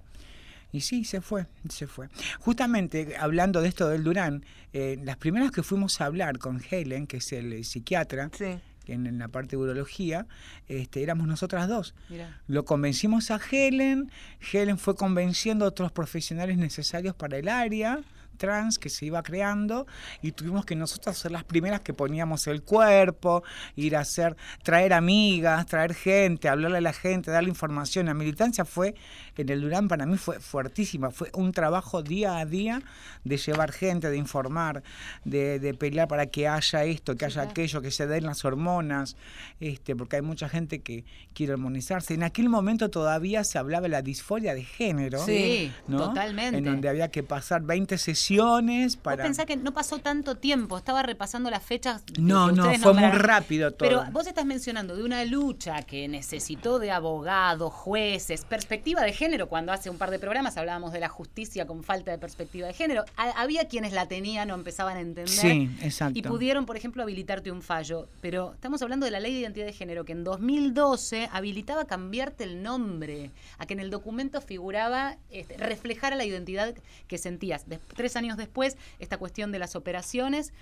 y 0.71 0.81
sí, 0.81 1.03
se 1.05 1.21
fue, 1.21 1.47
se 1.69 1.87
fue. 1.87 2.09
Justamente, 2.39 3.15
hablando 3.17 3.61
de 3.61 3.69
esto 3.69 3.87
del 3.89 4.03
Durán, 4.03 4.43
eh, 4.73 4.97
las 5.03 5.17
primeras 5.17 5.51
que 5.51 5.63
fuimos 5.63 6.01
a 6.01 6.05
hablar 6.05 6.37
con 6.39 6.61
Helen, 6.69 7.07
que 7.07 7.17
es 7.17 7.31
el 7.33 7.63
psiquiatra, 7.65 8.29
Sí. 8.37 8.59
en 8.87 9.17
la 9.17 9.27
parte 9.27 9.51
de 9.51 9.57
urología, 9.57 10.27
este, 10.69 11.03
éramos 11.03 11.27
nosotras 11.27 11.67
dos. 11.67 11.93
Mirá. 12.09 12.41
Lo 12.47 12.63
convencimos 12.63 13.31
a 13.31 13.39
Helen, 13.51 14.09
Helen 14.53 14.77
fue 14.77 14.95
convenciendo 14.95 15.65
a 15.65 15.67
otros 15.67 15.91
profesionales 15.91 16.57
necesarios 16.57 17.13
para 17.13 17.37
el 17.37 17.49
área 17.49 17.99
trans 18.37 18.79
que 18.79 18.89
se 18.89 19.05
iba 19.05 19.23
creando 19.23 19.87
y 20.21 20.31
tuvimos 20.31 20.65
que 20.65 20.75
nosotros 20.75 21.17
ser 21.17 21.31
las 21.31 21.43
primeras 21.43 21.81
que 21.81 21.93
poníamos 21.93 22.47
el 22.47 22.63
cuerpo, 22.63 23.43
ir 23.75 23.95
a 23.95 24.01
hacer, 24.01 24.35
traer 24.63 24.93
amigas, 24.93 25.65
traer 25.65 25.93
gente, 25.93 26.49
hablarle 26.49 26.77
a 26.77 26.81
la 26.81 26.93
gente, 26.93 27.31
darle 27.31 27.49
información. 27.49 28.05
La 28.05 28.13
militancia 28.13 28.65
fue, 28.65 28.95
en 29.35 29.49
el 29.49 29.61
Durán 29.61 29.87
para 29.87 30.05
mí 30.05 30.17
fue 30.17 30.39
fuertísima, 30.39 31.11
fue 31.11 31.29
un 31.33 31.51
trabajo 31.51 32.03
día 32.03 32.37
a 32.37 32.45
día 32.45 32.81
de 33.23 33.37
llevar 33.37 33.71
gente, 33.71 34.09
de 34.09 34.17
informar, 34.17 34.83
de, 35.25 35.59
de 35.59 35.73
pelear 35.73 36.07
para 36.07 36.27
que 36.27 36.47
haya 36.47 36.83
esto, 36.83 37.15
que 37.15 37.25
haya 37.25 37.41
aquello, 37.41 37.81
que 37.81 37.91
se 37.91 38.07
den 38.07 38.25
las 38.25 38.45
hormonas, 38.45 39.15
este, 39.59 39.95
porque 39.95 40.17
hay 40.17 40.21
mucha 40.21 40.49
gente 40.49 40.79
que 40.81 41.05
quiere 41.33 41.53
hormonizarse. 41.53 42.13
En 42.13 42.23
aquel 42.23 42.49
momento 42.49 42.89
todavía 42.89 43.43
se 43.43 43.57
hablaba 43.57 43.83
de 43.83 43.89
la 43.89 44.01
disforia 44.01 44.53
de 44.53 44.63
género. 44.63 45.19
Sí, 45.25 45.71
¿no? 45.87 46.09
totalmente. 46.09 46.57
En 46.57 46.63
donde 46.63 46.89
había 46.89 47.09
que 47.09 47.23
pasar 47.23 47.61
20 47.61 47.97
sesiones 47.97 48.26
operaciones 48.31 48.97
para... 48.97 49.17
Vos 49.23 49.27
pensás 49.27 49.45
que 49.45 49.55
no 49.57 49.73
pasó 49.73 49.99
tanto 49.99 50.35
tiempo, 50.35 50.77
estaba 50.77 51.03
repasando 51.03 51.49
las 51.49 51.63
fechas. 51.63 52.01
que 52.03 52.21
No, 52.21 52.51
no, 52.51 52.73
fue 52.75 52.93
muy 52.93 53.09
rápido 53.11 53.71
todo. 53.71 53.87
Pero 53.89 54.03
vos 54.11 54.27
estás 54.27 54.45
mencionando 54.45 54.95
de 54.95 55.03
una 55.03 55.23
lucha 55.25 55.81
que 55.83 56.07
necesitó 56.07 56.79
de 56.79 56.91
abogados, 56.91 57.73
jueces, 57.73 58.43
perspectiva 58.45 59.01
de 59.01 59.13
género. 59.13 59.47
Cuando 59.47 59.71
hace 59.71 59.89
un 59.89 59.97
par 59.97 60.11
de 60.11 60.19
programas 60.19 60.57
hablábamos 60.57 60.91
de 60.93 60.99
la 60.99 61.09
justicia 61.09 61.65
con 61.65 61.83
falta 61.83 62.11
de 62.11 62.17
perspectiva 62.17 62.67
de 62.67 62.73
género. 62.73 63.03
Ha- 63.15 63.41
había 63.41 63.67
quienes 63.67 63.93
la 63.93 64.07
tenían 64.07 64.51
o 64.51 64.55
empezaban 64.55 64.97
a 64.97 65.01
entender. 65.01 65.27
Sí, 65.29 65.69
exacto. 65.81 66.17
Y 66.19 66.21
pudieron, 66.23 66.65
por 66.65 66.77
ejemplo, 66.77 67.03
habilitarte 67.03 67.51
un 67.51 67.61
fallo. 67.61 68.07
Pero 68.21 68.53
estamos 68.53 68.81
hablando 68.81 69.05
de 69.05 69.11
la 69.11 69.19
ley 69.19 69.33
de 69.33 69.39
identidad 69.41 69.65
de 69.65 69.73
género 69.73 70.05
que 70.05 70.11
en 70.13 70.23
2012 70.23 71.29
habilitaba 71.31 71.85
cambiarte 71.85 72.43
el 72.43 72.61
nombre, 72.63 73.31
a 73.57 73.65
que 73.65 73.73
en 73.73 73.79
el 73.79 73.89
documento 73.89 74.41
figuraba, 74.41 75.17
este, 75.29 75.57
reflejara 75.57 76.15
la 76.15 76.25
identidad 76.25 76.73
que 77.07 77.17
sentías. 77.17 77.67
Des- 77.67 77.79
tres 77.95 78.15
años 78.17 78.37
después, 78.37 78.77
esta 78.99 79.17
cuestión 79.17 79.51
de 79.51 79.59
las 79.59 79.75
operaciones. 79.75 80.53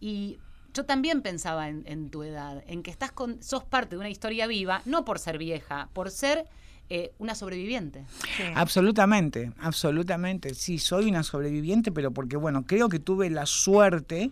Y 0.00 0.38
yo 0.74 0.84
también 0.84 1.22
pensaba 1.22 1.68
en, 1.68 2.10
tu 2.10 2.22
edad, 2.22 2.62
en 2.66 2.82
que 2.82 2.90
estás 2.90 3.12
con, 3.12 3.42
sos 3.42 3.64
parte 3.64 3.96
de 3.96 4.00
una 4.00 4.10
historia 4.10 4.46
viva, 4.46 4.82
no 4.84 5.04
por 5.04 5.18
ser 5.18 5.38
vieja, 5.38 5.88
por 5.92 6.10
ser 6.10 6.46
eh, 6.88 7.12
una 7.18 7.34
sobreviviente. 7.34 8.04
Sí. 8.36 8.44
Absolutamente, 8.54 9.52
absolutamente. 9.58 10.54
Sí, 10.54 10.78
soy 10.78 11.08
una 11.08 11.22
sobreviviente, 11.22 11.90
pero 11.92 12.12
porque, 12.12 12.36
bueno, 12.36 12.64
creo 12.64 12.88
que 12.88 12.98
tuve 12.98 13.28
la 13.30 13.46
suerte 13.46 14.30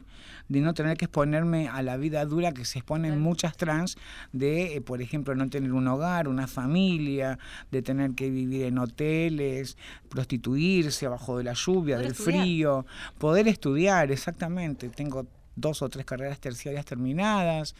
de 0.48 0.60
no 0.60 0.74
tener 0.74 0.96
que 0.96 1.06
exponerme 1.06 1.68
a 1.68 1.82
la 1.82 1.96
vida 1.96 2.24
dura 2.26 2.52
que 2.52 2.64
se 2.64 2.78
exponen 2.80 3.18
muchas 3.20 3.56
trans, 3.56 3.96
de, 4.32 4.76
eh, 4.76 4.80
por 4.82 5.00
ejemplo, 5.00 5.34
no 5.34 5.48
tener 5.48 5.72
un 5.72 5.88
hogar, 5.88 6.28
una 6.28 6.46
familia, 6.46 7.38
de 7.70 7.80
tener 7.82 8.12
que 8.12 8.30
vivir 8.30 8.64
en 8.64 8.78
hoteles, 8.78 9.76
prostituirse 10.10 11.06
abajo 11.06 11.38
de 11.38 11.44
la 11.44 11.54
lluvia, 11.54 11.96
Poder 11.96 12.02
del 12.02 12.12
estudiar. 12.12 12.42
frío, 12.42 12.86
poder 13.18 13.48
estudiar, 13.48 14.12
exactamente. 14.12 14.88
Tengo 14.90 15.26
dos 15.56 15.82
o 15.82 15.88
tres 15.88 16.04
carreras 16.04 16.40
terciarias 16.40 16.84
terminadas. 16.84 17.74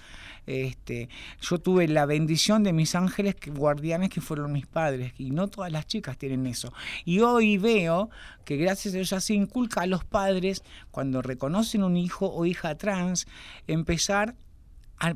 Este, 0.47 1.09
yo 1.41 1.59
tuve 1.59 1.89
la 1.89 2.07
bendición 2.07 2.63
de 2.63 2.73
mis 2.73 2.95
ángeles 2.95 3.37
guardianes 3.47 4.11
que 4.11 4.21
fueron 4.21 4.53
mis 4.53 4.67
padres 4.67 5.13
y 5.19 5.31
no 5.31 5.49
todas 5.49 5.73
las 5.73 5.87
chicas 5.87 6.19
tienen 6.19 6.47
eso. 6.47 6.73
Y 7.05 7.21
hoy 7.21 7.59
veo 7.59 8.11
que 8.45 8.57
gracias 8.57 8.95
a 8.95 9.03
ya 9.03 9.21
se 9.21 9.35
inculca 9.35 9.83
a 9.83 9.87
los 9.87 10.05
padres 10.05 10.63
cuando 10.91 11.23
reconocen 11.23 11.83
un 11.83 11.97
hijo 11.97 12.33
o 12.33 12.47
hija 12.47 12.77
trans 12.77 13.27
empezar 13.67 14.35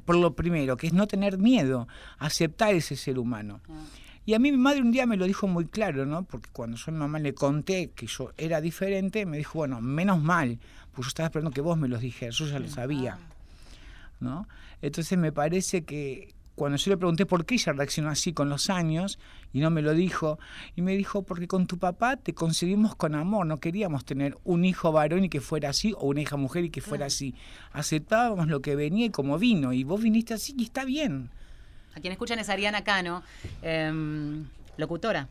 por 0.05 0.17
lo 0.17 0.35
primero, 0.35 0.77
que 0.77 0.89
es 0.89 0.93
no 0.93 1.07
tener 1.07 1.39
miedo, 1.39 1.89
aceptar 2.19 2.75
ese 2.75 2.97
ser 2.97 3.19
humano. 3.19 3.61
Y 4.27 4.35
a 4.35 4.39
mí 4.39 4.53
mi 4.53 4.59
madre 4.59 4.83
un 4.83 4.91
día 4.91 5.07
me 5.07 5.17
lo 5.17 5.25
dijo 5.25 5.47
muy 5.47 5.67
claro, 5.67 6.05
¿no? 6.05 6.25
Porque 6.25 6.51
cuando 6.53 6.77
yo 6.77 6.85
a 6.89 6.91
mi 6.91 6.99
mamá 6.99 7.19
le 7.19 7.33
conté 7.33 7.93
que 7.93 8.07
yo 8.07 8.33
era 8.37 8.61
diferente, 8.61 9.25
me 9.25 9.39
dijo, 9.39 9.61
bueno, 9.61 9.81
menos 9.81 10.23
mal, 10.23 10.59
pues 10.99 11.07
yo 11.07 11.11
estaba 11.11 11.29
esperando 11.29 11.53
que 11.53 11.61
vos 11.61 11.79
me 11.79 11.87
los 11.87 12.01
dijeras, 12.01 12.35
yo 12.35 12.47
ya 12.49 12.59
lo 12.59 12.69
sabía, 12.69 13.21
¿no? 14.19 14.49
Entonces 14.83 15.17
me 15.17 15.31
parece 15.31 15.85
que 15.85 16.35
cuando 16.57 16.77
yo 16.77 16.91
le 16.91 16.97
pregunté 16.97 17.25
por 17.25 17.47
qué 17.47 17.55
ella 17.55 17.73
reaccionó 17.73 18.11
así 18.11 18.33
con 18.33 18.49
los 18.49 18.69
años 18.69 19.21
y 19.53 19.61
no 19.61 19.71
me 19.71 19.81
lo 19.81 19.95
dijo, 19.95 20.41
y 20.75 20.83
me 20.83 20.97
dijo, 20.97 21.23
porque 21.23 21.47
con 21.47 21.69
tu 21.69 21.79
papá 21.79 22.17
te 22.17 22.35
concebimos 22.35 22.97
con 22.97 23.15
amor, 23.15 23.47
no 23.47 23.61
queríamos 23.61 24.05
tener 24.05 24.37
un 24.43 24.65
hijo 24.65 24.91
varón 24.91 25.23
y 25.23 25.29
que 25.29 25.41
fuera 25.41 25.71
así, 25.71 25.95
o 25.97 26.09
una 26.09 26.21
hija 26.21 26.37
mujer 26.37 26.65
y 26.65 26.71
que 26.71 26.81
fuera 26.81 27.07
así. 27.07 27.33
Aceptábamos 27.71 28.49
lo 28.49 28.61
que 28.61 28.75
venía 28.75 29.07
y 29.07 29.11
como 29.11 29.39
vino, 29.39 29.73
y 29.73 29.85
vos 29.85 30.03
viniste 30.03 30.35
así 30.35 30.53
y 30.59 30.65
está 30.65 30.85
bien. 30.85 31.31
A 31.95 32.01
quien 32.01 32.11
escuchan 32.11 32.41
es 32.41 32.49
Ariana 32.49 32.83
Cano, 32.83 33.23
em, 33.63 34.47
locutora. 34.77 35.29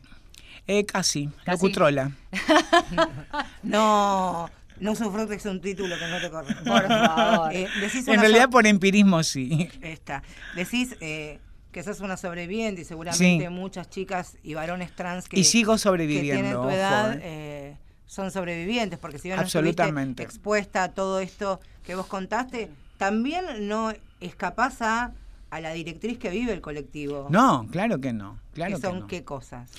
Eh, 0.66 0.86
casi, 0.86 1.28
Casi. 1.44 1.50
locutrola. 1.50 2.10
No, 3.62 4.48
no 4.80 4.92
usufructes 4.92 5.44
un 5.46 5.60
título 5.60 5.98
que 5.98 6.06
no 6.08 6.20
te 6.20 6.30
corresponde. 6.30 6.70
Por 6.70 6.88
favor. 6.88 7.52
Eh, 7.54 7.68
decís 7.80 8.06
En 8.08 8.20
realidad 8.20 8.44
so- 8.44 8.50
por 8.50 8.66
empirismo 8.66 9.22
sí. 9.22 9.68
Esta. 9.82 10.22
Decís 10.54 10.96
eh, 11.00 11.38
que 11.72 11.82
sos 11.82 12.00
una 12.00 12.16
sobreviviente 12.16 12.82
y 12.82 12.84
seguramente 12.84 13.44
Sí. 13.44 13.48
muchas 13.50 13.90
chicas 13.90 14.36
y 14.42 14.54
varones 14.54 14.94
trans 14.94 15.28
que, 15.28 15.38
Y 15.38 15.44
sigo 15.44 15.74
que 15.74 15.78
sobreviviendo. 15.80 16.32
tienen 16.42 16.52
tu 16.62 16.68
edad 16.70 17.14
eh. 17.16 17.20
eh, 17.22 17.76
son 18.06 18.30
sobrevivientes, 18.30 18.98
porque 18.98 19.18
si 19.18 19.28
bien 19.28 19.36
no 19.38 19.46
estuviste 19.46 20.22
expuesta 20.22 20.84
a 20.84 20.88
todo 20.92 21.20
esto 21.20 21.60
que 21.84 21.94
vos 21.94 22.06
contaste, 22.06 22.70
también 22.96 23.44
no 23.68 23.92
escapás 24.20 24.80
a, 24.80 25.12
a 25.50 25.60
la 25.60 25.72
directriz 25.72 26.18
que 26.18 26.30
vive 26.30 26.52
el 26.52 26.60
colectivo. 26.60 27.26
No, 27.30 27.66
claro 27.70 28.00
que 28.00 28.12
no. 28.12 28.38
Claro 28.52 28.76
que 28.76 28.80
que 28.80 28.86
son 28.86 29.00
no. 29.00 29.06
qué 29.06 29.24
cosas. 29.24 29.70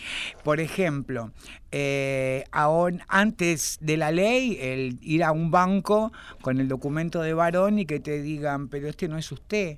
Por 0.43 0.59
ejemplo, 0.59 1.31
eh, 1.71 2.45
aún 2.51 3.01
antes 3.07 3.77
de 3.81 3.97
la 3.97 4.11
ley, 4.11 4.57
el 4.59 4.97
ir 5.01 5.23
a 5.23 5.31
un 5.31 5.51
banco 5.51 6.11
con 6.41 6.59
el 6.59 6.67
documento 6.67 7.21
de 7.21 7.33
varón 7.33 7.79
y 7.79 7.85
que 7.85 7.99
te 7.99 8.21
digan, 8.21 8.67
pero 8.69 8.87
este 8.87 9.07
no 9.07 9.17
es 9.17 9.31
usted. 9.31 9.77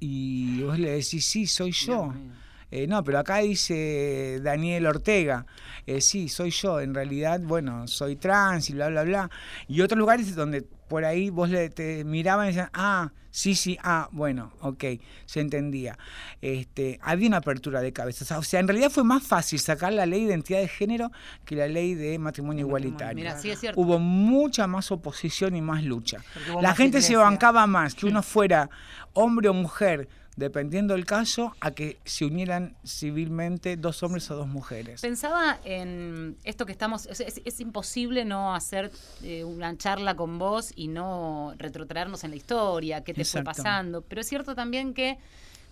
Y 0.00 0.62
vos 0.62 0.78
le 0.78 0.90
decís, 0.90 1.24
sí, 1.24 1.46
soy 1.46 1.72
yo. 1.72 2.12
Dios. 2.12 2.41
Eh, 2.72 2.86
no, 2.86 3.04
pero 3.04 3.18
acá 3.18 3.38
dice 3.38 4.40
Daniel 4.42 4.86
Ortega. 4.86 5.44
Eh, 5.86 6.00
sí, 6.00 6.30
soy 6.30 6.50
yo. 6.50 6.80
En 6.80 6.94
realidad, 6.94 7.38
bueno, 7.42 7.86
soy 7.86 8.16
trans 8.16 8.70
y 8.70 8.72
bla, 8.72 8.88
bla, 8.88 9.02
bla. 9.02 9.30
Y 9.68 9.82
otros 9.82 9.98
lugares 9.98 10.34
donde 10.34 10.62
por 10.62 11.04
ahí 11.04 11.28
vos 11.28 11.50
le, 11.50 11.68
te 11.68 12.02
miraban 12.04 12.46
y 12.46 12.48
decían, 12.48 12.70
ah, 12.72 13.12
sí, 13.30 13.54
sí, 13.54 13.76
ah, 13.82 14.08
bueno, 14.10 14.54
ok, 14.60 14.84
se 15.26 15.40
entendía. 15.40 15.98
Este, 16.40 16.98
había 17.02 17.28
una 17.28 17.38
apertura 17.38 17.82
de 17.82 17.92
cabeza. 17.92 18.38
O 18.38 18.42
sea, 18.42 18.60
en 18.60 18.68
realidad 18.68 18.88
fue 18.88 19.04
más 19.04 19.22
fácil 19.22 19.58
sacar 19.58 19.92
la 19.92 20.06
ley 20.06 20.20
de 20.20 20.30
identidad 20.30 20.60
de 20.60 20.68
género 20.68 21.12
que 21.44 21.56
la 21.56 21.66
ley 21.66 21.94
de 21.94 22.18
matrimonio 22.18 22.64
igualitario. 22.64 23.16
Mira, 23.16 23.38
sí 23.38 23.50
es 23.50 23.60
cierto. 23.60 23.78
Hubo 23.78 23.98
mucha 23.98 24.66
más 24.66 24.90
oposición 24.90 25.54
y 25.56 25.60
más 25.60 25.84
lucha. 25.84 26.24
La 26.46 26.70
más 26.70 26.76
gente 26.78 27.02
se 27.02 27.16
bancaba 27.16 27.66
más 27.66 27.94
que 27.94 28.06
uno 28.06 28.22
fuera 28.22 28.70
hombre 29.12 29.50
o 29.50 29.54
mujer, 29.54 30.08
dependiendo 30.36 30.94
del 30.94 31.04
caso, 31.04 31.54
a 31.60 31.72
que 31.72 31.98
se 32.04 32.24
unieran 32.24 32.74
civilmente 32.86 33.76
dos 33.76 34.02
hombres 34.02 34.30
o 34.30 34.36
dos 34.36 34.48
mujeres. 34.48 35.00
Pensaba 35.02 35.58
en 35.64 36.36
esto 36.44 36.64
que 36.66 36.72
estamos, 36.72 37.06
es, 37.06 37.20
es- 37.20 37.42
es 37.44 37.60
imposible 37.60 38.24
no 38.24 38.54
hacer 38.54 38.90
eh, 39.22 39.44
una 39.44 39.76
charla 39.76 40.14
con 40.16 40.38
vos 40.38 40.72
y 40.74 40.88
no 40.88 41.54
retrotraernos 41.58 42.24
en 42.24 42.30
la 42.30 42.36
historia, 42.36 43.04
qué 43.04 43.12
te 43.12 43.24
fue 43.24 43.40
pasando, 43.44 44.00
pero 44.02 44.20
es 44.22 44.26
cierto 44.28 44.54
también 44.54 44.94
que 44.94 45.18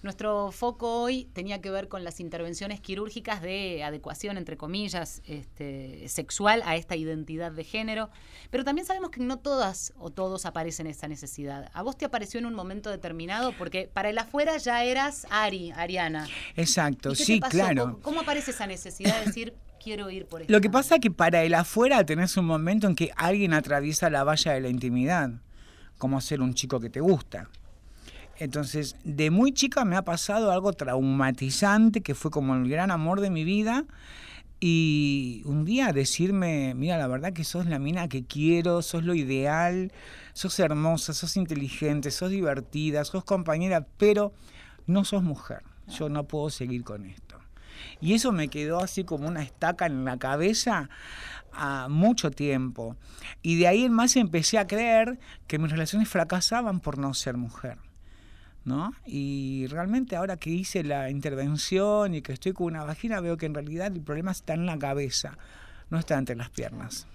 nuestro 0.02 0.50
foco 0.52 1.02
hoy 1.02 1.28
tenía 1.32 1.60
que 1.60 1.70
ver 1.70 1.88
con 1.88 2.04
las 2.04 2.20
intervenciones 2.20 2.80
quirúrgicas 2.80 3.42
de 3.42 3.84
adecuación, 3.84 4.38
entre 4.38 4.56
comillas, 4.56 5.20
este, 5.26 6.08
sexual 6.08 6.62
a 6.64 6.76
esta 6.76 6.96
identidad 6.96 7.52
de 7.52 7.64
género, 7.64 8.10
pero 8.50 8.64
también 8.64 8.86
sabemos 8.86 9.10
que 9.10 9.20
no 9.20 9.38
todas 9.38 9.92
o 9.98 10.10
todos 10.10 10.46
aparecen 10.46 10.86
esa 10.86 11.08
necesidad. 11.08 11.70
¿A 11.74 11.82
vos 11.82 11.98
te 11.98 12.04
apareció 12.04 12.38
en 12.38 12.46
un 12.46 12.54
momento 12.54 12.90
determinado? 12.90 13.52
Porque 13.52 13.90
para 13.92 14.08
el 14.08 14.18
afuera 14.18 14.56
ya 14.56 14.84
eras 14.84 15.26
Ari, 15.30 15.72
Ariana. 15.72 16.26
Exacto, 16.56 17.12
¿Y 17.12 17.16
qué 17.16 17.18
te 17.18 17.24
sí, 17.24 17.40
claro. 17.40 17.84
¿Cómo, 17.84 18.00
cómo 18.00 18.20
aparece 18.20 18.52
esa 18.52 18.66
necesidad 18.66 19.20
de 19.20 19.26
decir 19.26 19.54
quiero 19.82 20.10
ir 20.10 20.26
por 20.26 20.42
esto? 20.42 20.52
Lo 20.52 20.60
que 20.60 20.70
pasa 20.70 20.96
es 20.96 21.00
que 21.00 21.10
para 21.10 21.42
el 21.42 21.54
afuera 21.54 22.04
tenés 22.06 22.36
un 22.36 22.46
momento 22.46 22.86
en 22.86 22.94
que 22.94 23.10
alguien 23.16 23.52
atraviesa 23.52 24.08
la 24.08 24.24
valla 24.24 24.52
de 24.52 24.60
la 24.60 24.68
intimidad, 24.68 25.30
como 25.98 26.20
ser 26.20 26.40
un 26.40 26.54
chico 26.54 26.80
que 26.80 26.88
te 26.88 27.00
gusta. 27.00 27.50
Entonces, 28.40 28.96
de 29.04 29.30
muy 29.30 29.52
chica 29.52 29.84
me 29.84 29.96
ha 29.96 30.02
pasado 30.02 30.50
algo 30.50 30.72
traumatizante 30.72 32.00
que 32.00 32.14
fue 32.14 32.30
como 32.30 32.54
el 32.54 32.70
gran 32.70 32.90
amor 32.90 33.20
de 33.20 33.28
mi 33.28 33.44
vida. 33.44 33.84
Y 34.60 35.42
un 35.44 35.66
día 35.66 35.92
decirme, 35.92 36.72
mira, 36.74 36.96
la 36.96 37.06
verdad 37.06 37.34
que 37.34 37.44
sos 37.44 37.66
la 37.66 37.78
mina 37.78 38.08
que 38.08 38.24
quiero, 38.24 38.80
sos 38.80 39.04
lo 39.04 39.14
ideal, 39.14 39.92
sos 40.32 40.58
hermosa, 40.58 41.12
sos 41.12 41.36
inteligente, 41.36 42.10
sos 42.10 42.30
divertida, 42.30 43.04
sos 43.04 43.24
compañera, 43.24 43.86
pero 43.98 44.32
no 44.86 45.04
sos 45.04 45.22
mujer. 45.22 45.62
Yo 45.88 46.08
no 46.08 46.24
puedo 46.24 46.48
seguir 46.48 46.82
con 46.82 47.04
esto. 47.04 47.36
Y 48.00 48.14
eso 48.14 48.32
me 48.32 48.48
quedó 48.48 48.80
así 48.80 49.04
como 49.04 49.28
una 49.28 49.42
estaca 49.42 49.84
en 49.84 50.06
la 50.06 50.18
cabeza 50.18 50.88
a 51.52 51.88
mucho 51.90 52.30
tiempo. 52.30 52.96
Y 53.42 53.58
de 53.58 53.68
ahí 53.68 53.84
en 53.84 53.92
más 53.92 54.16
empecé 54.16 54.56
a 54.56 54.66
creer 54.66 55.18
que 55.46 55.58
mis 55.58 55.70
relaciones 55.70 56.08
fracasaban 56.08 56.80
por 56.80 56.96
no 56.96 57.12
ser 57.12 57.36
mujer. 57.36 57.76
¿No? 58.64 58.92
Y 59.06 59.66
realmente 59.68 60.16
ahora 60.16 60.36
que 60.36 60.50
hice 60.50 60.84
la 60.84 61.10
intervención 61.10 62.14
y 62.14 62.22
que 62.22 62.32
estoy 62.32 62.52
con 62.52 62.66
una 62.66 62.84
vagina, 62.84 63.20
veo 63.20 63.36
que 63.36 63.46
en 63.46 63.54
realidad 63.54 63.86
el 63.86 64.02
problema 64.02 64.32
está 64.32 64.54
en 64.54 64.66
la 64.66 64.78
cabeza, 64.78 65.38
no 65.88 65.98
está 65.98 66.18
entre 66.18 66.36
las 66.36 66.50
piernas. 66.50 67.06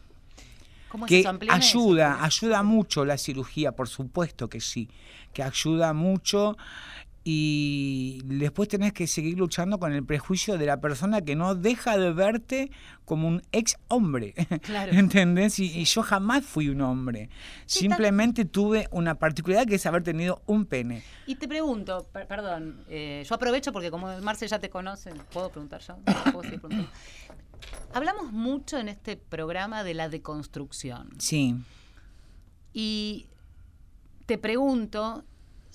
¿Cómo 0.90 1.06
Que 1.06 1.20
eso, 1.20 1.38
ayuda, 1.50 2.24
ayuda 2.24 2.64
mucho 2.64 3.06
la 3.06 3.18
cirugía, 3.18 3.74
por 3.74 3.88
supuesto 3.88 4.50
que 4.50 4.60
sí, 4.60 4.90
que 5.34 5.44
ayuda 5.44 5.94
mucho 5.94 6.58
y 7.28 8.22
después 8.26 8.70
tenés 8.70 8.94
que 8.94 9.08
seguir 9.08 9.36
luchando 9.40 9.80
con 9.80 9.92
el 9.92 10.06
prejuicio 10.06 10.60
de 10.60 10.68
la 10.68 10.80
persona 10.80 11.22
que 11.22 11.36
no 11.36 11.56
deja 11.56 11.98
de 11.98 12.14
verte 12.14 12.70
como 13.04 13.28
un 13.28 13.42
ex 13.52 13.78
hombre. 13.88 14.36
Claro. 14.62 14.92
¿Entendés? 14.96 15.58
Y, 15.58 15.66
y 15.80 15.86
yo 15.86 16.04
jamás 16.04 16.46
fui 16.46 16.70
un 16.70 16.82
hombre. 16.82 17.30
Sí, 17.66 17.80
Simplemente 17.80 18.46
tuve 18.46 18.88
una 18.92 19.16
particularidad 19.16 19.66
que 19.68 19.76
es 19.76 19.86
haber 19.88 20.04
tenido 20.04 20.44
un 20.46 20.66
pene. 20.66 21.02
Y 21.26 21.34
te 21.36 21.48
pregunto, 21.48 22.08
per- 22.14 22.28
perdón, 22.28 22.84
eh, 22.90 23.24
yo 23.28 23.34
aprovecho 23.34 23.72
porque 23.72 23.90
como 23.90 24.16
Marce 24.22 24.48
ya 24.48 24.60
te 24.60 24.70
conoce, 24.70 25.12
¿puedo 25.34 25.50
preguntar 25.50 25.82
yo? 25.82 25.98
¿Puedo 26.32 26.44
seguir 26.44 26.62
preguntando? 26.62 26.92
hablamos 27.94 28.32
mucho 28.34 28.78
en 28.78 28.88
este 28.88 29.18
programa 29.18 29.84
de 29.84 29.96
la 29.96 30.10
deconstrucción. 30.10 31.10
Sí. 31.18 31.56
Y 32.72 33.26
te 34.28 34.38
pregunto 34.38 35.24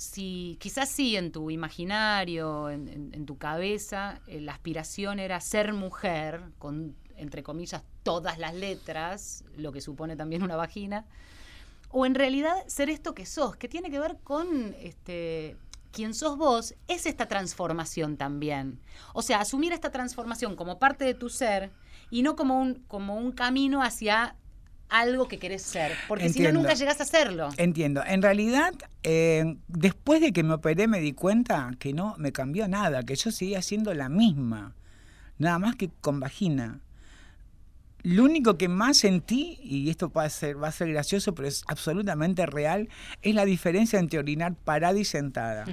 si 0.01 0.57
quizás 0.59 0.89
sí 0.89 1.15
en 1.15 1.31
tu 1.31 1.51
imaginario, 1.51 2.71
en, 2.71 3.27
tu 3.27 3.37
cabeza, 3.37 4.23
eh, 4.27 4.41
la 4.41 4.53
aspiración 4.53 5.19
era 5.19 5.39
ser 5.43 5.75
mujer, 5.75 6.41
con, 6.59 6.97
entre 7.17 7.43
comillas, 7.43 7.83
todas 8.03 8.39
las 8.39 8.55
letras, 8.55 9.45
lo 9.59 9.73
que 9.73 9.83
supone 9.83 10.17
también 10.17 10.43
una 10.43 10.57
vagina, 10.57 11.05
o 11.91 12.07
en 12.07 12.15
realidad 12.15 12.67
ser 12.67 12.89
esto 12.89 13.13
que 13.15 13.27
sos, 13.27 13.57
que 13.57 13.69
tiene 13.69 13.91
que 13.91 14.01
ver 14.01 14.17
con 14.25 14.75
este, 14.81 15.59
quien 15.93 16.15
sos 16.15 16.39
vos, 16.39 16.75
es 16.89 17.05
esta 17.05 17.29
transformación 17.29 18.17
también. 18.17 18.81
O 19.13 19.21
sea, 19.21 19.41
asumir 19.41 19.75
esta 19.75 19.91
transformación 19.91 20.57
como 20.57 20.79
parte 20.79 21.05
de 21.05 21.13
tu 21.13 21.29
ser 21.29 21.73
y 22.11 22.23
no 22.23 22.37
como 22.37 22.59
un, 22.59 22.77
como 22.89 23.17
un 23.17 23.33
camino 23.33 23.83
hacia 23.83 24.35
algo 24.91 25.29
que 25.29 25.39
querés 25.39 25.63
ser, 25.63 25.93
porque 26.09 26.29
si 26.29 26.41
no 26.41 26.53
nunca 26.53 26.75
llegás 26.75 27.01
a 27.01 27.05
serlo. 27.05 27.49
Entiendo. 27.57 28.03
En 28.07 28.23
realidad, 28.23 28.75
eh, 29.03 29.57
después 29.69 30.21
de 30.21 30.33
que 30.33 30.43
me 30.43 30.55
operé 30.55 30.89
me 30.89 31.01
di 31.01 31.13
cuenta 31.13 31.71
que 31.79 31.93
no 31.93 32.15
me 32.19 32.33
cambió 32.33 32.69
nada, 32.69 33.03
que 33.05 33.15
yo 33.15 33.31
seguía 33.31 33.63
siendo 33.63 33.95
la 33.95 34.09
misma, 34.09 34.75
nada 35.39 35.59
más 35.59 35.77
que 35.77 35.91
con 36.01 36.21
vagina. 36.21 36.81
Lo 38.03 38.25
único 38.25 38.57
que 38.57 38.69
más 38.69 38.97
sentí, 38.97 39.59
y 39.63 39.91
esto 39.91 40.11
va 40.11 40.25
a 40.25 40.31
ser, 40.31 40.63
va 40.63 40.69
a 40.69 40.73
ser 40.73 40.91
gracioso, 40.91 41.35
pero 41.35 41.47
es 41.47 41.63
absolutamente 41.67 42.47
real, 42.47 42.89
es 43.21 43.35
la 43.35 43.45
diferencia 43.45 43.99
entre 43.99 44.19
orinar 44.19 44.55
parada 44.55 44.99
y 44.99 45.05
sentada. 45.05 45.67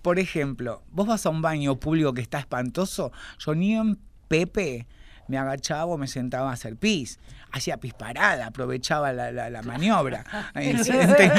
Por 0.00 0.18
ejemplo, 0.18 0.82
vos 0.90 1.06
vas 1.06 1.26
a 1.26 1.30
un 1.30 1.42
baño 1.42 1.78
público 1.78 2.14
que 2.14 2.22
está 2.22 2.38
espantoso, 2.38 3.12
yo 3.38 3.54
ni 3.54 3.74
en 3.74 3.98
Pepe 4.28 4.86
me 5.28 5.38
agachaba 5.38 5.86
o 5.86 5.98
me 5.98 6.06
sentaba 6.06 6.50
a 6.50 6.54
hacer 6.54 6.76
pis. 6.76 7.18
Hacía 7.56 7.78
pis 7.78 7.94
parada, 7.94 8.46
aprovechaba 8.48 9.12
la, 9.14 9.32
la- 9.32 9.48
la 9.48 9.62
maniobra. 9.62 10.24
Este, 10.54 11.30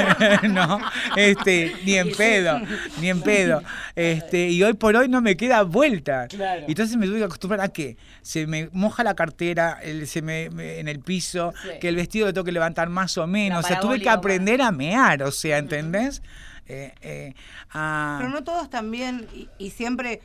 no, 0.48 0.80
este, 1.16 1.74
ni 1.84 1.94
en 1.94 2.10
pedo, 2.12 2.60
ni 3.00 3.08
en 3.08 3.20
pedo. 3.22 3.62
Este, 3.94 4.48
y 4.48 4.62
hoy 4.62 4.72
por 4.74 4.96
hoy 4.96 5.08
no 5.08 5.20
me 5.20 5.36
queda 5.36 5.62
vuelta. 5.62 6.26
Claro. 6.28 6.64
Y 6.66 6.72
entonces 6.72 6.96
me 6.96 7.06
tuve 7.06 7.18
que 7.18 7.24
acostumbrar 7.24 7.60
a 7.60 7.68
que 7.68 7.96
se 8.22 8.46
me 8.46 8.68
moja 8.72 9.04
la 9.04 9.14
cartera 9.14 9.78
el- 9.82 10.06
se 10.08 10.22
me, 10.22 10.50
me- 10.50 10.80
en 10.80 10.88
el 10.88 11.00
piso, 11.00 11.52
Sí. 11.62 11.68
que 11.80 11.88
el 11.88 11.96
vestido 11.96 12.26
lo 12.26 12.32
tengo 12.32 12.44
que 12.44 12.52
levantar 12.52 12.88
más 12.88 13.16
o 13.16 13.26
menos. 13.26 13.64
O 13.64 13.68
sea, 13.68 13.78
tuve 13.80 14.00
que 14.00 14.10
aprender 14.10 14.60
a 14.62 14.72
mear, 14.72 15.22
o 15.22 15.30
sea, 15.30 15.58
¿entendés? 15.58 16.22
Eh, 16.66 16.92
eh, 17.00 17.34
a- 17.70 18.16
Pero 18.18 18.30
no 18.30 18.42
todos 18.44 18.68
también, 18.70 19.26
y, 19.34 19.48
y 19.58 19.70
siempre, 19.70 20.20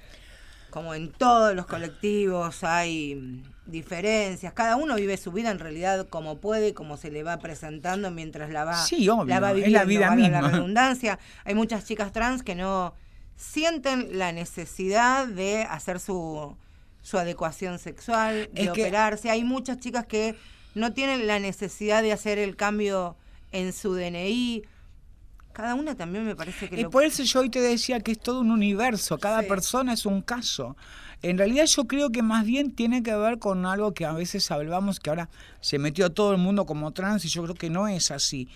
como 0.71 0.93
en 0.95 1.11
todos 1.11 1.55
los 1.55 1.65
colectivos, 1.67 2.63
hay 2.63 3.43
diferencias. 3.65 4.53
Cada 4.53 4.75
uno 4.75 4.95
vive 4.95 5.15
su 5.17 5.31
vida 5.31 5.49
en 5.51 5.59
realidad 5.59 6.07
como 6.09 6.37
puede, 6.39 6.73
como 6.73 6.97
se 6.97 7.11
le 7.11 7.23
va 7.23 7.37
presentando 7.39 8.11
mientras 8.11 8.49
la 8.49 8.65
va, 8.65 8.75
Sí, 8.85 9.07
obvio, 9.09 9.25
la 9.25 9.39
va 9.39 9.51
es 9.51 9.57
la 9.71 9.83
viviendo, 9.85 9.87
vida 9.87 10.09
la 10.09 10.15
misma. 10.15 10.41
redundancia. 10.51 11.19
Hay 11.45 11.55
muchas 11.55 11.85
chicas 11.85 12.11
trans 12.11 12.43
que 12.43 12.55
no 12.55 12.93
sienten 13.35 14.17
la 14.17 14.31
necesidad 14.31 15.27
de 15.27 15.63
hacer 15.63 15.99
su, 15.99 16.55
su 17.01 17.17
adecuación 17.17 17.79
sexual, 17.79 18.49
de 18.53 18.63
que- 18.63 18.69
operarse. 18.69 19.29
Hay 19.29 19.43
muchas 19.43 19.79
chicas 19.79 20.05
que 20.05 20.35
no 20.75 20.93
tienen 20.93 21.27
la 21.27 21.39
necesidad 21.39 22.01
de 22.01 22.11
hacer 22.13 22.39
el 22.39 22.55
cambio 22.55 23.15
en 23.51 23.73
su 23.73 23.93
DNI. 23.95 24.63
Cada 25.53 25.75
una 25.75 25.95
también 25.95 26.25
me 26.25 26.35
parece 26.35 26.67
que 26.67 26.79
Y 26.79 26.83
lo 26.83 26.89
por 26.89 27.03
eso 27.05 27.21
yo 27.23 27.41
hoy 27.41 27.49
te 27.49 27.61
decía 27.61 27.99
que 27.99 28.11
es 28.13 28.19
todo 28.19 28.39
un 28.41 28.49
universo, 28.51 29.19
cada 29.19 29.41
Sí. 29.41 29.47
persona 29.47 29.93
es 29.93 30.05
un 30.05 30.21
caso. 30.23 30.75
En 31.23 31.37
realidad 31.37 31.65
yo 31.67 31.87
creo 31.87 32.11
que 32.11 32.21
más 32.21 32.45
bien 32.45 32.75
tiene 32.75 33.01
que 33.01 33.15
ver 33.15 33.39
con 33.39 33.65
algo 33.65 33.93
que 33.93 34.05
a 34.05 34.11
veces 34.11 34.51
hablamos, 34.51 34.99
que 34.99 35.09
ahora 35.09 35.29
se 35.61 35.79
metió 35.79 36.11
todo 36.11 36.33
el 36.33 36.37
mundo 36.37 36.65
como 36.65 36.91
trans 36.91 37.23
y 37.23 37.29
yo 37.29 37.43
creo 37.43 37.55
que 37.55 37.69
no 37.69 37.87
es 37.87 38.11
así. 38.11 38.49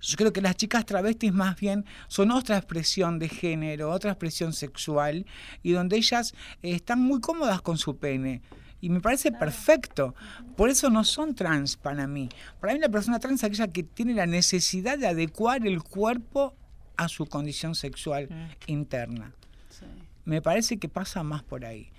Yo 0.00 0.16
creo 0.16 0.32
que 0.32 0.40
las 0.40 0.54
chicas 0.54 0.86
travestis 0.86 1.32
más 1.32 1.58
bien 1.58 1.84
son 2.06 2.30
otra 2.30 2.56
expresión 2.56 3.18
de 3.18 3.28
género, 3.28 3.90
otra 3.90 4.12
expresión 4.12 4.52
sexual, 4.52 5.26
y 5.64 5.72
donde 5.72 5.96
ellas 5.96 6.34
eh, 6.62 6.70
están 6.70 7.00
muy 7.00 7.20
cómodas 7.20 7.62
con 7.62 7.78
su 7.78 7.96
pene. 7.96 8.42
Y 8.80 8.90
me 8.90 9.00
parece 9.00 9.32
perfecto. 9.32 10.14
Por 10.56 10.70
eso 10.70 10.90
no 10.90 11.02
son 11.02 11.34
trans 11.34 11.76
para 11.76 12.06
mí. 12.06 12.28
Para 12.60 12.74
mí 12.74 12.78
la 12.78 12.88
persona 12.88 13.18
trans 13.18 13.40
es 13.40 13.44
aquella 13.44 13.72
que 13.72 13.82
tiene 13.82 14.14
la 14.14 14.26
necesidad 14.26 14.98
de 14.98 15.08
adecuar 15.08 15.66
el 15.66 15.82
cuerpo 15.82 16.54
a 16.96 17.08
su 17.08 17.26
condición 17.26 17.74
sexual 17.74 18.28
interna. 18.68 19.32
Sí. 19.68 19.84
Me 20.28 20.42
parece 20.42 20.76
que 20.76 20.88
pasa 20.88 21.22
más 21.22 21.42
por 21.42 21.64
ahí. 21.64 21.90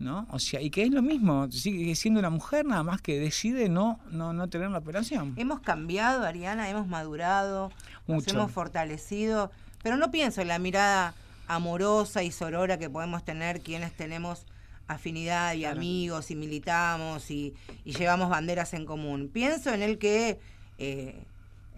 ¿No? 0.00 0.28
O 0.30 0.38
sea, 0.38 0.60
y 0.60 0.70
que 0.70 0.84
es 0.84 0.90
lo 0.90 1.02
mismo, 1.02 1.50
sigue 1.50 1.96
siendo 1.96 2.20
una 2.20 2.30
mujer 2.30 2.64
nada 2.64 2.84
más 2.84 3.00
que 3.02 3.18
decide 3.18 3.68
no, 3.68 3.98
no, 4.12 4.32
no 4.32 4.48
tener 4.48 4.70
la 4.70 4.78
operación. 4.78 5.34
Hemos 5.36 5.58
cambiado, 5.58 6.24
Ariana, 6.24 6.70
hemos 6.70 6.86
madurado, 6.86 7.72
nos 8.06 8.18
Mucho. 8.18 8.30
hemos 8.36 8.52
fortalecido, 8.52 9.50
pero 9.82 9.96
no 9.96 10.12
pienso 10.12 10.40
en 10.40 10.48
la 10.48 10.60
mirada 10.60 11.14
amorosa 11.48 12.22
y 12.22 12.30
sorora 12.30 12.78
que 12.78 12.88
podemos 12.88 13.24
tener 13.24 13.60
quienes 13.60 13.92
tenemos 13.92 14.46
afinidad 14.86 15.54
y 15.54 15.64
amigos 15.64 16.30
y 16.30 16.36
militamos 16.36 17.28
y, 17.32 17.54
y 17.84 17.92
llevamos 17.92 18.28
banderas 18.30 18.74
en 18.74 18.86
común. 18.86 19.28
Pienso 19.32 19.74
en 19.74 19.82
el 19.82 19.98
que 19.98 20.38
eh, 20.78 21.24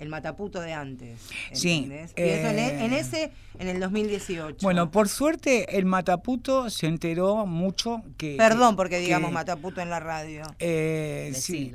el 0.00 0.08
mataputo 0.08 0.60
de 0.60 0.72
antes. 0.72 1.20
Sí, 1.52 1.84
¿entendés? 1.84 2.12
Pienso 2.14 2.48
en, 2.48 2.58
e- 2.58 2.84
en 2.84 2.92
eh, 2.92 2.98
ese 2.98 3.30
en 3.58 3.68
el 3.68 3.78
2018. 3.80 4.56
Bueno, 4.62 4.90
por 4.90 5.08
suerte 5.08 5.76
el 5.78 5.84
Mataputo 5.84 6.70
se 6.70 6.86
enteró 6.86 7.46
mucho 7.46 8.02
que... 8.16 8.36
Perdón 8.36 8.72
que- 8.72 8.76
porque 8.76 8.98
digamos 8.98 9.28
que, 9.28 9.34
mataputo 9.34 9.80
en 9.80 9.90
la 9.90 10.00
radio. 10.00 10.42
eh, 10.58 11.32
sí, 11.34 11.70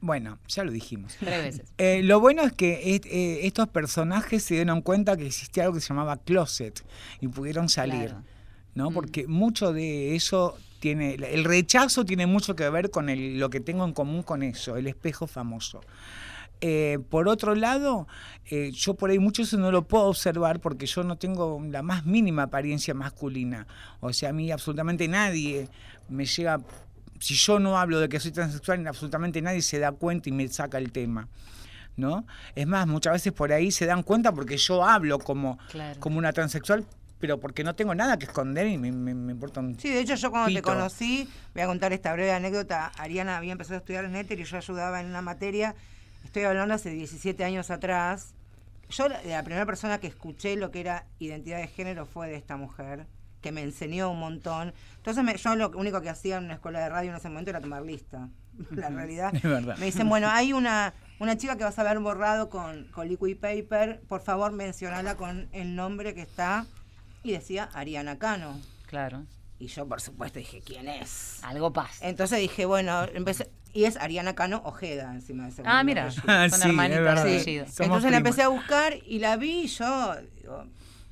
bueno, 0.00 0.38
ya 0.48 0.64
lo 0.64 0.72
dijimos. 0.72 1.14
Tres 1.20 1.42
veces. 1.44 1.72
Eh, 1.78 2.00
lo 2.02 2.18
bueno 2.18 2.42
es 2.42 2.52
que 2.52 2.96
est- 2.96 3.06
eh, 3.06 3.46
estos 3.46 3.68
personajes 3.68 4.42
se 4.42 4.54
dieron 4.54 4.82
cuenta 4.82 5.16
que 5.16 5.26
existía 5.26 5.62
algo 5.62 5.76
que 5.76 5.80
se 5.80 5.88
llamaba 5.90 6.16
closet 6.16 6.82
y 7.20 7.28
pudieron 7.28 7.68
salir, 7.68 8.08
Claro. 8.08 8.24
¿no? 8.74 8.90
Mm. 8.90 8.94
Porque 8.94 9.26
mucho 9.28 9.72
de 9.72 10.16
eso 10.16 10.58
tiene, 10.80 11.14
el 11.14 11.44
rechazo 11.44 12.04
tiene 12.04 12.26
mucho 12.26 12.56
que 12.56 12.68
ver 12.68 12.90
con 12.90 13.08
el- 13.08 13.38
lo 13.38 13.48
que 13.50 13.60
tengo 13.60 13.84
en 13.84 13.92
común 13.92 14.24
con 14.24 14.42
eso, 14.42 14.76
el 14.76 14.88
espejo 14.88 15.28
famoso. 15.28 15.80
Eh, 16.64 17.00
por 17.10 17.26
otro 17.28 17.56
lado, 17.56 18.06
eh, 18.46 18.70
yo 18.72 18.94
por 18.94 19.10
ahí 19.10 19.18
mucho 19.18 19.42
eso 19.42 19.58
no 19.58 19.72
lo 19.72 19.82
puedo 19.82 20.04
observar 20.04 20.60
porque 20.60 20.86
yo 20.86 21.02
no 21.02 21.16
tengo 21.16 21.60
la 21.68 21.82
más 21.82 22.06
mínima 22.06 22.44
apariencia 22.44 22.94
masculina. 22.94 23.66
O 23.98 24.12
sea, 24.12 24.30
a 24.30 24.32
mí 24.32 24.48
absolutamente 24.52 25.08
nadie 25.08 25.68
me 26.08 26.24
llega, 26.24 26.60
si 27.18 27.34
yo 27.34 27.58
no 27.58 27.76
hablo 27.78 27.98
de 27.98 28.08
que 28.08 28.20
soy 28.20 28.30
transexual, 28.30 28.86
absolutamente 28.86 29.42
nadie 29.42 29.60
se 29.60 29.80
da 29.80 29.90
cuenta 29.90 30.28
y 30.28 30.32
me 30.32 30.46
saca 30.46 30.78
el 30.78 30.92
tema. 30.92 31.28
¿No? 31.96 32.24
Es 32.54 32.66
más, 32.66 32.86
muchas 32.86 33.12
veces 33.14 33.32
por 33.32 33.52
ahí 33.52 33.70
se 33.70 33.84
dan 33.84 34.02
cuenta 34.02 34.32
porque 34.32 34.56
yo 34.56 34.82
hablo 34.84 35.18
como, 35.18 35.58
Claro. 35.72 36.00
como 36.00 36.16
una 36.16 36.32
transexual, 36.32 36.86
pero 37.18 37.38
porque 37.38 37.64
no 37.64 37.74
tengo 37.74 37.94
nada 37.94 38.18
que 38.18 38.24
esconder 38.24 38.66
y 38.68 38.78
me, 38.78 38.90
me, 38.92 39.14
me 39.14 39.32
importa 39.32 39.60
un 39.60 39.78
Sí, 39.78 39.90
de 39.90 40.00
hecho 40.00 40.14
yo 40.14 40.30
cuando 40.30 40.54
te 40.54 40.62
conocí, 40.62 41.28
voy 41.54 41.62
a 41.62 41.66
contar 41.66 41.92
esta 41.92 42.12
breve 42.14 42.32
anécdota, 42.32 42.86
Ariana 42.96 43.36
había 43.36 43.52
empezado 43.52 43.74
a 43.74 43.78
estudiar 43.78 44.04
en 44.06 44.14
Éter 44.16 44.40
y 44.40 44.44
yo 44.44 44.56
ayudaba 44.56 45.00
en 45.02 45.08
una 45.08 45.20
materia, 45.20 45.74
estoy 46.24 46.44
hablando 46.44 46.74
hace 46.74 46.90
17 46.90 47.44
años 47.44 47.70
atrás, 47.70 48.34
yo 48.90 49.08
la, 49.08 49.42
primera 49.42 49.64
persona 49.66 49.98
que 50.00 50.06
escuché 50.06 50.56
lo 50.56 50.70
que 50.70 50.80
era 50.80 51.06
identidad 51.18 51.58
de 51.58 51.66
género 51.68 52.04
fue 52.06 52.28
de 52.28 52.36
esta 52.36 52.56
mujer, 52.56 53.06
que 53.40 53.50
me 53.52 53.62
enseñó 53.62 54.10
un 54.10 54.20
montón. 54.20 54.72
Entonces 54.96 55.24
me- 55.24 55.36
yo 55.36 55.56
lo 55.56 55.70
único 55.70 56.00
que 56.00 56.10
hacía 56.10 56.36
en 56.36 56.44
una 56.44 56.54
escuela 56.54 56.80
de 56.80 56.88
radio 56.88 57.10
en 57.10 57.16
ese 57.16 57.28
momento 57.28 57.50
era 57.50 57.60
tomar 57.60 57.82
lista, 57.82 58.28
la 58.70 58.90
realidad. 58.90 59.34
Es 59.34 59.42
verdad. 59.42 59.76
Me 59.78 59.86
dicen, 59.86 60.08
bueno, 60.08 60.28
hay 60.28 60.52
una, 60.52 60.92
una 61.18 61.36
chica 61.36 61.56
que 61.56 61.64
vas 61.64 61.78
a 61.78 61.82
ver 61.82 61.98
borrado 62.00 62.50
con, 62.50 62.84
con 62.88 63.08
liquid 63.08 63.38
paper, 63.38 64.02
por 64.08 64.20
favor 64.20 64.52
mencionala 64.52 65.16
con 65.16 65.48
el 65.52 65.74
nombre 65.74 66.14
que 66.14 66.22
está, 66.22 66.66
y 67.22 67.32
decía 67.32 67.68
Ariana 67.72 68.18
Cano. 68.18 68.60
Claro. 68.86 69.24
Y 69.62 69.68
yo, 69.68 69.86
por 69.86 70.00
supuesto, 70.00 70.40
dije, 70.40 70.60
¿quién 70.60 70.88
es? 70.88 71.38
Algo 71.44 71.72
pasa. 71.72 72.08
Entonces 72.08 72.40
dije, 72.40 72.64
bueno, 72.66 73.04
empecé, 73.14 73.48
y 73.72 73.84
es 73.84 73.96
Ariana 73.96 74.34
Cano 74.34 74.60
Ojeda 74.64 75.12
encima 75.14 75.44
de 75.44 75.50
ese 75.50 75.62
Ah, 75.64 75.84
mira, 75.84 76.10
son 76.10 76.24
Sí, 76.50 76.68
hermanitas 76.68 77.22
de 77.22 77.38
Sí. 77.40 77.58
Entonces 77.84 78.10
la 78.10 78.16
empecé 78.16 78.42
a 78.42 78.48
buscar 78.48 78.96
y 79.06 79.20
la 79.20 79.36
vi 79.36 79.60
y 79.62 79.66
yo, 79.68 80.16
digo, 80.40 80.64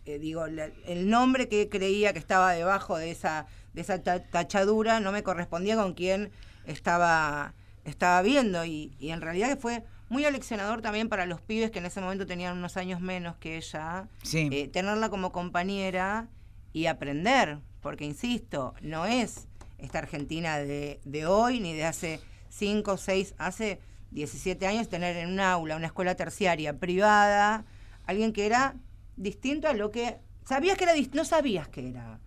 eh, 0.05 0.19
digo, 0.19 0.49
la- 0.49 0.69
el 0.87 1.09
nombre 1.09 1.49
que 1.49 1.69
creía 1.69 2.13
que 2.13 2.19
estaba 2.19 2.51
debajo 2.53 2.99
de 2.99 3.13
esa, 3.13 3.47
de 3.73 3.83
esa 3.83 4.03
ta- 4.03 4.19
tachadura 4.25 4.99
no 4.99 5.13
me 5.13 5.23
correspondía 5.23 5.77
con 5.77 5.95
quien 5.95 6.33
estaba, 6.67 7.55
estaba 7.85 8.21
viendo 8.23 8.65
y, 8.65 8.97
y 8.99 9.11
en 9.11 9.21
realidad 9.21 9.57
fue 9.61 9.85
muy 10.09 10.25
aleccionador 10.25 10.83
también 10.83 11.09
para 11.09 11.25
los 11.25 11.41
pibes 11.41 11.71
que 11.71 11.79
en 11.79 11.87
ese 11.87 12.01
momento 12.01 12.27
tenían 12.27 12.59
unos 12.59 12.77
años 12.77 13.01
menos 13.01 13.37
que 13.37 13.57
ella, 13.59 14.09
Sí. 14.25 14.49
eh, 14.51 14.67
tenerla 14.67 15.09
como 15.09 15.31
compañera 15.31 16.27
y 16.73 16.87
aprender, 16.87 17.59
porque 17.81 18.05
insisto, 18.05 18.75
no 18.83 19.07
es 19.07 19.49
esta 19.79 19.99
Argentina 19.99 20.59
de, 20.59 21.01
de 21.05 21.27
hoy 21.27 21.61
ni 21.61 21.75
de 21.75 21.85
hace 21.85 22.21
5, 22.51 22.97
6, 22.97 23.35
hace 23.39 23.81
17 24.11 24.67
años 24.67 24.89
tener 24.89 25.17
en 25.17 25.31
un 25.31 25.41
aula, 25.41 25.77
una 25.77 25.87
escuela 25.87 26.15
terciaria 26.15 26.79
privada, 26.79 27.65
alguien 28.07 28.33
que 28.33 28.47
era 28.47 28.75
distinto 29.17 29.69
a 29.69 29.73
lo 29.73 29.91
que... 29.91 30.19
Sabías 30.45 30.77
que 30.77 30.85
era, 30.85 30.95
no 31.13 31.25
sabías 31.25 31.69
que 31.69 31.89
era. 31.89 32.19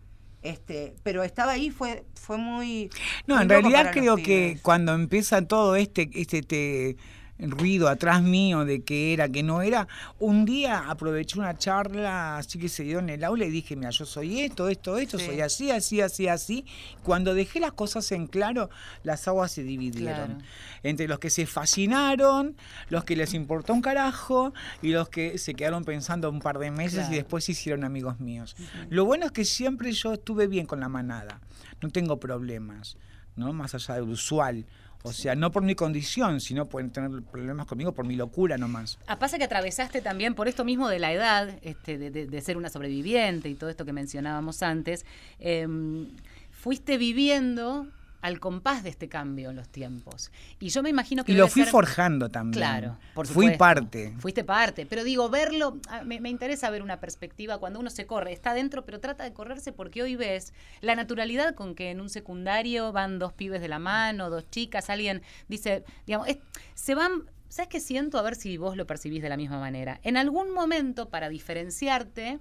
Este, 0.43 0.95
pero 1.03 1.23
estaba 1.23 1.53
ahí, 1.53 1.71
fue, 1.71 2.05
fue 2.15 2.37
muy. 2.37 2.89
No, 3.27 3.41
en 3.41 3.47
realidad 3.47 3.91
creo 3.93 4.17
que 4.17 4.59
cuando 4.61 4.93
empieza 4.93 5.41
todo 5.47 5.77
este, 5.77 6.09
este, 6.13 6.39
este 6.39 6.97
ruido 7.39 7.89
atrás 7.89 8.21
mío 8.21 8.63
de 8.63 8.83
que 8.83 9.11
era, 9.13 9.27
que 9.27 9.43
no 9.43 9.61
era, 9.61 9.87
un 10.19 10.45
día 10.45 10.89
aproveché 10.89 11.39
una 11.39 11.57
charla 11.57 12.37
así 12.37 12.57
que 12.59 12.69
se 12.69 12.83
dio 12.83 12.99
en 12.99 13.09
el 13.09 13.23
aula 13.23 13.45
y 13.45 13.49
dije, 13.51 13.75
mira, 13.75 13.89
yo 13.89 14.05
soy 14.05 14.41
esto, 14.41 14.69
esto, 14.69 14.97
esto, 14.97 15.17
Sí. 15.19 15.25
soy 15.25 15.41
así, 15.41 15.71
así, 15.71 15.99
así, 16.01 16.27
así. 16.27 16.65
Cuando 17.03 17.33
dejé 17.33 17.59
las 17.59 17.73
cosas 17.73 18.11
en 18.11 18.27
claro, 18.27 18.69
las 19.03 19.27
aguas 19.27 19.51
se 19.51 19.63
dividieron. 19.63 20.35
Claro. 20.35 20.45
Entre 20.83 21.07
los 21.07 21.19
que 21.19 21.29
se 21.29 21.45
fascinaron, 21.45 22.55
los 22.89 23.03
que 23.03 23.15
les 23.15 23.33
importó 23.33 23.73
un 23.73 23.81
carajo 23.81 24.53
y 24.81 24.89
los 24.91 25.09
que 25.09 25.37
se 25.37 25.53
quedaron 25.53 25.83
pensando 25.83 26.29
un 26.29 26.39
par 26.39 26.59
de 26.59 26.71
meses 26.71 26.99
Claro. 26.99 27.13
y 27.13 27.15
después 27.17 27.43
se 27.45 27.53
hicieron 27.53 27.83
amigos 27.83 28.19
míos. 28.19 28.55
Lo 28.89 29.05
bueno 29.05 29.25
es 29.25 29.31
que 29.31 29.43
siempre 29.45 29.91
yo 29.91 30.13
estuve 30.13 30.47
bien 30.47 30.65
con 30.65 30.79
la 30.79 30.87
manada, 30.89 31.41
no 31.81 31.89
tengo 31.89 32.19
problemas, 32.19 32.97
¿no? 33.35 33.51
Más 33.53 33.73
allá 33.75 33.95
del 33.95 34.09
usual. 34.09 34.65
O 35.05 35.11
sea, 35.11 35.35
no 35.35 35.51
por 35.51 35.63
mi 35.63 35.75
condición, 35.75 36.39
sino 36.39 36.67
pueden 36.67 36.89
tener 36.89 37.11
problemas 37.23 37.65
conmigo 37.67 37.91
por 37.93 38.05
mi 38.07 38.15
locura 38.15 38.57
nomás. 38.57 38.97
Ah, 39.05 39.19
pasa 39.19 39.37
que 39.37 39.43
atravesaste 39.43 40.01
también 40.01 40.33
por 40.33 40.47
esto 40.47 40.63
mismo 40.63 40.87
de 40.87 40.99
la 40.99 41.11
edad, 41.11 41.59
este, 41.61 41.97
de, 41.97 42.09
de- 42.09 42.25
de 42.25 42.41
ser 42.41 42.55
una 42.55 42.69
sobreviviente 42.69 43.49
y 43.49 43.55
todo 43.55 43.69
esto 43.69 43.83
que 43.85 43.91
mencionábamos 43.93 44.63
antes, 44.63 45.05
em, 45.39 46.07
fuiste 46.51 46.97
viviendo 46.97 47.87
al 48.23 48.39
compás 48.39 48.83
de 48.83 48.89
este 48.89 49.07
cambio 49.09 49.51
en 49.51 49.55
los 49.57 49.69
tiempos. 49.69 50.31
Y 50.59 50.69
yo 50.69 50.81
me 50.81 50.89
imagino 50.89 51.23
que 51.25 51.33
Y 51.33 51.35
lo 51.35 51.47
fui 51.47 51.63
ser- 51.63 51.71
forjando 51.71 52.29
también. 52.29 52.59
Claro, 52.59 52.97
por 53.13 53.27
Fui 53.27 53.33
supuesto. 53.47 53.57
parte. 53.59 54.13
Fuiste 54.17 54.43
parte. 54.43 54.85
Pero 54.85 55.03
digo, 55.03 55.29
verlo, 55.29 55.77
ah, 55.89 56.03
me, 56.03 56.19
me 56.21 56.29
interesa 56.29 56.69
ver 56.69 56.81
una 56.81 56.99
perspectiva 56.99 57.57
cuando 57.59 57.79
uno 57.79 57.89
se 57.89 58.05
corre. 58.07 58.31
Está 58.33 58.53
dentro, 58.53 58.85
pero 58.85 58.99
trata 58.99 59.23
de 59.25 59.33
correrse 59.33 59.73
porque 59.73 60.01
hoy 60.01 60.15
ves 60.15 60.53
la 60.81 60.95
naturalidad 60.95 61.53
con 61.53 61.75
que 61.75 61.91
en 61.91 61.99
un 62.01 62.09
secundario 62.09 62.91
van 62.93 63.19
dos 63.19 63.33
pibes 63.33 63.59
de 63.61 63.67
la 63.67 63.77
mano, 63.79 64.29
dos 64.29 64.49
chicas, 64.49 64.89
alguien 64.89 65.21
dice, 65.49 65.83
digamos, 66.07 66.27
es- 66.29 66.37
se 66.75 66.95
van. 66.95 67.29
¿Sabes 67.49 67.67
qué 67.69 67.79
siento? 67.79 68.17
A 68.17 68.23
ver 68.23 68.35
si 68.35 68.57
vos 68.57 68.75
lo 68.77 68.87
percibís 68.87 69.21
de 69.21 69.29
la 69.29 69.37
misma 69.37 69.59
manera. 69.59 69.99
En 70.03 70.17
algún 70.17 70.51
momento, 70.53 71.09
para 71.09 71.29
diferenciarte, 71.29 72.39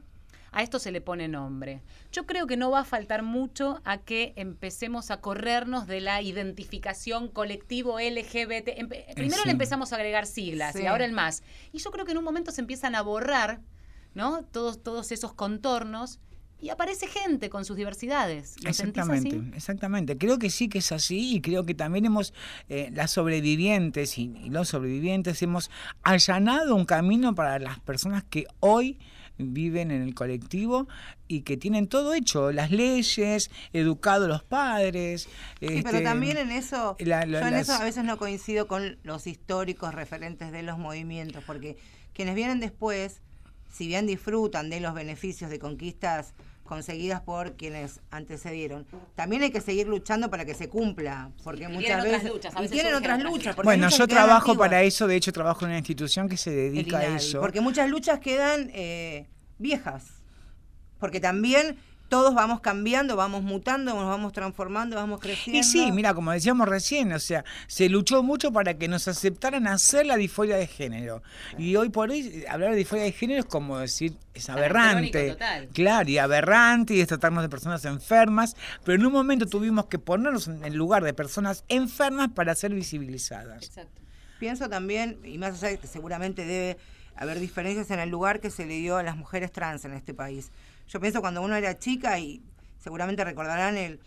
a 0.52 0.62
esto 0.62 0.78
se 0.78 0.92
le 0.92 1.00
pone 1.00 1.28
nombre. 1.28 1.80
Yo 2.12 2.26
creo 2.26 2.46
que 2.46 2.56
no 2.56 2.70
va 2.70 2.80
a 2.80 2.84
faltar 2.84 3.22
mucho 3.22 3.80
a 3.84 3.98
que 3.98 4.32
empecemos 4.36 5.10
a 5.10 5.20
corrernos 5.20 5.86
de 5.86 6.00
la 6.00 6.20
identificación 6.22 7.28
colectivo 7.28 7.98
LGBT. 7.98 8.68
Empe- 8.78 9.14
primero 9.14 9.38
sí. 9.38 9.46
le 9.46 9.52
empezamos 9.52 9.92
a 9.92 9.96
agregar 9.96 10.26
siglas 10.26 10.74
Sí. 10.76 10.82
y 10.82 10.86
ahora 10.86 11.04
el 11.04 11.12
más. 11.12 11.42
Y 11.72 11.78
yo 11.78 11.90
creo 11.90 12.04
que 12.04 12.12
en 12.12 12.18
un 12.18 12.24
momento 12.24 12.52
se 12.52 12.60
empiezan 12.60 12.94
a 12.94 13.02
borrar, 13.02 13.60
¿no? 14.14 14.44
Todos, 14.44 14.82
todos 14.82 15.10
esos 15.10 15.32
contornos 15.32 16.20
y 16.60 16.68
aparece 16.68 17.08
gente 17.08 17.50
con 17.50 17.64
sus 17.64 17.76
diversidades. 17.76 18.54
¿Lo 18.62 18.72
sentís 18.72 19.02
Exactamente, 19.02 19.36
así? 19.36 19.50
exactamente. 19.56 20.18
Creo 20.18 20.38
que 20.38 20.48
sí 20.50 20.68
que 20.68 20.78
es 20.78 20.92
así 20.92 21.34
y 21.34 21.40
creo 21.40 21.64
que 21.66 21.74
también 21.74 22.04
hemos, 22.04 22.32
eh, 22.68 22.90
las 22.92 23.10
sobrevivientes 23.10 24.16
y, 24.18 24.32
y 24.36 24.50
los 24.50 24.68
sobrevivientes 24.68 25.42
hemos 25.42 25.70
allanado 26.02 26.76
un 26.76 26.84
camino 26.84 27.34
para 27.34 27.58
las 27.58 27.80
personas 27.80 28.22
que 28.24 28.46
hoy 28.60 28.98
viven 29.38 29.90
en 29.90 30.02
el 30.02 30.14
colectivo 30.14 30.86
y 31.28 31.40
que 31.42 31.56
tienen 31.56 31.86
todo 31.88 32.14
hecho, 32.14 32.52
las 32.52 32.70
leyes, 32.70 33.50
educado 33.72 34.28
los 34.28 34.42
padres. 34.42 35.22
Sí, 35.22 35.28
pero 35.60 35.74
este, 35.78 36.00
también 36.02 36.36
en 36.36 36.50
eso, 36.50 36.96
la- 37.00 37.26
la- 37.26 37.40
yo 37.40 37.46
en 37.46 37.52
las- 37.54 37.68
eso 37.68 37.72
a 37.74 37.84
veces 37.84 38.04
no 38.04 38.18
coincido 38.18 38.66
con 38.68 38.98
los 39.02 39.26
históricos 39.26 39.94
referentes 39.94 40.52
de 40.52 40.62
los 40.62 40.78
movimientos, 40.78 41.42
porque 41.46 41.76
quienes 42.14 42.34
vienen 42.34 42.60
después, 42.60 43.20
si 43.72 43.86
bien 43.86 44.06
disfrutan 44.06 44.68
de 44.70 44.80
los 44.80 44.94
beneficios 44.94 45.50
de 45.50 45.58
conquistas 45.58 46.34
conseguidas 46.64 47.20
por 47.20 47.56
quienes 47.56 48.00
antecedieron, 48.10 48.86
también 49.14 49.42
hay 49.42 49.50
que 49.50 49.60
seguir 49.60 49.86
luchando 49.88 50.30
para 50.30 50.44
que 50.44 50.54
se 50.54 50.68
cumpla, 50.68 51.30
porque 51.44 51.64
Y 51.64 51.68
muchas 51.68 51.84
tienen 51.84 52.00
otras 52.00 52.12
veces 52.12 52.30
luchas, 52.30 52.54
a 52.54 52.58
y 52.58 52.62
veces 52.62 52.72
tienen 52.72 52.92
surgen 52.92 53.12
otras 53.12 53.32
luchas. 53.32 53.56
Bueno, 53.56 53.88
yo 53.88 54.08
trabajo 54.08 54.50
antiguas. 54.50 54.68
para 54.68 54.82
eso, 54.82 55.06
de 55.06 55.16
hecho 55.16 55.32
trabajo 55.32 55.64
en 55.64 55.70
una 55.70 55.78
institución 55.78 56.28
que 56.28 56.36
se 56.36 56.50
dedica 56.50 56.98
a 56.98 57.16
eso. 57.16 57.40
Porque 57.40 57.60
muchas 57.60 57.88
luchas 57.88 58.20
quedan 58.20 58.70
eh, 58.72 59.28
viejas. 59.58 60.22
Porque 60.98 61.18
también 61.18 61.76
todos 62.12 62.34
vamos 62.34 62.60
cambiando, 62.60 63.16
vamos 63.16 63.42
mutando, 63.42 63.94
nos 63.94 64.04
vamos 64.04 64.34
transformando, 64.34 64.96
vamos 64.96 65.18
creciendo. 65.18 65.58
Y 65.58 65.62
sí, 65.62 65.90
mira, 65.92 66.12
como 66.12 66.30
decíamos 66.30 66.68
recién, 66.68 67.10
o 67.14 67.18
sea, 67.18 67.42
se 67.68 67.88
luchó 67.88 68.22
mucho 68.22 68.52
para 68.52 68.74
que 68.74 68.86
nos 68.86 69.08
aceptaran 69.08 69.66
hacer 69.66 70.04
la 70.04 70.18
disforia 70.18 70.58
de 70.58 70.66
género. 70.66 71.22
Y 71.56 71.74
hoy 71.76 71.88
por 71.88 72.10
hoy 72.10 72.44
hablar 72.50 72.72
de 72.72 72.76
disforia 72.76 73.04
de 73.04 73.12
género 73.12 73.40
es 73.40 73.46
como 73.46 73.78
decir, 73.78 74.14
es 74.34 74.50
aberrante. 74.50 75.30
total. 75.30 75.68
Claro, 75.72 76.10
y 76.10 76.18
aberrante 76.18 76.92
y 76.92 77.00
es 77.00 77.08
tratarnos 77.08 77.42
de 77.44 77.48
personas 77.48 77.82
enfermas, 77.86 78.56
pero 78.84 79.00
en 79.00 79.06
un 79.06 79.12
momento 79.14 79.46
tuvimos 79.46 79.86
que 79.86 79.98
ponernos 79.98 80.48
en 80.48 80.62
el 80.66 80.74
lugar 80.74 81.04
de 81.04 81.14
personas 81.14 81.64
enfermas 81.70 82.28
para 82.34 82.54
ser 82.54 82.74
visibilizadas. 82.74 83.64
Exacto. 83.64 84.02
Pienso 84.38 84.68
también, 84.68 85.18
y 85.24 85.38
más 85.38 85.54
allá 85.54 85.68
de 85.68 85.78
que 85.78 85.86
seguramente 85.86 86.44
debe 86.44 86.76
haber 87.16 87.40
diferencias 87.40 87.90
en 87.90 88.00
el 88.00 88.10
lugar 88.10 88.40
que 88.40 88.50
se 88.50 88.66
le 88.66 88.74
dio 88.74 88.98
a 88.98 89.02
las 89.02 89.16
mujeres 89.16 89.50
trans 89.50 89.86
en 89.86 89.94
este 89.94 90.12
país. 90.12 90.50
Yo 90.88 91.00
pienso 91.00 91.20
cuando 91.20 91.42
uno 91.42 91.56
era 91.56 91.78
chica 91.78 92.18
y 92.18 92.42
seguramente 92.78 93.24
recordarán 93.24 93.76
el, 93.76 94.00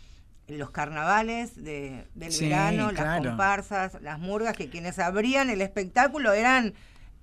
los 0.47 0.69
carnavales 0.71 1.55
de, 1.63 2.05
del 2.13 2.32
Sí, 2.32 2.45
verano, 2.45 2.91
las 2.91 3.17
comparsas, 3.21 3.97
las 4.01 4.19
murgas, 4.19 4.55
que 4.55 4.69
quienes 4.69 4.99
abrían 4.99 5.49
el 5.49 5.61
espectáculo 5.61 6.34
eran 6.34 6.73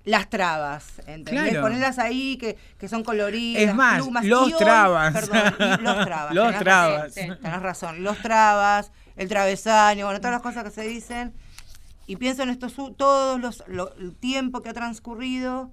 las 0.03 0.29
trabas, 0.29 0.99
¿entendés? 1.07 1.51
Claro. 1.51 1.61
Ponerlas 1.61 1.97
ahí 1.97 2.35
que, 2.35 2.57
que 2.77 2.89
son 2.89 3.03
coloridas, 3.05 3.63
Es 3.63 3.73
más, 3.73 4.01
plumas, 4.01 4.25
los 4.25 4.51
hoy- 4.51 4.53
trabas. 4.59 5.13
Perdón, 5.13 5.43
los 5.81 6.05
trabas. 6.05 6.33
Los 6.35 6.45
tenés 6.47 6.59
trabas. 6.59 7.01
razón, 7.15 7.37
tenés 7.41 7.61
razón, 7.61 8.03
los 8.03 8.17
trabas, 8.21 8.91
el 9.15 9.29
travesaño, 9.29 10.05
bueno, 10.05 10.19
todas 10.19 10.33
las 10.33 10.41
cosas 10.41 10.65
que 10.65 10.71
se 10.71 10.81
dicen. 10.87 11.33
Y 12.05 12.17
pienso 12.17 12.43
en 12.43 12.49
estos 12.49 12.73
todos 12.97 13.39
los 13.39 13.63
lo- 13.67 13.93
el 13.95 14.13
tiempo 14.13 14.61
que 14.61 14.67
ha 14.67 14.73
transcurrido 14.73 15.71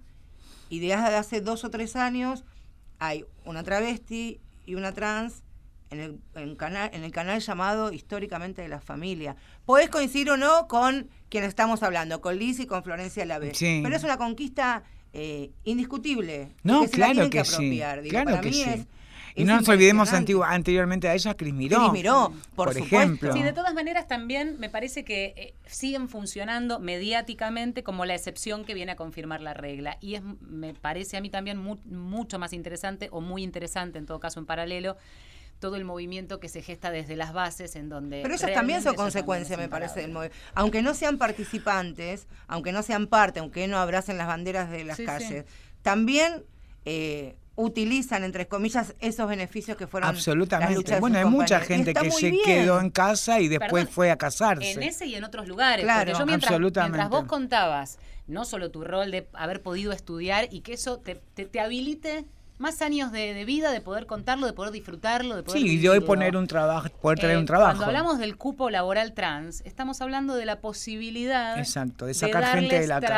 y 0.69 0.79
de 0.79 0.95
hace 0.95 1.41
dos 1.41 1.65
o 1.65 1.71
tres 1.71 1.97
años 1.97 2.45
hay 3.01 3.25
una 3.45 3.65
travesti 3.65 4.41
y 4.67 4.77
una 4.77 4.93
trans 4.93 5.43
en 5.91 5.99
el, 5.99 6.19
en 6.37 6.55
canal, 6.55 6.91
en 6.93 7.03
el 7.03 7.11
canal 7.11 7.41
llamado 7.41 7.93
Históricamente 7.93 8.63
de 8.63 8.69
la 8.69 8.81
Familia. 8.81 9.35
Podés 9.65 9.89
coincidir 9.89 10.31
o 10.31 10.37
no 10.37 10.69
con 10.69 11.09
quien 11.29 11.43
estamos 11.43 11.83
hablando, 11.83 12.21
con 12.21 12.39
Liz 12.39 12.61
y 12.61 12.67
con 12.67 12.85
Florencia 12.85 13.25
Lave. 13.27 13.55
Sí. 13.55 13.81
Pero 13.83 13.97
es 13.97 14.05
una 14.05 14.17
conquista 14.17 14.85
eh, 15.13 15.51
indiscutible. 15.65 16.51
No, 16.63 16.83
que 16.83 16.89
se 16.89 16.99
la 16.99 17.07
claro 17.13 17.31
que, 17.31 17.41
apropiar. 17.41 17.97
sí. 17.99 18.03
Digo, 18.05 18.11
Claro 18.13 18.31
para 18.31 18.41
que 18.43 18.49
mí 18.51 18.55
sí. 18.55 18.63
es- 18.71 18.87
y 19.35 19.43
es 19.43 19.47
no 19.47 19.57
nos 19.57 19.69
olvidemos 19.69 20.13
anteriormente 20.13 21.09
a 21.09 21.15
ella, 21.15 21.35
Cris 21.37 21.55
Miró. 21.55 21.79
Cris 21.79 21.93
Miró, 21.93 22.33
por 22.55 22.67
por, 22.67 22.75
supuesto. 22.75 22.97
ejemplo. 22.97 23.33
Sí, 23.33 23.43
de 23.43 23.53
todas 23.53 23.75
maneras 23.75 24.09
también 24.09 24.57
me 24.59 24.69
parece 24.69 25.05
que 25.05 25.35
eh, 25.37 25.55
siguen 25.67 26.09
funcionando 26.09 26.79
mediáticamente 26.81 27.83
como 27.83 28.05
la 28.05 28.15
excepción 28.15 28.65
que 28.65 28.75
viene 28.75 28.93
a 28.93 28.97
confirmar 28.97 29.41
la 29.41 29.55
regla. 29.55 29.97
Y 30.01 30.15
es, 30.17 30.23
me 30.41 30.75
parece 30.75 31.17
a 31.17 31.21
mí 31.21 31.31
también 31.31 31.59
mu- 31.59 31.79
mucho 31.87 32.39
más 32.39 32.53
interesante, 32.53 33.09
o 33.13 33.21
muy 33.21 33.43
interesante 33.43 33.99
en 33.99 34.07
todo 34.07 34.21
caso 34.21 34.41
en 34.41 34.47
paralelo, 34.47 34.97
todo 35.59 35.77
el 35.77 35.85
movimiento 35.85 36.41
que 36.41 36.49
se 36.49 36.63
gesta 36.63 36.91
desde 36.91 37.17
las 37.17 37.35
bases 37.35 37.77
en 37.77 37.91
donde... 37.91 38.23
Pero 38.23 38.35
ellas 38.35 38.53
también 38.55 38.83
son 38.83 38.95
consecuencia, 38.95 39.59
me 39.59 39.69
parece, 39.69 40.01
del 40.01 40.11
movimiento. 40.11 40.37
Aunque 40.55 40.81
no 40.81 40.95
sean 40.95 41.19
participantes, 41.19 42.27
aunque 42.49 42.73
no 42.73 42.83
sean 42.83 43.07
parte, 43.07 43.41
aunque 43.41 43.69
no 43.69 43.77
abracen 43.79 44.17
las 44.17 44.27
banderas 44.27 44.71
de 44.71 44.85
las 44.85 44.97
Sí, 44.97 45.03
sí. 45.03 45.07
calles, 45.07 45.45
también 45.83 46.45
eh, 46.87 47.37
utilizan, 47.61 48.25
entre 48.25 48.49
comillas, 48.49 48.95
esos 49.01 49.29
beneficios 49.29 49.77
que 49.77 49.87
fueron 49.87 50.09
Absolutamente. 50.09 50.99
Bueno, 50.99 51.19
hay 51.19 51.25
sus 51.25 51.33
mucha 51.33 51.61
gente 51.61 51.93
que 51.95 52.11
se 52.11 52.31
bien. 52.31 52.45
quedó 52.45 52.81
en 52.81 52.91
casa 52.91 53.41
y 53.41 53.49
después 53.49 53.85
Perdón, 53.85 53.95
fue 53.95 54.11
a 54.11 54.17
casarse. 54.17 54.73
En 54.73 54.83
ese 54.83 55.07
y 55.07 55.15
en 55.15 55.25
otros 55.25 55.47
lugares. 55.47 55.85
Claro, 55.85 56.07
porque 56.07 56.19
yo 56.19 56.27
mientras, 56.27 56.53
absolutamente. 56.53 56.99
mientras 56.99 57.11
vos 57.11 57.29
contabas 57.29 57.99
no 58.27 58.45
solo 58.45 58.71
tu 58.71 58.85
rol 58.85 59.11
de 59.11 59.29
haber 59.35 59.61
podido 59.63 59.93
estudiar 59.93 60.49
y 60.51 60.61
que 60.61 60.73
eso 60.73 60.99
te, 60.99 61.17
te, 61.35 61.45
te 61.47 61.61
habilite 61.61 62.25
más 62.59 62.83
años 62.83 63.11
de, 63.11 63.33
de 63.35 63.45
vida, 63.45 63.73
de 63.73 63.81
poder 63.81 64.07
contarlo, 64.07 64.47
de 64.47 64.53
poder 64.53 64.71
disfrutarlo, 64.71 65.35
de 65.35 65.43
poder 65.43 65.61
Sí, 65.61 65.67
y 65.67 65.79
de 65.79 65.89
hoy 65.89 66.01
poner 66.01 66.37
un 66.37 66.47
trabajo, 66.47 66.89
poder 67.01 67.19
tener 67.19 67.37
Eh, 67.37 67.41
un 67.41 67.47
trabajo. 67.47 67.71
Cuando 67.79 67.87
hablamos 67.87 68.19
del 68.19 68.37
cupo 68.37 68.69
laboral 68.71 69.15
trans, 69.15 69.63
estamos 69.65 70.01
hablando 70.01 70.35
de 70.35 70.45
la 70.45 70.61
posibilidad 70.61 71.59
Exacto, 71.59 72.07
de 72.07 72.15
sacar 72.15 72.45
gente 72.45 72.75
darles 72.75 72.81
de 72.83 72.87
la 72.87 73.01
calle. 73.01 73.11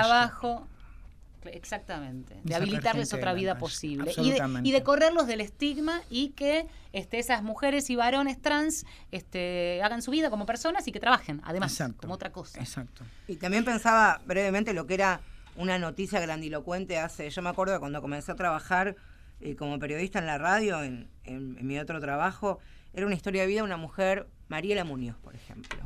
Exactamente, 1.51 2.37
de, 2.45 2.55
habilitarles 2.55 3.13
otra 3.13 3.33
vida 3.35 3.59
posible 3.59 4.13
y 4.13 4.15
de, 4.15 4.21
absolutamente. 4.21 4.69
y 4.69 4.73
de 4.73 4.83
correrlos 4.83 5.27
del 5.27 5.41
estigma 5.41 6.03
y 6.11 6.31
que 6.31 6.67
este, 6.93 7.19
esas 7.19 7.43
mujeres 7.43 7.89
y 7.91 7.97
varones 7.97 8.41
trans 8.41 8.85
este, 9.11 9.81
hagan 9.83 10.03
su 10.03 10.11
vida 10.11 10.31
como 10.31 10.47
personas 10.47 10.87
y 10.89 10.93
que 10.93 11.01
trabajen, 11.01 11.41
además, 11.45 11.73
Exacto. 11.73 12.03
como 12.03 12.15
otra 12.15 12.31
cosa. 12.33 12.61
Exacto. 12.61 13.05
Y 13.29 13.37
también 13.37 13.65
pensaba 13.65 14.21
brevemente 14.27 14.73
lo 14.73 14.87
que 14.87 14.95
era 14.95 15.21
una 15.57 15.79
noticia 15.79 16.21
grandilocuente 16.21 16.99
hace, 16.99 17.29
yo 17.31 17.43
me 17.43 17.51
acuerdo 17.51 17.79
cuando 17.81 18.01
comencé 18.01 18.33
a 18.33 18.35
trabajar 18.37 18.97
eh, 19.41 19.57
como 19.57 19.79
periodista 19.79 20.19
en 20.19 20.27
la 20.27 20.39
radio, 20.39 20.83
en, 20.83 21.09
en- 21.25 21.59
en 21.59 21.67
mi 21.67 21.79
otro 21.79 22.01
trabajo, 22.01 22.59
era 22.95 23.07
una 23.07 23.15
historia 23.15 23.43
de 23.43 23.49
vida 23.49 23.59
de 23.61 23.65
una 23.65 23.77
mujer, 23.77 24.29
Mariela 24.49 24.85
Muñoz, 24.85 25.17
por 25.19 25.35
ejemplo. 25.35 25.79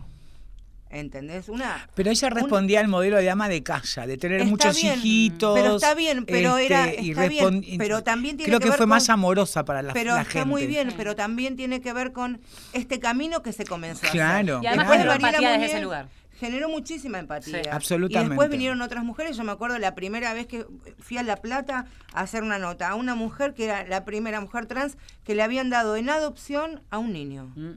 ¿Entendés? 1.01 1.49
Una. 1.51 1.88
Pero 1.94 2.11
ella 2.11 2.28
un- 2.28 2.34
respondía 2.34 2.80
al 2.80 2.88
modelo 2.88 3.18
de 3.18 3.28
ama 3.28 3.49
de 3.49 3.62
casa, 3.62 4.07
de 4.07 4.16
tener 4.16 4.44
muchos 4.47 4.74
bien, 4.80 4.99
hijitos. 4.99 5.55
pero 5.59 5.76
está 5.76 5.94
bien, 5.94 6.24
pero 6.24 6.57
era- 6.57 6.86
está 6.88 7.28
bien, 7.28 7.62
respon- 7.62 7.78
pero 7.78 8.03
también 8.03 8.36
tiene 8.36 8.49
Creo 8.49 8.59
que 8.61 8.64
que, 8.64 8.70
ver 8.70 8.76
fue 8.78 8.86
más 8.86 9.09
amorosa 9.11 9.64
para 9.64 9.82
la, 9.82 9.92
pero 9.92 10.14
la 10.14 10.22
está 10.22 10.44
muy 10.47 10.66
bien, 10.66 10.94
pero 10.97 11.14
también 11.14 11.55
tiene 11.57 11.80
que 11.82 11.92
ver 11.92 12.12
con 12.12 12.40
este 12.72 12.99
camino 12.99 13.42
que 13.42 13.53
se 13.53 13.64
comenzó 13.66 14.07
a 14.07 14.11
Claro, 14.11 14.57
hacer. 14.59 14.64
Y 14.64 14.66
además 14.68 14.86
claro. 14.86 14.92
generó 15.03 15.11
Mariela 15.12 15.28
empatía 15.28 15.49
desde 15.51 15.59
Muñiz 15.59 15.72
ese 15.74 15.82
lugar. 15.82 16.09
Generó 16.38 16.68
muchísima 16.68 17.18
empatía. 17.18 17.62
Sí. 17.62 17.68
Absolutamente. 17.70 18.26
Y 18.26 18.28
después 18.30 18.51
vinieron 18.51 18.82
otras 18.82 19.05
mujeres. 19.05 19.36
Yo 19.38 19.44
me 19.44 19.53
acuerdo 19.53 19.78
la 19.78 19.94
primera 19.94 20.34
vez 20.34 20.47
que 20.47 20.66
fui 20.99 21.16
a 21.18 21.22
La 21.22 21.36
Plata 21.36 21.86
a 22.12 22.20
hacer 22.20 22.42
una 22.42 22.59
nota 22.59 22.88
a 22.90 22.94
una 22.94 23.14
mujer 23.14 23.55
que 23.55 23.64
era 23.64 23.86
la 23.86 24.05
primera 24.05 24.40
mujer 24.40 24.66
trans 24.66 24.99
que 25.24 25.34
le 25.34 25.42
habían 25.42 25.70
dado 25.70 25.97
en 25.97 26.11
adopción 26.11 26.82
a 26.90 26.99
un 26.99 27.12
niño. 27.14 27.53
Mm. 27.57 27.72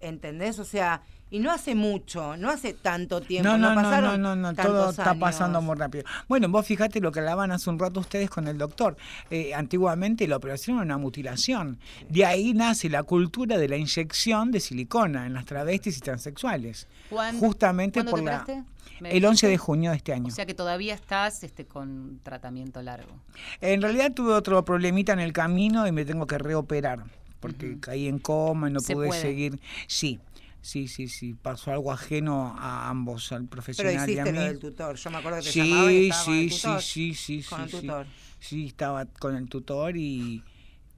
¿Entendés? 0.00 0.58
O 0.58 0.64
sea, 0.64 1.02
y 1.34 1.40
no 1.40 1.50
hace 1.50 1.74
mucho, 1.74 2.36
no 2.36 2.48
hace 2.48 2.74
tanto 2.74 3.20
tiempo. 3.20 3.48
No, 3.50 3.58
no, 3.58 3.70
no, 3.70 3.82
pasaron 3.82 4.22
no, 4.22 4.36
no, 4.36 4.52
no, 4.52 4.54
todo 4.54 4.90
está 4.90 5.10
años. 5.10 5.20
pasando 5.20 5.60
muy 5.60 5.74
rápido. 5.76 6.04
Bueno, 6.28 6.48
vos 6.48 6.64
fijate 6.64 7.00
lo 7.00 7.10
que 7.10 7.18
hablaban 7.18 7.50
hace 7.50 7.68
un 7.70 7.78
rato 7.78 7.98
ustedes 7.98 8.30
con 8.30 8.46
el 8.46 8.56
doctor. 8.56 8.96
Eh, 9.30 9.52
antiguamente 9.52 10.28
la 10.28 10.36
operación 10.36 10.76
era 10.76 10.84
una 10.84 10.98
mutilación. 10.98 11.78
De 12.08 12.24
ahí 12.24 12.54
nace 12.54 12.88
la 12.88 13.02
cultura 13.02 13.58
de 13.58 13.66
la 13.68 13.76
inyección 13.76 14.52
de 14.52 14.60
silicona 14.60 15.26
en 15.26 15.34
las 15.34 15.44
travestis 15.44 15.98
y 15.98 16.00
transexuales. 16.00 16.86
¿Cuán- 17.10 17.38
Justamente 17.40 18.04
¿cuándo 18.04 18.10
por 18.12 18.44
te 18.46 18.62
El 19.16 19.24
11 19.24 19.48
de 19.48 19.58
junio 19.58 19.90
de 19.90 19.96
este 19.96 20.12
año. 20.12 20.28
O 20.28 20.30
sea 20.30 20.46
que 20.46 20.54
todavía 20.54 20.94
estás 20.94 21.42
este, 21.42 21.64
con 21.66 22.20
tratamiento 22.22 22.80
largo. 22.80 23.10
En 23.60 23.82
realidad 23.82 24.12
tuve 24.12 24.32
otro 24.34 24.64
problemita 24.64 25.12
en 25.12 25.18
el 25.20 25.32
camino 25.32 25.84
y 25.88 25.90
me 25.90 26.04
tengo 26.04 26.28
que 26.28 26.38
reoperar 26.38 27.02
porque 27.40 27.76
caí 27.80 28.06
en 28.08 28.18
coma 28.20 28.70
y 28.70 28.72
no 28.72 28.80
Se 28.80 28.94
pude 28.94 29.08
puede. 29.08 29.20
seguir. 29.20 29.60
Sí, 29.88 30.20
sí, 30.64 30.88
sí, 30.88 31.08
sí. 31.08 31.34
Pasó 31.34 31.70
algo 31.70 31.92
ajeno 31.92 32.54
a 32.58 32.88
ambos, 32.88 33.30
al 33.32 33.42
Pero 33.42 33.50
profesional 33.50 34.10
y 34.10 34.18
a 34.18 34.24
mí. 34.24 34.32
lo 34.32 34.40
del 34.44 34.58
tutor. 34.58 34.96
Yo 34.96 35.10
me 35.10 35.18
acuerdo 35.18 35.38
que 35.38 35.44
te 35.44 35.50
Sí, 35.52 35.68
llamaba 35.70 35.92
y 35.92 36.08
estaba 36.08 36.24
con 36.24 36.34
el 36.34 36.48
sí, 36.48 36.50
sí, 36.50 36.60
tutor. 36.60 36.82
sí, 36.82 37.14
sí, 37.14 37.42
Con 37.42 37.60
el 37.60 37.68
sí, 37.70 37.80
sí. 37.80 37.86
tutor. 37.86 38.06
Sí, 38.40 38.66
estaba 38.66 39.04
con 39.06 39.36
el 39.36 39.48
tutor 39.48 39.96
y, 39.96 40.42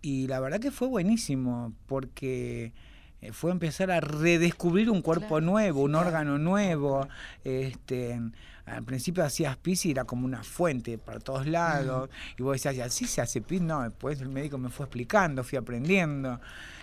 y 0.02 0.26
la 0.26 0.40
verdad 0.40 0.58
que 0.60 0.70
fue 0.70 0.88
buenísimo 0.88 1.72
porque 1.86 2.72
eh, 3.20 3.32
fue 3.32 3.50
empezar 3.52 3.90
a 3.90 4.00
redescubrir 4.00 4.90
un 4.90 5.00
cuerpo 5.02 5.26
Claro, 5.28 5.46
nuevo, 5.46 5.82
un 5.82 5.94
órgano 5.94 6.38
nuevo. 6.38 7.06
Este, 7.44 8.20
al 8.66 8.82
principio 8.82 9.22
hacías 9.24 9.56
pis 9.56 9.86
y 9.86 9.92
era 9.92 10.04
como 10.04 10.24
una 10.26 10.42
fuente 10.42 10.98
para 10.98 11.20
todos 11.20 11.46
lados. 11.46 12.10
Y 12.36 12.42
vos 12.42 12.54
decías, 12.54 12.74
"¿Y 12.74 12.80
así 12.80 13.06
se 13.06 13.20
hace 13.20 13.40
pis. 13.40 13.60
No, 13.60 13.82
después 13.82 14.20
el 14.20 14.28
médico 14.28 14.58
me 14.58 14.70
fue 14.70 14.86
explicando, 14.86 15.44
fui 15.44 15.56
aprendiendo. 15.58 16.40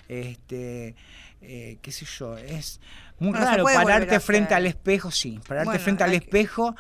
Este, 0.08 0.96
eh, 1.42 1.78
qué 1.82 1.92
sé 1.92 2.06
yo, 2.06 2.38
es 2.38 2.80
muy 3.20 3.32
Bueno, 3.32 3.46
raro 3.46 3.64
pararte 3.64 4.20
frente 4.20 4.54
al 4.54 4.66
espejo, 4.66 5.12
sí, 5.12 5.40
pararte 5.48 5.66
Bueno, 5.66 5.80
frente 5.84 6.04
al 6.04 6.12
que- 6.12 6.18
espejo 6.18 6.76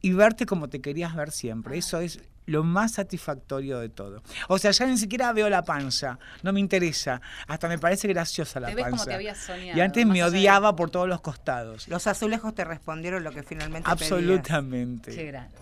y 0.00 0.12
verte 0.12 0.46
como 0.46 0.68
te 0.68 0.80
querías 0.80 1.14
ver 1.14 1.30
siempre. 1.30 1.76
Eso 1.78 2.00
es 2.00 2.20
lo 2.46 2.62
más 2.62 2.92
satisfactorio 2.92 3.78
de 3.78 3.88
todo. 3.88 4.22
O 4.48 4.58
sea, 4.58 4.70
ya 4.70 4.84
ni 4.86 4.98
siquiera 4.98 5.32
veo 5.32 5.48
la 5.48 5.62
panza, 5.62 6.18
no 6.42 6.52
me 6.52 6.60
interesa. 6.60 7.22
Hasta 7.46 7.68
me 7.68 7.78
parece 7.78 8.06
graciosa 8.08 8.60
la 8.60 8.68
Te 8.68 8.74
ves 8.74 8.84
panza. 8.84 8.96
como 8.98 9.06
te 9.08 9.14
habías 9.14 9.38
soñado. 9.38 9.78
y 9.78 9.80
antes 9.80 10.04
me 10.06 10.20
allá 10.20 10.26
odiaba 10.28 10.76
por 10.76 10.90
todos 10.90 11.08
los 11.08 11.22
costados. 11.22 11.88
Los 11.88 12.06
azulejos 12.06 12.54
te 12.54 12.64
respondieron 12.64 13.24
lo 13.24 13.30
que 13.32 13.42
finalmente 13.42 13.88
pedías. 13.90 14.12
Absolutamente. 14.12 15.14
Qué 15.14 15.24
grande. 15.24 15.54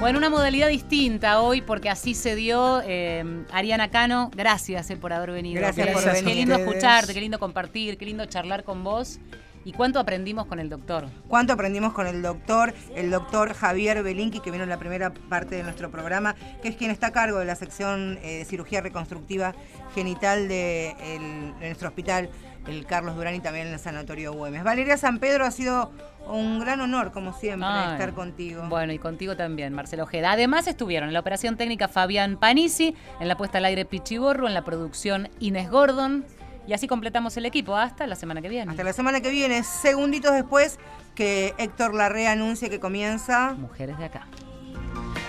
Bueno, 0.00 0.18
una 0.18 0.28
modalidad 0.28 0.68
distinta 0.68 1.40
hoy 1.40 1.62
porque 1.62 1.88
así 1.88 2.14
se 2.14 2.36
dio. 2.36 2.82
eh, 2.84 3.24
Ariana 3.50 3.90
Cano, 3.90 4.30
gracias 4.36 4.90
eh, 4.90 4.96
por 4.96 5.12
haber 5.12 5.30
venido. 5.32 5.60
Gracias 5.60 5.86
Qué- 5.86 5.92
por 5.92 6.02
Qué 6.04 6.10
venir. 6.10 6.36
lindo 6.36 6.54
Ustedes. 6.54 6.68
escucharte, 6.74 7.14
qué 7.14 7.20
lindo 7.20 7.38
compartir, 7.38 7.96
qué 7.96 8.04
lindo 8.04 8.26
charlar 8.26 8.62
con 8.62 8.84
vos. 8.84 9.18
¿Y 9.66 9.72
cuánto 9.72 9.98
aprendimos 9.98 10.46
con 10.46 10.60
el 10.60 10.68
doctor? 10.68 11.06
¿Cuánto 11.26 11.52
aprendimos 11.52 11.92
con 11.92 12.06
el 12.06 12.22
doctor, 12.22 12.72
el 12.94 13.10
doctor 13.10 13.52
Javier 13.52 14.00
Belinqui, 14.04 14.38
que 14.38 14.52
vino 14.52 14.62
en 14.62 14.70
la 14.70 14.78
primera 14.78 15.12
parte 15.12 15.56
de 15.56 15.64
nuestro 15.64 15.90
programa, 15.90 16.36
que 16.62 16.68
es 16.68 16.76
quien 16.76 16.92
está 16.92 17.08
a 17.08 17.10
cargo 17.10 17.40
de 17.40 17.46
la 17.46 17.56
sección 17.56 18.16
eh, 18.22 18.38
de 18.38 18.44
cirugía 18.44 18.80
reconstructiva 18.80 19.56
genital 19.92 20.46
de, 20.46 20.90
el- 21.02 21.58
de 21.58 21.66
nuestro 21.66 21.88
hospital, 21.88 22.30
el 22.68 22.86
Carlos 22.86 23.16
Durán 23.16 23.34
y 23.34 23.40
también 23.40 23.66
en 23.66 23.72
el 23.74 23.80
Sanatorio 23.80 24.32
Güemes. 24.34 24.62
Valeria 24.62 24.96
San 24.96 25.18
Pedro, 25.18 25.44
ha 25.44 25.50
sido 25.50 25.90
un 26.28 26.60
gran 26.60 26.80
honor, 26.80 27.10
como 27.10 27.32
siempre, 27.32 27.68
Ay, 27.68 27.92
estar 27.94 28.12
contigo. 28.12 28.62
Bueno, 28.68 28.92
y 28.92 28.98
contigo 29.00 29.36
también, 29.36 29.72
Marcelo 29.72 30.04
Ojeda. 30.04 30.30
Además 30.32 30.68
estuvieron 30.68 31.08
en 31.08 31.12
la 31.14 31.20
operación 31.20 31.56
técnica 31.56 31.88
Fabián 31.88 32.36
Panisi, 32.36 32.94
en 33.20 33.26
la 33.26 33.36
puesta 33.36 33.58
al 33.58 33.64
aire 33.64 33.84
Pichiborro, 33.84 34.46
en 34.46 34.54
la 34.54 34.62
producción 34.64 35.28
Inés 35.40 35.70
Gordon. 35.70 36.24
Y 36.66 36.72
así 36.72 36.86
completamos 36.86 37.36
el 37.36 37.46
equipo. 37.46 37.76
Hasta 37.76 38.06
la 38.06 38.16
semana 38.16 38.42
que 38.42 38.48
viene. 38.48 38.70
Hasta 38.70 38.84
la 38.84 38.92
semana 38.92 39.20
que 39.20 39.30
viene, 39.30 39.62
segunditos 39.62 40.32
después 40.32 40.78
que 41.14 41.54
Héctor 41.58 41.94
Larrea 41.94 42.32
anuncie 42.32 42.68
que 42.68 42.80
comienza. 42.80 43.54
Mujeres 43.54 43.98
de 43.98 44.04
acá. 44.04 44.26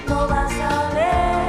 No 0.08 0.28
vas 0.28 0.54
a 0.54 0.94
ver 0.94 1.47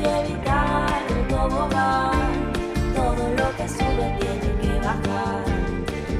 voy 0.00 0.10
a 0.10 0.20
evitar 0.20 1.02
el 1.08 1.26
tobogán. 1.28 2.52
Todo 2.94 3.28
lo 3.36 3.56
que 3.56 3.68
sube 3.68 4.16
tiene 4.20 4.50
que 4.60 4.80
bajar. 4.80 5.44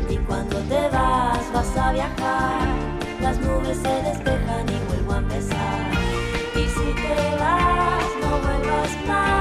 Y 0.09 0.17
cuando 0.19 0.57
te 0.63 0.89
vas, 0.89 1.53
vas 1.53 1.77
a 1.77 1.93
viajar. 1.93 2.67
Las 3.21 3.39
nubes 3.39 3.79
se 3.79 4.03
despejan 4.03 4.69
y 4.69 4.79
vuelvo 4.89 5.13
a 5.13 5.19
empezar. 5.19 5.91
Y 6.55 6.65
si 6.69 6.95
te 7.03 7.37
vas, 7.39 8.05
no 8.21 8.31
vuelvas 8.41 9.07
más. 9.07 9.38